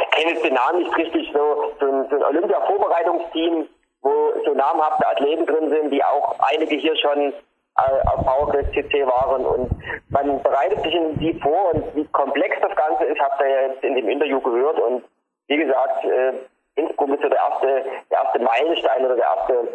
ich 0.00 0.10
kenne 0.10 0.32
jetzt 0.32 0.44
den 0.44 0.54
Namen 0.54 0.78
nicht 0.78 0.96
richtig, 0.96 1.30
so, 1.32 1.72
so 1.80 1.86
ein, 1.86 2.08
so 2.08 2.16
ein 2.16 2.22
Olympia-Vorbereitungsteam, 2.22 3.68
wo 4.02 4.32
so 4.44 4.54
namhafte 4.54 5.06
Athleten 5.06 5.46
drin 5.46 5.70
sind, 5.70 5.90
die 5.90 6.02
auch 6.04 6.36
einige 6.40 6.76
hier 6.76 6.96
schon 6.96 7.32
äh, 7.78 8.08
auf 8.08 8.24
PowerQuest 8.24 8.72
CC 8.72 9.06
waren. 9.06 9.44
Und 9.44 9.70
man 10.10 10.42
bereitet 10.42 10.82
sich 10.82 10.94
in 10.94 11.18
die 11.18 11.34
vor 11.40 11.74
und 11.74 11.94
wie 11.94 12.04
komplex 12.08 12.56
das 12.60 12.74
Ganze 12.76 13.04
ist, 13.04 13.20
habt 13.20 13.40
ihr 13.40 13.48
ja 13.48 13.60
jetzt 13.68 13.82
in 13.82 13.94
dem 13.94 14.08
Interview 14.08 14.40
gehört. 14.40 14.78
Und 14.80 15.04
wie 15.48 15.56
gesagt, 15.56 16.04
äh, 16.04 16.32
Innsbruck 16.76 17.10
ist 17.10 17.22
so 17.22 17.28
der 17.28 17.38
erste, 17.38 17.84
der 18.10 18.18
erste 18.22 18.38
Meilenstein 18.38 19.04
oder 19.04 19.16
der 19.16 19.24
erste 19.24 19.68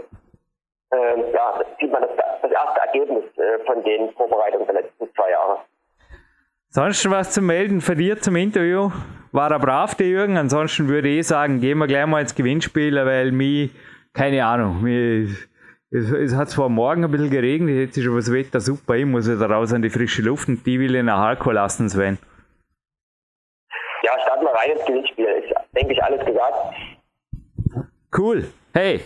äh, 0.91 1.31
ja, 1.33 1.63
sieht 1.79 1.91
man 1.91 2.01
das, 2.01 2.11
das 2.41 2.51
erste 2.51 2.79
Ergebnis 2.81 3.23
äh, 3.37 3.63
von 3.65 3.83
den 3.83 4.11
Vorbereitungen 4.13 4.65
der 4.65 4.75
letzten 4.75 5.07
zwei 5.15 5.31
Jahre. 5.31 5.59
Sonst 6.69 7.09
was 7.09 7.31
zu 7.31 7.41
melden 7.41 7.81
für 7.81 7.95
dir 7.95 8.19
zum 8.19 8.35
Interview? 8.35 8.91
War 9.31 9.51
er 9.51 9.59
brav, 9.59 9.95
der 9.95 10.07
Jürgen? 10.07 10.37
Ansonsten 10.37 10.87
würde 10.87 11.09
ich 11.09 11.27
sagen, 11.27 11.59
gehen 11.61 11.77
wir 11.77 11.87
gleich 11.87 12.05
mal 12.05 12.21
ins 12.21 12.35
Gewinnspiel, 12.35 12.95
weil 13.05 13.31
mich, 13.31 13.71
keine 14.13 14.45
Ahnung, 14.45 14.81
mich, 14.81 15.29
es, 15.91 16.11
es, 16.11 16.35
hat 16.35 16.49
zwar 16.49 16.69
morgen 16.69 17.03
ein 17.03 17.11
bisschen 17.11 17.29
geregnet, 17.29 17.75
jetzt 17.75 17.97
ist 17.97 18.07
aber 18.07 18.17
das 18.17 18.31
Wetter 18.31 18.61
super, 18.61 18.95
ich 18.95 19.05
muss 19.05 19.29
wieder 19.29 19.49
raus 19.49 19.73
an 19.73 19.81
die 19.81 19.89
frische 19.89 20.21
Luft 20.21 20.47
und 20.47 20.65
die 20.65 20.79
will 20.79 20.95
ich 20.95 21.03
nach 21.03 21.19
Halko 21.19 21.51
lassen, 21.51 21.89
Sven. 21.89 22.17
Ja, 24.03 24.11
starten 24.21 24.45
wir 24.45 24.51
rein 24.51 24.71
ins 24.71 24.85
Gewinnspiel. 24.85 25.25
Ist, 25.25 25.53
denke 25.75 25.93
ich, 25.93 26.03
alles 26.03 26.25
gesagt. 26.25 26.75
Cool. 28.17 28.45
Hey, 28.73 29.01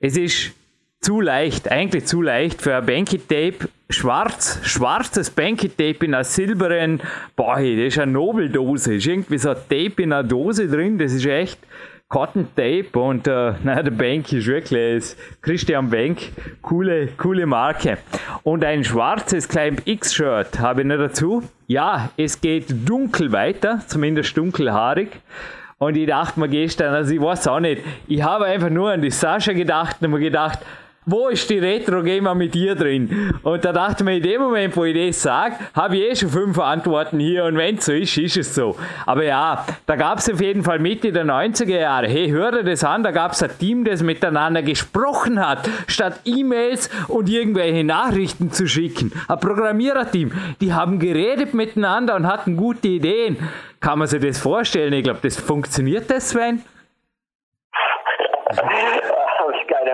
es 0.00 0.16
ist 0.16 0.54
zu 1.02 1.20
leicht, 1.20 1.70
eigentlich 1.70 2.06
zu 2.06 2.22
leicht 2.22 2.62
für 2.62 2.76
ein 2.76 2.86
Banky 2.86 3.18
Tape 3.18 3.68
schwarz, 3.92 4.60
schwarzes 4.62 5.30
Banky-Tape 5.30 6.06
in 6.06 6.14
einer 6.14 6.24
silbernen, 6.24 7.00
boah, 7.36 7.56
das 7.56 7.64
ist 7.64 7.98
eine 7.98 8.12
Nobeldose, 8.12 8.94
ist 8.94 9.06
irgendwie 9.06 9.38
so 9.38 9.50
ein 9.50 9.56
Tape 9.56 10.02
in 10.02 10.12
einer 10.12 10.22
Dose 10.22 10.68
drin, 10.68 10.98
das 10.98 11.12
ist 11.12 11.26
echt 11.26 11.58
Cotton 12.08 12.46
Tape 12.54 12.98
und 12.98 13.26
äh, 13.26 13.52
naja, 13.62 13.82
der 13.82 13.90
Bank 13.90 14.32
ist 14.32 14.46
wirklich 14.46 15.16
Christian 15.40 15.90
Bank, 15.90 16.18
coole, 16.60 17.08
coole 17.16 17.46
Marke. 17.46 17.98
Und 18.42 18.64
ein 18.64 18.84
schwarzes 18.84 19.48
Climb 19.48 19.82
X-Shirt 19.86 20.58
habe 20.58 20.82
ich 20.82 20.86
noch 20.86 20.98
dazu. 20.98 21.42
Ja, 21.66 22.10
es 22.16 22.40
geht 22.40 22.66
dunkel 22.86 23.32
weiter, 23.32 23.80
zumindest 23.86 24.36
dunkelhaarig. 24.36 25.08
Und 25.78 25.96
ich 25.96 26.06
dachte 26.06 26.38
mir 26.38 26.48
gestern, 26.48 26.94
also 26.94 27.12
ich 27.12 27.20
weiß 27.20 27.48
auch 27.48 27.60
nicht, 27.60 27.82
ich 28.06 28.22
habe 28.22 28.44
einfach 28.44 28.70
nur 28.70 28.92
an 28.92 29.02
die 29.02 29.10
Sascha 29.10 29.52
gedacht 29.52 29.96
und 30.00 30.10
mir 30.10 30.20
gedacht, 30.20 30.60
wo 31.04 31.28
ist 31.28 31.50
die 31.50 31.58
Retro-Gamer 31.58 32.34
mit 32.34 32.54
dir 32.54 32.76
drin? 32.76 33.34
Und 33.42 33.64
da 33.64 33.72
dachte 33.72 33.96
ich 33.98 34.04
mir, 34.04 34.16
in 34.18 34.22
dem 34.22 34.40
Moment, 34.40 34.76
wo 34.76 34.84
ich 34.84 35.08
das 35.08 35.20
sage, 35.20 35.56
habe 35.74 35.96
ich 35.96 36.02
eh 36.02 36.14
schon 36.14 36.28
fünf 36.28 36.58
Antworten 36.60 37.18
hier 37.18 37.44
und 37.44 37.56
wenn 37.56 37.76
es 37.76 37.86
so 37.86 37.92
ist, 37.92 38.16
ist 38.16 38.36
es 38.36 38.54
so. 38.54 38.76
Aber 39.04 39.24
ja, 39.24 39.66
da 39.86 39.96
gab 39.96 40.18
es 40.18 40.30
auf 40.30 40.40
jeden 40.40 40.62
Fall 40.62 40.78
Mitte 40.78 41.10
der 41.10 41.24
90er 41.24 41.78
Jahre, 41.78 42.06
hey, 42.06 42.28
hör 42.30 42.52
dir 42.52 42.62
das 42.62 42.84
an, 42.84 43.02
da 43.02 43.10
gab 43.10 43.32
es 43.32 43.42
ein 43.42 43.50
Team, 43.58 43.84
das 43.84 44.02
miteinander 44.02 44.62
gesprochen 44.62 45.44
hat, 45.44 45.68
statt 45.88 46.20
E-Mails 46.24 46.88
und 47.08 47.28
irgendwelche 47.28 47.82
Nachrichten 47.82 48.52
zu 48.52 48.68
schicken. 48.68 49.12
Ein 49.26 49.40
Programmiererteam, 49.40 50.30
die 50.60 50.72
haben 50.72 51.00
geredet 51.00 51.52
miteinander 51.52 52.14
und 52.14 52.28
hatten 52.28 52.56
gute 52.56 52.86
Ideen. 52.86 53.36
Kann 53.80 53.98
man 53.98 54.06
sich 54.06 54.22
das 54.22 54.38
vorstellen? 54.38 54.92
Ich 54.92 55.02
glaube, 55.02 55.18
das 55.22 55.36
funktioniert 55.36 56.08
das, 56.08 56.30
Sven? 56.30 56.62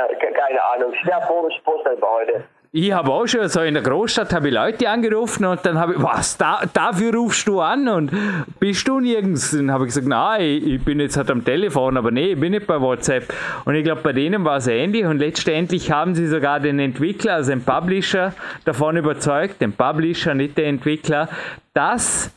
keine, 0.07 0.65
Ahnung. 0.65 0.95
Schwer 1.03 1.21
vorstellbar 1.65 2.11
heute. 2.11 2.45
Ich 2.71 2.93
habe 2.93 3.11
auch 3.11 3.27
schon 3.27 3.49
so 3.49 3.63
in 3.63 3.73
der 3.73 3.83
Großstadt 3.83 4.35
habe 4.35 4.49
ich 4.49 4.55
Leute 4.55 4.91
angerufen 4.91 5.47
und 5.47 5.65
dann 5.65 5.79
habe 5.79 5.95
ich, 5.95 6.03
was, 6.03 6.37
da, 6.37 6.61
dafür 6.71 7.15
rufst 7.15 7.49
du 7.49 7.61
an 7.61 7.89
und 7.89 8.13
bist 8.61 8.87
du 8.87 9.01
nirgends? 9.01 9.53
Dann 9.53 9.73
habe 9.73 9.85
ich 9.85 9.89
gesagt, 9.89 10.07
nein, 10.07 10.43
ich 10.43 10.85
bin 10.85 11.01
jetzt 11.01 11.17
halt 11.17 11.31
am 11.31 11.43
Telefon, 11.43 11.97
aber 11.97 12.11
nee, 12.11 12.33
ich 12.33 12.41
bin 12.41 12.53
nicht 12.53 12.67
bei 12.67 12.79
WhatsApp. 12.79 13.33
Und 13.65 13.75
ich 13.75 13.85
glaube, 13.85 14.03
bei 14.03 14.13
denen 14.13 14.45
war 14.45 14.59
es 14.59 14.67
ähnlich 14.67 15.07
und 15.07 15.17
letztendlich 15.17 15.91
haben 15.91 16.15
sie 16.15 16.27
sogar 16.27 16.61
den 16.61 16.79
Entwickler, 16.79 17.37
also 17.37 17.53
den 17.53 17.65
Publisher, 17.65 18.35
davon 18.67 18.99
überzeugt, 18.99 19.63
den 19.63 19.73
Publisher, 19.73 20.35
nicht 20.35 20.59
den 20.59 20.77
Entwickler, 20.77 21.31
dass 21.73 22.31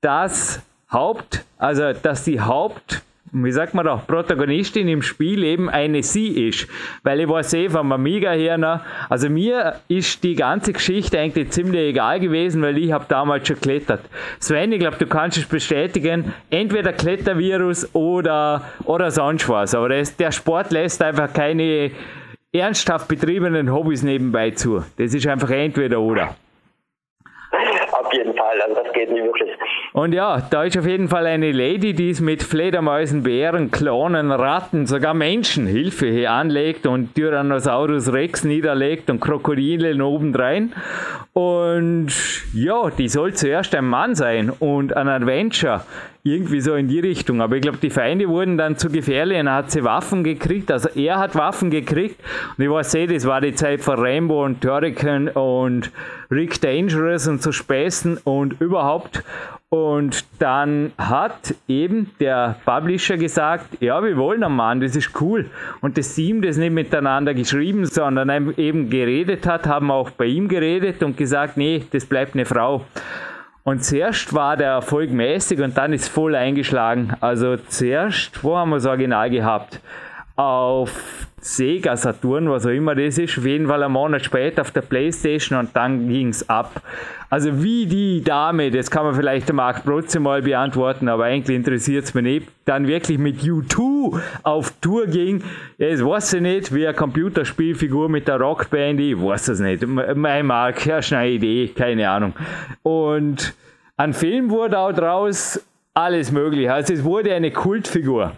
das 0.00 0.62
Haupt, 0.90 1.44
also 1.58 1.92
dass 1.92 2.24
die 2.24 2.40
Haupt 2.40 3.02
wie 3.42 3.50
sagt 3.50 3.74
man 3.74 3.84
doch, 3.84 4.06
Protagonistin 4.06 4.86
im 4.86 5.02
Spiel 5.02 5.42
eben 5.42 5.68
eine 5.68 6.02
sie 6.02 6.48
ist. 6.48 6.68
Weil 7.02 7.20
ich 7.20 7.28
weiß 7.28 7.52
eh 7.54 7.68
vom 7.68 7.90
Amiga 7.90 8.30
her 8.30 8.58
noch, 8.58 8.80
also 9.10 9.28
mir 9.28 9.80
ist 9.88 10.22
die 10.22 10.36
ganze 10.36 10.72
Geschichte 10.72 11.18
eigentlich 11.18 11.50
ziemlich 11.50 11.90
egal 11.90 12.20
gewesen, 12.20 12.62
weil 12.62 12.78
ich 12.78 12.92
habe 12.92 13.06
damals 13.08 13.48
schon 13.48 13.56
geklettert. 13.56 14.00
Sven, 14.38 14.72
ich 14.72 14.78
glaube, 14.78 14.98
du 14.98 15.06
kannst 15.06 15.36
es 15.36 15.46
bestätigen, 15.46 16.32
entweder 16.50 16.92
Klettervirus 16.92 17.92
oder, 17.94 18.62
oder 18.84 19.10
sonst 19.10 19.48
was. 19.48 19.74
Aber 19.74 19.88
das, 19.88 20.16
der 20.16 20.30
Sport 20.30 20.70
lässt 20.70 21.02
einfach 21.02 21.32
keine 21.32 21.90
ernsthaft 22.52 23.08
betriebenen 23.08 23.72
Hobbys 23.72 24.04
nebenbei 24.04 24.52
zu. 24.52 24.84
Das 24.96 25.12
ist 25.12 25.26
einfach 25.26 25.50
entweder 25.50 25.98
oder. 25.98 26.36
Auf 27.92 28.12
jeden 28.12 28.36
Fall, 28.36 28.60
also 28.60 28.80
das 28.80 28.92
geht 28.92 29.10
nicht 29.10 29.24
wirklich. 29.24 29.50
Und 29.96 30.12
ja, 30.12 30.40
da 30.50 30.64
ist 30.64 30.76
auf 30.76 30.88
jeden 30.88 31.06
Fall 31.06 31.24
eine 31.24 31.52
Lady, 31.52 31.94
die 31.94 32.10
es 32.10 32.20
mit 32.20 32.42
Fledermäusen, 32.42 33.22
Bären, 33.22 33.70
Klonen, 33.70 34.32
Ratten, 34.32 34.86
sogar 34.86 35.14
Menschen 35.14 35.68
Hilfe 35.68 36.08
hier 36.08 36.32
anlegt 36.32 36.88
und 36.88 37.14
Tyrannosaurus 37.14 38.12
Rex 38.12 38.42
niederlegt 38.42 39.08
und 39.08 39.20
Krokodilen 39.20 40.02
obendrein. 40.02 40.72
Und 41.32 42.08
ja, 42.52 42.90
die 42.90 43.06
soll 43.06 43.34
zuerst 43.34 43.72
ein 43.76 43.84
Mann 43.84 44.16
sein 44.16 44.50
und 44.50 44.96
ein 44.96 45.06
Adventure. 45.06 45.82
Irgendwie 46.26 46.62
so 46.62 46.74
in 46.74 46.88
die 46.88 47.00
Richtung. 47.00 47.42
Aber 47.42 47.56
ich 47.56 47.60
glaube, 47.60 47.76
die 47.76 47.90
Feinde 47.90 48.26
wurden 48.30 48.56
dann 48.56 48.78
zu 48.78 48.88
gefährlich 48.88 49.38
und 49.38 49.46
er 49.46 49.56
hat 49.56 49.70
sie 49.70 49.84
Waffen 49.84 50.24
gekriegt. 50.24 50.70
Also 50.72 50.88
er 50.88 51.18
hat 51.18 51.34
Waffen 51.34 51.68
gekriegt. 51.68 52.18
Und 52.56 52.64
ich 52.64 52.70
weiß 52.70 52.94
eh, 52.94 53.06
das 53.06 53.26
war 53.26 53.42
die 53.42 53.54
Zeit 53.54 53.82
von 53.82 53.98
Rainbow 53.98 54.42
und 54.42 54.62
Turrican 54.62 55.28
und 55.28 55.92
Rick 56.30 56.62
Dangerous 56.62 57.28
und 57.28 57.42
so 57.42 57.52
Späßen 57.52 58.16
und 58.24 58.58
überhaupt. 58.58 59.22
Und 59.68 60.24
dann 60.38 60.92
hat 60.96 61.54
eben 61.68 62.10
der 62.18 62.56
Publisher 62.64 63.18
gesagt, 63.18 63.82
ja, 63.82 64.02
wir 64.02 64.16
wollen 64.16 64.44
einen 64.44 64.56
Mann, 64.56 64.80
das 64.80 64.96
ist 64.96 65.20
cool. 65.20 65.50
Und 65.82 65.98
das 65.98 66.14
Team, 66.14 66.40
das 66.40 66.56
nicht 66.56 66.72
miteinander 66.72 67.34
geschrieben, 67.34 67.84
sondern 67.84 68.54
eben 68.56 68.88
geredet 68.88 69.46
hat, 69.46 69.66
haben 69.66 69.90
auch 69.90 70.08
bei 70.08 70.24
ihm 70.24 70.48
geredet 70.48 71.02
und 71.02 71.18
gesagt, 71.18 71.58
nee, 71.58 71.84
das 71.90 72.06
bleibt 72.06 72.32
eine 72.32 72.46
Frau. 72.46 72.86
Und 73.66 73.82
zuerst 73.82 74.34
war 74.34 74.58
der 74.58 74.68
Erfolg 74.68 75.10
mäßig 75.10 75.62
und 75.62 75.78
dann 75.78 75.94
ist 75.94 76.08
voll 76.08 76.34
eingeschlagen. 76.34 77.14
Also 77.20 77.56
zuerst, 77.56 78.44
wo 78.44 78.58
haben 78.58 78.68
wir 78.68 78.76
das 78.76 78.84
Original 78.84 79.30
gehabt? 79.30 79.80
Auf 80.36 81.28
Sega 81.40 81.96
Saturn, 81.96 82.50
was 82.50 82.66
auch 82.66 82.70
immer 82.70 82.94
das 82.94 83.18
ist, 83.18 83.38
auf 83.38 83.44
jeden 83.44 83.68
Fall 83.68 83.82
einen 83.82 83.92
Monat 83.92 84.24
später 84.24 84.62
auf 84.62 84.70
der 84.70 84.80
Playstation 84.80 85.58
und 85.58 85.76
dann 85.76 86.08
ging 86.08 86.28
es 86.28 86.48
ab. 86.48 86.82
Also 87.30 87.62
wie 87.62 87.86
die 87.86 88.22
Dame, 88.24 88.70
das 88.70 88.90
kann 88.90 89.04
man 89.04 89.14
vielleicht 89.14 89.48
der 89.48 89.54
Marc 89.54 89.84
Brotze 89.84 90.20
mal 90.20 90.40
beantworten, 90.40 91.08
aber 91.08 91.24
eigentlich 91.24 91.56
interessiert 91.56 92.04
es 92.04 92.14
mich 92.14 92.24
nicht, 92.24 92.48
dann 92.64 92.86
wirklich 92.86 93.18
mit 93.18 93.40
U2 93.40 94.20
auf 94.42 94.72
Tour 94.80 95.06
ging, 95.06 95.42
das 95.78 96.04
weiß 96.04 96.34
ich 96.34 96.40
nicht, 96.40 96.74
wie 96.74 96.86
eine 96.86 96.96
Computerspielfigur 96.96 98.08
mit 98.08 98.26
der 98.26 98.40
Rockband, 98.40 98.98
ich 99.00 99.20
weiß 99.20 99.48
es 99.48 99.60
nicht. 99.60 99.86
Mein 99.86 100.46
Marc, 100.46 100.86
ja, 100.86 101.00
eine 101.10 101.28
Idee, 101.28 101.68
keine 101.68 102.08
Ahnung. 102.08 102.32
Und 102.82 103.54
ein 103.96 104.14
Film 104.14 104.50
wurde 104.50 104.78
auch 104.78 104.92
draus, 104.92 105.60
alles 105.92 106.32
möglich. 106.32 106.70
Also 106.70 106.94
es 106.94 107.04
wurde 107.04 107.34
eine 107.34 107.50
Kultfigur. 107.50 108.32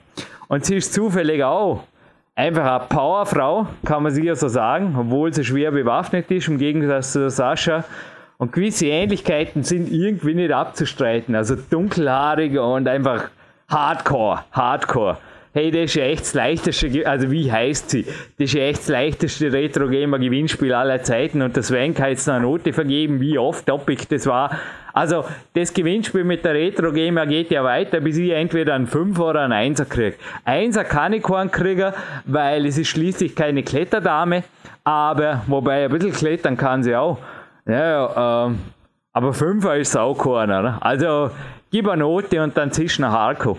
Und 0.48 0.64
sie 0.64 0.76
ist 0.76 0.92
zufällig 0.92 1.42
auch 1.42 1.84
einfach 2.34 2.80
eine 2.80 2.84
Powerfrau, 2.88 3.66
kann 3.84 4.02
man 4.02 4.12
sicher 4.12 4.36
so 4.36 4.48
sagen, 4.48 4.94
obwohl 4.98 5.32
sie 5.32 5.44
schwer 5.44 5.72
bewaffnet 5.72 6.30
ist, 6.30 6.48
im 6.48 6.58
Gegensatz 6.58 7.12
zu 7.12 7.28
Sascha. 7.30 7.84
Und 8.38 8.52
gewisse 8.52 8.86
Ähnlichkeiten 8.86 9.62
sind 9.62 9.90
irgendwie 9.90 10.34
nicht 10.34 10.52
abzustreiten. 10.52 11.34
Also 11.34 11.56
dunkelhaarig 11.56 12.58
und 12.58 12.86
einfach 12.86 13.30
Hardcore, 13.68 14.44
Hardcore. 14.52 15.16
Hey, 15.56 15.70
das 15.70 15.84
ist 15.84 15.94
ja 15.94 16.04
echt 16.04 16.20
das 16.20 16.34
leichteste, 16.34 17.08
also 17.08 17.30
wie 17.30 17.50
heißt 17.50 17.88
sie? 17.88 18.02
Das 18.02 18.44
ist 18.44 18.52
ja 18.52 18.64
echt 18.64 18.80
das 18.80 18.88
leichteste 18.88 19.50
Retro-Gamer-Gewinnspiel 19.50 20.74
aller 20.74 21.02
Zeiten 21.02 21.40
und 21.40 21.56
das 21.56 21.68
Sven 21.68 21.94
kann 21.94 22.10
jetzt 22.10 22.28
eine 22.28 22.40
Note 22.42 22.74
vergeben, 22.74 23.20
wie 23.20 23.38
oft 23.38 23.64
topic 23.64 24.06
das 24.10 24.26
war. 24.26 24.50
Also, 24.92 25.24
das 25.54 25.72
Gewinnspiel 25.72 26.24
mit 26.24 26.44
der 26.44 26.52
Retro 26.52 26.92
Gamer 26.92 27.26
geht 27.26 27.50
ja 27.50 27.64
weiter, 27.64 28.00
bis 28.00 28.18
ich 28.18 28.32
entweder 28.32 28.74
einen 28.74 28.86
5 28.86 29.18
oder 29.18 29.48
einen 29.48 29.74
1er 29.74 29.86
kriege. 29.86 30.16
1er 30.44 30.84
kann 30.84 31.14
ich 31.14 31.22
keinen 31.22 31.50
kriegen, 31.50 31.94
weil 32.26 32.66
es 32.66 32.76
ist 32.76 32.88
schließlich 32.88 33.34
keine 33.34 33.62
Kletterdame, 33.62 34.44
aber, 34.84 35.40
wobei 35.46 35.86
ein 35.86 35.90
bisschen 35.90 36.12
klettern 36.12 36.58
kann 36.58 36.82
sie 36.82 36.94
auch. 36.94 37.16
Ja 37.64 38.44
ähm, 38.44 38.58
aber 39.14 39.30
5er 39.30 39.76
ist 39.76 39.96
auch 39.96 40.18
keiner. 40.18 40.60
Ne? 40.60 40.76
Also, 40.82 41.30
gib 41.70 41.88
eine 41.88 42.02
Note 42.02 42.42
und 42.42 42.54
dann 42.58 42.72
zisch 42.72 42.98
nach 42.98 43.12
Harko. 43.12 43.56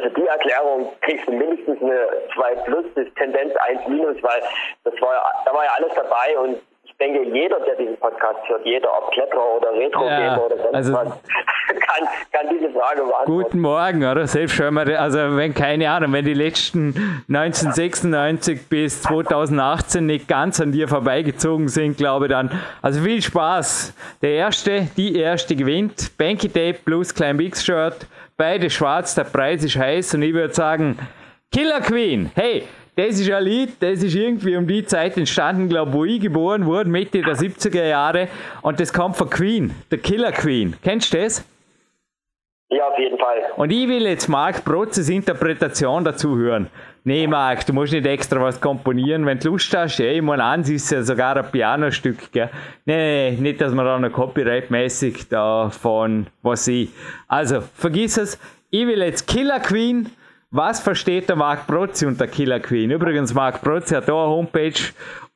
Also 0.00 0.14
die 0.14 0.26
Erklärung 0.26 0.92
kriegst 1.02 1.26
du 1.26 1.32
mindestens 1.32 1.80
eine 1.82 2.08
2 2.34 2.54
plus 2.64 2.86
bis 2.94 3.12
Tendenz 3.14 3.54
1 3.68 3.88
minus, 3.88 4.16
weil 4.22 4.40
das 4.84 4.94
war 5.00 5.32
da 5.44 5.52
war 5.52 5.64
ja 5.64 5.70
alles 5.76 5.92
dabei 5.94 6.38
und 6.38 6.60
denke, 7.00 7.22
jeder, 7.34 7.58
der 7.60 7.76
diesen 7.76 7.96
Podcast 7.96 8.38
hört, 8.46 8.64
jeder, 8.64 8.88
ob 8.96 9.10
Kletterer 9.12 9.56
oder 9.56 9.72
Retro-Gamer 9.72 10.20
ja, 10.20 10.38
oder 10.38 10.56
sonst 10.56 10.74
also 10.74 10.92
was, 10.92 11.08
kann, 11.68 12.08
kann 12.32 12.46
diese 12.50 12.70
Frage 12.70 13.02
beantworten. 13.02 13.32
Guten 13.32 13.60
Morgen, 13.60 14.04
oder? 14.04 14.26
Selbst 14.26 14.54
schon 14.54 14.74
mal, 14.74 14.94
also 14.94 15.36
wenn, 15.36 15.54
keine 15.54 15.90
Ahnung, 15.90 16.12
wenn 16.12 16.24
die 16.24 16.34
letzten 16.34 17.24
1996 17.28 18.68
bis 18.68 19.02
2018 19.02 20.04
nicht 20.04 20.28
ganz 20.28 20.60
an 20.60 20.72
dir 20.72 20.88
vorbeigezogen 20.88 21.68
sind, 21.68 21.96
glaube 21.96 22.26
ich 22.26 22.30
dann. 22.30 22.50
Also 22.82 23.00
viel 23.00 23.22
Spaß. 23.22 23.94
Der 24.20 24.32
Erste, 24.32 24.88
die 24.96 25.18
Erste 25.18 25.56
gewinnt. 25.56 26.16
Banky 26.18 26.48
Tape 26.48 26.78
plus 26.84 27.14
Klein 27.14 27.38
Big 27.38 27.56
Shirt. 27.56 28.06
Beide 28.40 28.70
schwarz, 28.70 29.14
der 29.14 29.24
Preis 29.24 29.62
ist 29.62 29.76
heiß 29.76 30.14
und 30.14 30.22
ich 30.22 30.32
würde 30.32 30.54
sagen, 30.54 30.98
Killer 31.52 31.82
Queen, 31.82 32.30
hey, 32.34 32.62
das 32.96 33.20
ist 33.20 33.30
ein 33.30 33.44
Lied, 33.44 33.72
das 33.80 34.02
ist 34.02 34.14
irgendwie 34.14 34.56
um 34.56 34.66
die 34.66 34.82
Zeit 34.82 35.18
entstanden, 35.18 35.68
glaube 35.68 35.90
ich, 35.90 35.94
wo 35.94 36.04
ich 36.06 36.20
geboren 36.20 36.64
wurde, 36.64 36.88
Mitte 36.88 37.20
der 37.20 37.34
70er 37.34 37.84
Jahre. 37.84 38.28
Und 38.62 38.80
das 38.80 38.94
kommt 38.94 39.18
von 39.18 39.28
Queen, 39.28 39.74
der 39.90 39.98
Killer 39.98 40.32
Queen. 40.32 40.74
Kennst 40.82 41.12
du 41.12 41.18
das? 41.18 41.44
Ja, 42.70 42.88
auf 42.88 42.98
jeden 42.98 43.18
Fall. 43.18 43.42
Und 43.56 43.72
ich 43.72 43.86
will 43.86 44.06
jetzt 44.06 44.26
Marc 44.26 44.64
Protzes 44.64 45.10
Interpretation 45.10 46.02
dazu 46.02 46.34
hören. 46.38 46.70
Nee, 47.04 47.26
Marc, 47.26 47.64
du 47.66 47.72
musst 47.72 47.92
nicht 47.92 48.06
extra 48.06 48.40
was 48.40 48.60
komponieren, 48.60 49.24
wenn 49.24 49.38
du 49.38 49.50
Lust 49.50 49.74
hast. 49.76 49.98
Ja, 49.98 50.06
ich 50.06 50.22
meine, 50.22 50.44
an 50.44 50.62
ist 50.62 50.90
ja 50.90 51.02
sogar 51.02 51.36
ein 51.36 51.50
Pianostück, 51.50 52.30
gell? 52.30 52.50
Nee, 52.84 53.30
nee, 53.30 53.40
nicht, 53.40 53.60
dass 53.60 53.72
man 53.72 53.86
da 53.86 53.98
noch 53.98 54.12
copyright-mäßig 54.12 55.28
davon 55.28 56.26
was 56.42 56.68
ich. 56.68 56.90
Also, 57.26 57.60
vergiss 57.60 58.18
es. 58.18 58.38
Ich 58.70 58.86
will 58.86 59.00
jetzt 59.00 59.26
Killer 59.26 59.60
Queen 59.60 60.10
was 60.52 60.80
versteht 60.80 61.28
der 61.28 61.36
Marc 61.36 61.68
Prozzi 61.68 62.06
unter 62.06 62.26
Killer 62.26 62.58
Queen? 62.58 62.90
Übrigens, 62.90 63.32
Marc 63.32 63.62
Prozzi 63.62 63.94
hat 63.94 64.08
da 64.08 64.12
eine 64.12 64.30
Homepage 64.32 64.80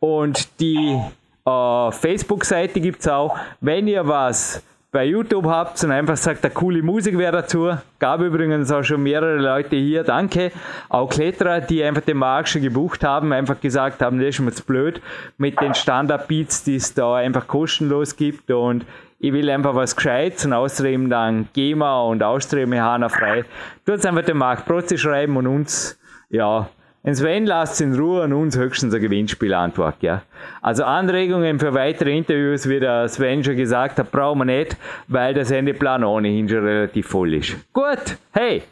und 0.01 0.61
die 0.61 0.99
äh, 1.47 1.93
Facebook-Seite 1.93 2.81
gibt 2.81 3.01
es 3.01 3.07
auch. 3.07 3.39
Wenn 3.61 3.87
ihr 3.87 4.07
was 4.09 4.61
bei 4.95 5.07
YouTube 5.07 5.47
habt 5.47 5.83
und 5.83 5.91
einfach 5.91 6.17
sagt, 6.17 6.45
eine 6.45 6.55
coole 6.55 6.81
Musik 6.81 7.19
wäre 7.19 7.33
dazu. 7.33 7.77
Gab 7.99 8.21
übrigens 8.21 8.71
auch 8.71 8.85
schon 8.85 9.03
mehrere 9.03 9.39
Leute 9.39 9.75
hier, 9.75 10.05
danke. 10.05 10.53
Auch 10.89 11.11
Kletterer, 11.11 11.61
die 11.61 11.83
einfach 11.83 12.03
den 12.03 12.19
Markt 12.19 12.49
schon 12.49 12.63
gebucht 12.63 13.03
haben, 13.03 13.33
einfach 13.33 13.61
gesagt 13.61 14.01
haben, 14.03 14.21
das 14.21 14.29
ist 14.29 14.41
mir 14.41 14.53
zu 14.53 14.63
blöd 14.63 15.03
mit 15.37 15.61
den 15.61 15.75
Standard-Beats, 15.75 16.63
die 16.63 16.77
es 16.77 16.95
da 16.95 17.17
einfach 17.17 17.49
kostenlos 17.49 18.15
gibt 18.15 18.53
und 18.53 18.87
ich 19.19 19.33
will 19.33 19.51
einfach 19.51 19.75
was 19.75 19.97
Gescheites 19.97 20.47
und 20.47 20.53
außerdem 20.53 21.11
dann 21.11 21.49
GEMA 21.55 22.03
und 22.03 22.23
Austria 22.23 23.09
frei. 23.09 23.45
Tut 23.85 24.07
einfach 24.07 24.25
den 24.25 24.37
Markt 24.37 24.65
Protze 24.65 24.97
schreiben 24.97 25.37
und 25.37 25.49
uns, 25.49 25.99
ja, 26.31 26.69
den 27.05 27.15
Sven 27.15 27.47
lasst 27.47 27.81
in 27.81 27.95
Ruhe 27.95 28.23
und 28.23 28.33
uns 28.33 28.57
höchstens 28.57 28.95
ein 28.95 29.01
Gewinnspielantwort, 29.01 30.03
ja. 30.03 30.23
Also 30.63 30.85
Anregungen 30.85 31.59
für 31.59 31.75
weitere 31.75 32.17
Interviews, 32.17 32.69
wie 32.69 32.81
der 32.81 33.09
Sven 33.09 33.45
schon 33.45 33.57
gesagt 33.57 33.99
hat, 33.99 34.11
brauchen 34.11 34.39
wir 34.39 34.45
nicht, 34.47 34.77
weil 35.09 35.35
der 35.35 35.45
Sendeplan 35.45 36.03
ohnehin 36.03 36.49
schon 36.49 36.65
relativ 36.65 37.09
voll 37.09 37.35
ist. 37.35 37.57
Gut, 37.75 38.17
hey, 38.33 38.63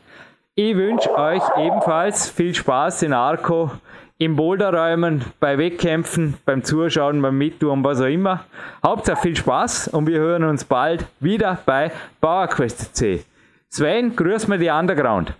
ich 0.55 0.77
wünsche 0.77 1.15
euch 1.15 1.43
ebenfalls 1.59 2.31
viel 2.31 2.55
Spaß 2.55 3.03
in 3.03 3.13
Arco, 3.13 3.71
im 4.17 4.37
Boulderräumen, 4.37 5.25
bei 5.41 5.59
Wettkämpfen, 5.59 6.35
beim 6.45 6.63
Zuschauen, 6.63 7.21
beim 7.21 7.37
Mittun, 7.37 7.85
was 7.85 8.01
auch 8.01 8.07
immer. 8.07 8.45
Hauptsache 8.85 9.21
viel 9.21 9.37
Spaß 9.37 9.89
und 9.89 10.07
wir 10.07 10.19
hören 10.19 10.45
uns 10.45 10.65
bald 10.65 11.07
wieder 11.21 11.59
bei 11.67 11.91
PowerQuest 12.21 12.95
C. 12.95 13.25
Sven, 13.69 14.15
grüß 14.15 14.49
mir 14.49 14.59
die 14.59 14.69
Underground. 14.69 15.35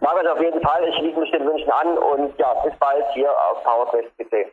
Mach 0.00 0.16
es 0.22 0.30
auf 0.30 0.40
jeden 0.40 0.60
Fall. 0.62 0.88
Ich 0.88 0.96
schließe 0.96 1.18
mich 1.18 1.30
den 1.30 1.46
Wünschen 1.46 1.70
an 1.70 1.98
und 1.98 2.38
ja, 2.38 2.54
bis 2.64 2.74
bald 2.78 3.04
hier 3.14 3.30
auf 3.30 3.62
PowerQuest 3.62 4.16
PC. 4.18 4.52